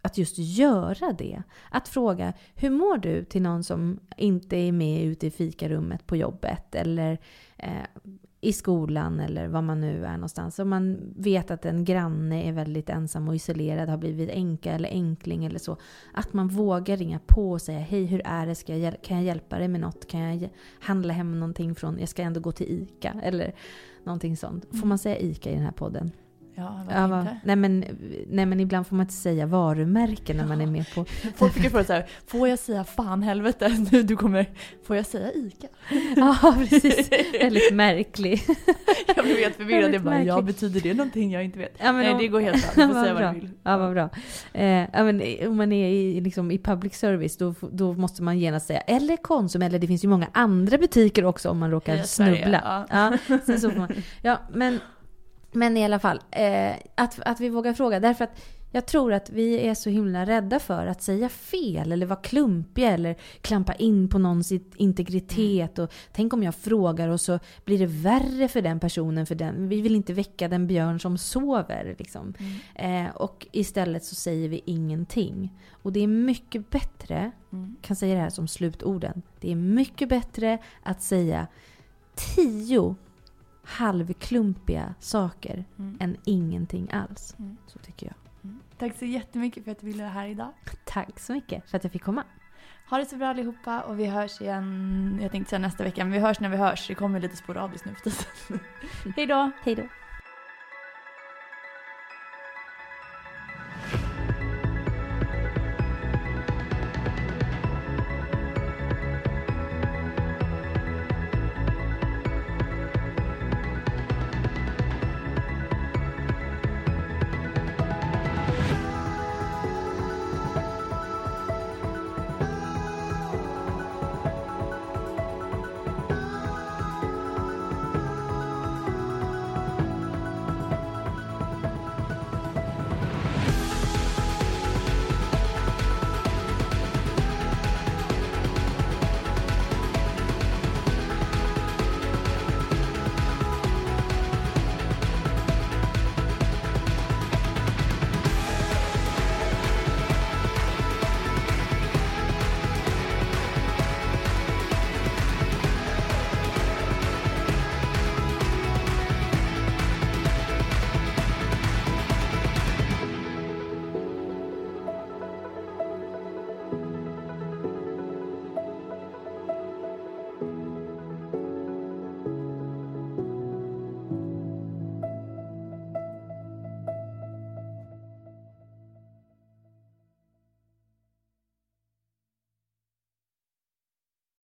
att 0.02 0.18
just 0.18 0.38
göra 0.38 1.12
det. 1.12 1.42
Att 1.70 1.88
fråga 1.88 2.32
hur 2.54 2.70
mår 2.70 2.96
du 2.96 3.24
till 3.24 3.42
någon 3.42 3.64
som 3.64 4.00
inte 4.16 4.56
är 4.56 4.72
med 4.72 5.04
ute 5.04 5.26
i 5.26 5.30
fikarummet 5.30 6.06
på 6.06 6.16
jobbet 6.16 6.74
eller 6.74 7.18
eh, 7.56 7.86
i 8.44 8.52
skolan 8.52 9.20
eller 9.20 9.48
var 9.48 9.62
man 9.62 9.80
nu 9.80 10.04
är 10.04 10.12
någonstans. 10.12 10.58
Om 10.58 10.68
man 10.68 10.98
vet 11.16 11.50
att 11.50 11.64
en 11.64 11.84
granne 11.84 12.48
är 12.48 12.52
väldigt 12.52 12.90
ensam 12.90 13.28
och 13.28 13.34
isolerad, 13.34 13.88
har 13.88 13.96
blivit 13.96 14.30
enka 14.30 14.72
eller 14.72 14.88
enkling 14.88 15.44
eller 15.44 15.58
så. 15.58 15.76
Att 16.12 16.32
man 16.32 16.48
vågar 16.48 16.96
ringa 16.96 17.20
på 17.26 17.50
och 17.50 17.62
säga 17.62 17.78
hej 17.78 18.04
hur 18.06 18.22
är 18.24 18.46
det, 18.46 18.54
ska 18.54 18.76
jag, 18.76 19.02
kan 19.02 19.16
jag 19.16 19.26
hjälpa 19.26 19.58
dig 19.58 19.68
med 19.68 19.80
något? 19.80 20.06
Kan 20.06 20.20
jag 20.20 20.50
handla 20.80 21.12
hem 21.14 21.40
någonting 21.40 21.74
från, 21.74 21.98
jag 21.98 22.08
ska 22.08 22.22
ändå 22.22 22.40
gå 22.40 22.52
till 22.52 22.66
ICA 22.82 23.14
eller 23.22 23.54
någonting 24.04 24.36
sånt. 24.36 24.66
Får 24.80 24.86
man 24.86 24.98
säga 24.98 25.18
ICA 25.18 25.50
i 25.50 25.54
den 25.54 25.64
här 25.64 25.72
podden? 25.72 26.10
Ja, 26.54 26.84
ja, 26.90 27.20
inte? 27.20 27.40
Nej 27.44 27.56
men, 27.56 27.84
nej 28.26 28.46
men 28.46 28.60
ibland 28.60 28.86
får 28.86 28.96
man 28.96 29.04
inte 29.04 29.14
säga 29.14 29.46
varumärken 29.46 30.36
när 30.36 30.44
ja. 30.44 30.48
man 30.48 30.60
är 30.60 30.66
med 30.66 30.94
på... 30.94 31.04
Folk 31.36 31.54
brukar 31.54 31.70
fråga 31.70 31.84
såhär, 31.84 32.06
får 32.26 32.48
jag 32.48 32.58
säga 32.58 32.84
fan 32.84 33.22
helvete 33.22 33.68
nu 33.92 34.02
du 34.02 34.16
kommer, 34.16 34.46
får 34.86 34.96
jag 34.96 35.06
säga 35.06 35.32
ICA? 35.32 35.66
Ja 36.16 36.54
precis, 36.58 37.10
väldigt 37.40 37.74
märklig. 37.74 38.42
jag 39.16 39.24
blev 39.24 39.36
helt 39.36 39.56
förvirrad, 39.56 39.94
jag 39.94 40.02
bara, 40.02 40.22
ja 40.22 40.42
betyder 40.42 40.80
det 40.80 40.94
någonting 40.94 41.30
jag 41.30 41.44
inte 41.44 41.58
vet? 41.58 41.74
Ja, 41.78 41.92
men 41.92 42.02
nej 42.02 42.12
om... 42.12 42.18
det 42.18 42.28
går 42.28 42.40
helt 42.40 42.74
bra, 42.74 42.86
du 42.86 42.94
får 42.94 43.02
säga 43.02 43.14
vad 43.14 43.34
du 43.34 43.40
vill. 43.40 43.50
Ja 43.62 43.78
vad 43.78 43.92
bra. 43.92 44.08
Eh, 44.52 44.66
ja, 44.92 45.04
men, 45.04 45.22
om 45.48 45.56
man 45.56 45.72
är 45.72 45.88
i, 45.88 46.20
liksom, 46.20 46.50
i 46.50 46.58
public 46.58 46.94
service 46.94 47.36
då, 47.36 47.54
då 47.60 47.92
måste 47.92 48.22
man 48.22 48.38
genast 48.38 48.66
säga, 48.66 48.80
eller 48.80 49.16
Konsum, 49.16 49.62
eller 49.62 49.78
det 49.78 49.86
finns 49.86 50.04
ju 50.04 50.08
många 50.08 50.28
andra 50.32 50.78
butiker 50.78 51.24
också 51.24 51.50
om 51.50 51.58
man 51.58 51.70
råkar 51.70 51.98
snubbla. 51.98 52.86
Ja. 52.90 53.18
Ja, 53.38 53.58
så 53.58 53.68
man, 53.68 53.92
ja, 54.22 54.38
men 54.52 54.80
men 55.52 55.76
i 55.76 55.84
alla 55.84 55.98
fall, 55.98 56.20
eh, 56.30 56.72
att, 56.94 57.20
att 57.20 57.40
vi 57.40 57.48
vågar 57.48 57.72
fråga. 57.72 58.00
Därför 58.00 58.24
att 58.24 58.40
jag 58.74 58.86
tror 58.86 59.12
att 59.12 59.30
vi 59.30 59.68
är 59.68 59.74
så 59.74 59.90
himla 59.90 60.26
rädda 60.26 60.58
för 60.58 60.86
att 60.86 61.02
säga 61.02 61.28
fel 61.28 61.92
eller 61.92 62.06
vara 62.06 62.20
klumpiga 62.20 62.90
eller 62.90 63.16
klampa 63.40 63.74
in 63.74 64.08
på 64.08 64.18
någons 64.18 64.52
integritet. 64.76 65.78
Och 65.78 65.92
tänk 66.12 66.32
om 66.32 66.42
jag 66.42 66.54
frågar 66.54 67.08
och 67.08 67.20
så 67.20 67.38
blir 67.64 67.78
det 67.78 67.86
värre 67.86 68.48
för 68.48 68.62
den 68.62 68.80
personen. 68.80 69.26
För 69.26 69.34
den. 69.34 69.68
Vi 69.68 69.80
vill 69.80 69.96
inte 69.96 70.12
väcka 70.12 70.48
den 70.48 70.66
björn 70.66 71.00
som 71.00 71.18
sover. 71.18 71.96
Liksom. 71.98 72.34
Mm. 72.74 73.06
Eh, 73.06 73.14
och 73.14 73.46
istället 73.52 74.04
så 74.04 74.14
säger 74.14 74.48
vi 74.48 74.62
ingenting. 74.64 75.52
Och 75.70 75.92
det 75.92 76.00
är 76.00 76.06
mycket 76.06 76.70
bättre, 76.70 77.30
mm. 77.52 77.76
kan 77.82 77.96
säga 77.96 78.14
det 78.14 78.20
här 78.20 78.30
som 78.30 78.48
slutorden. 78.48 79.22
Det 79.40 79.52
är 79.52 79.56
mycket 79.56 80.08
bättre 80.08 80.58
att 80.82 81.02
säga 81.02 81.46
tio 82.14 82.96
halvklumpiga 83.72 84.94
saker 85.00 85.64
mm. 85.78 85.96
än 86.00 86.16
ingenting 86.24 86.90
alls. 86.92 87.34
Mm. 87.38 87.56
Så 87.66 87.78
tycker 87.78 88.06
jag. 88.06 88.14
Mm. 88.44 88.60
Tack 88.78 88.96
så 88.98 89.04
jättemycket 89.04 89.64
för 89.64 89.70
att 89.70 89.80
du 89.80 89.86
ville 89.86 90.02
vara 90.02 90.12
här 90.12 90.26
idag. 90.26 90.52
Tack 90.84 91.20
så 91.20 91.32
mycket 91.32 91.70
för 91.70 91.76
att 91.76 91.84
jag 91.84 91.92
fick 91.92 92.02
komma. 92.02 92.24
Ha 92.90 92.98
det 92.98 93.06
så 93.06 93.16
bra 93.16 93.28
allihopa 93.28 93.80
och 93.80 94.00
vi 94.00 94.06
hörs 94.06 94.40
igen, 94.40 95.18
jag 95.22 95.32
tänkte 95.32 95.50
säga 95.50 95.58
nästa 95.58 95.84
vecka, 95.84 96.04
men 96.04 96.12
vi 96.12 96.18
hörs 96.18 96.40
när 96.40 96.48
vi 96.48 96.56
hörs. 96.56 96.88
Det 96.88 96.94
kommer 96.94 97.20
lite 97.20 97.36
sporadiskt 97.36 97.86
nu 97.86 97.94
för 97.94 98.10
tiden. 98.10 98.60
Hej 99.16 99.26
då! 99.26 99.50
Hej 99.64 99.74
då! 99.74 99.82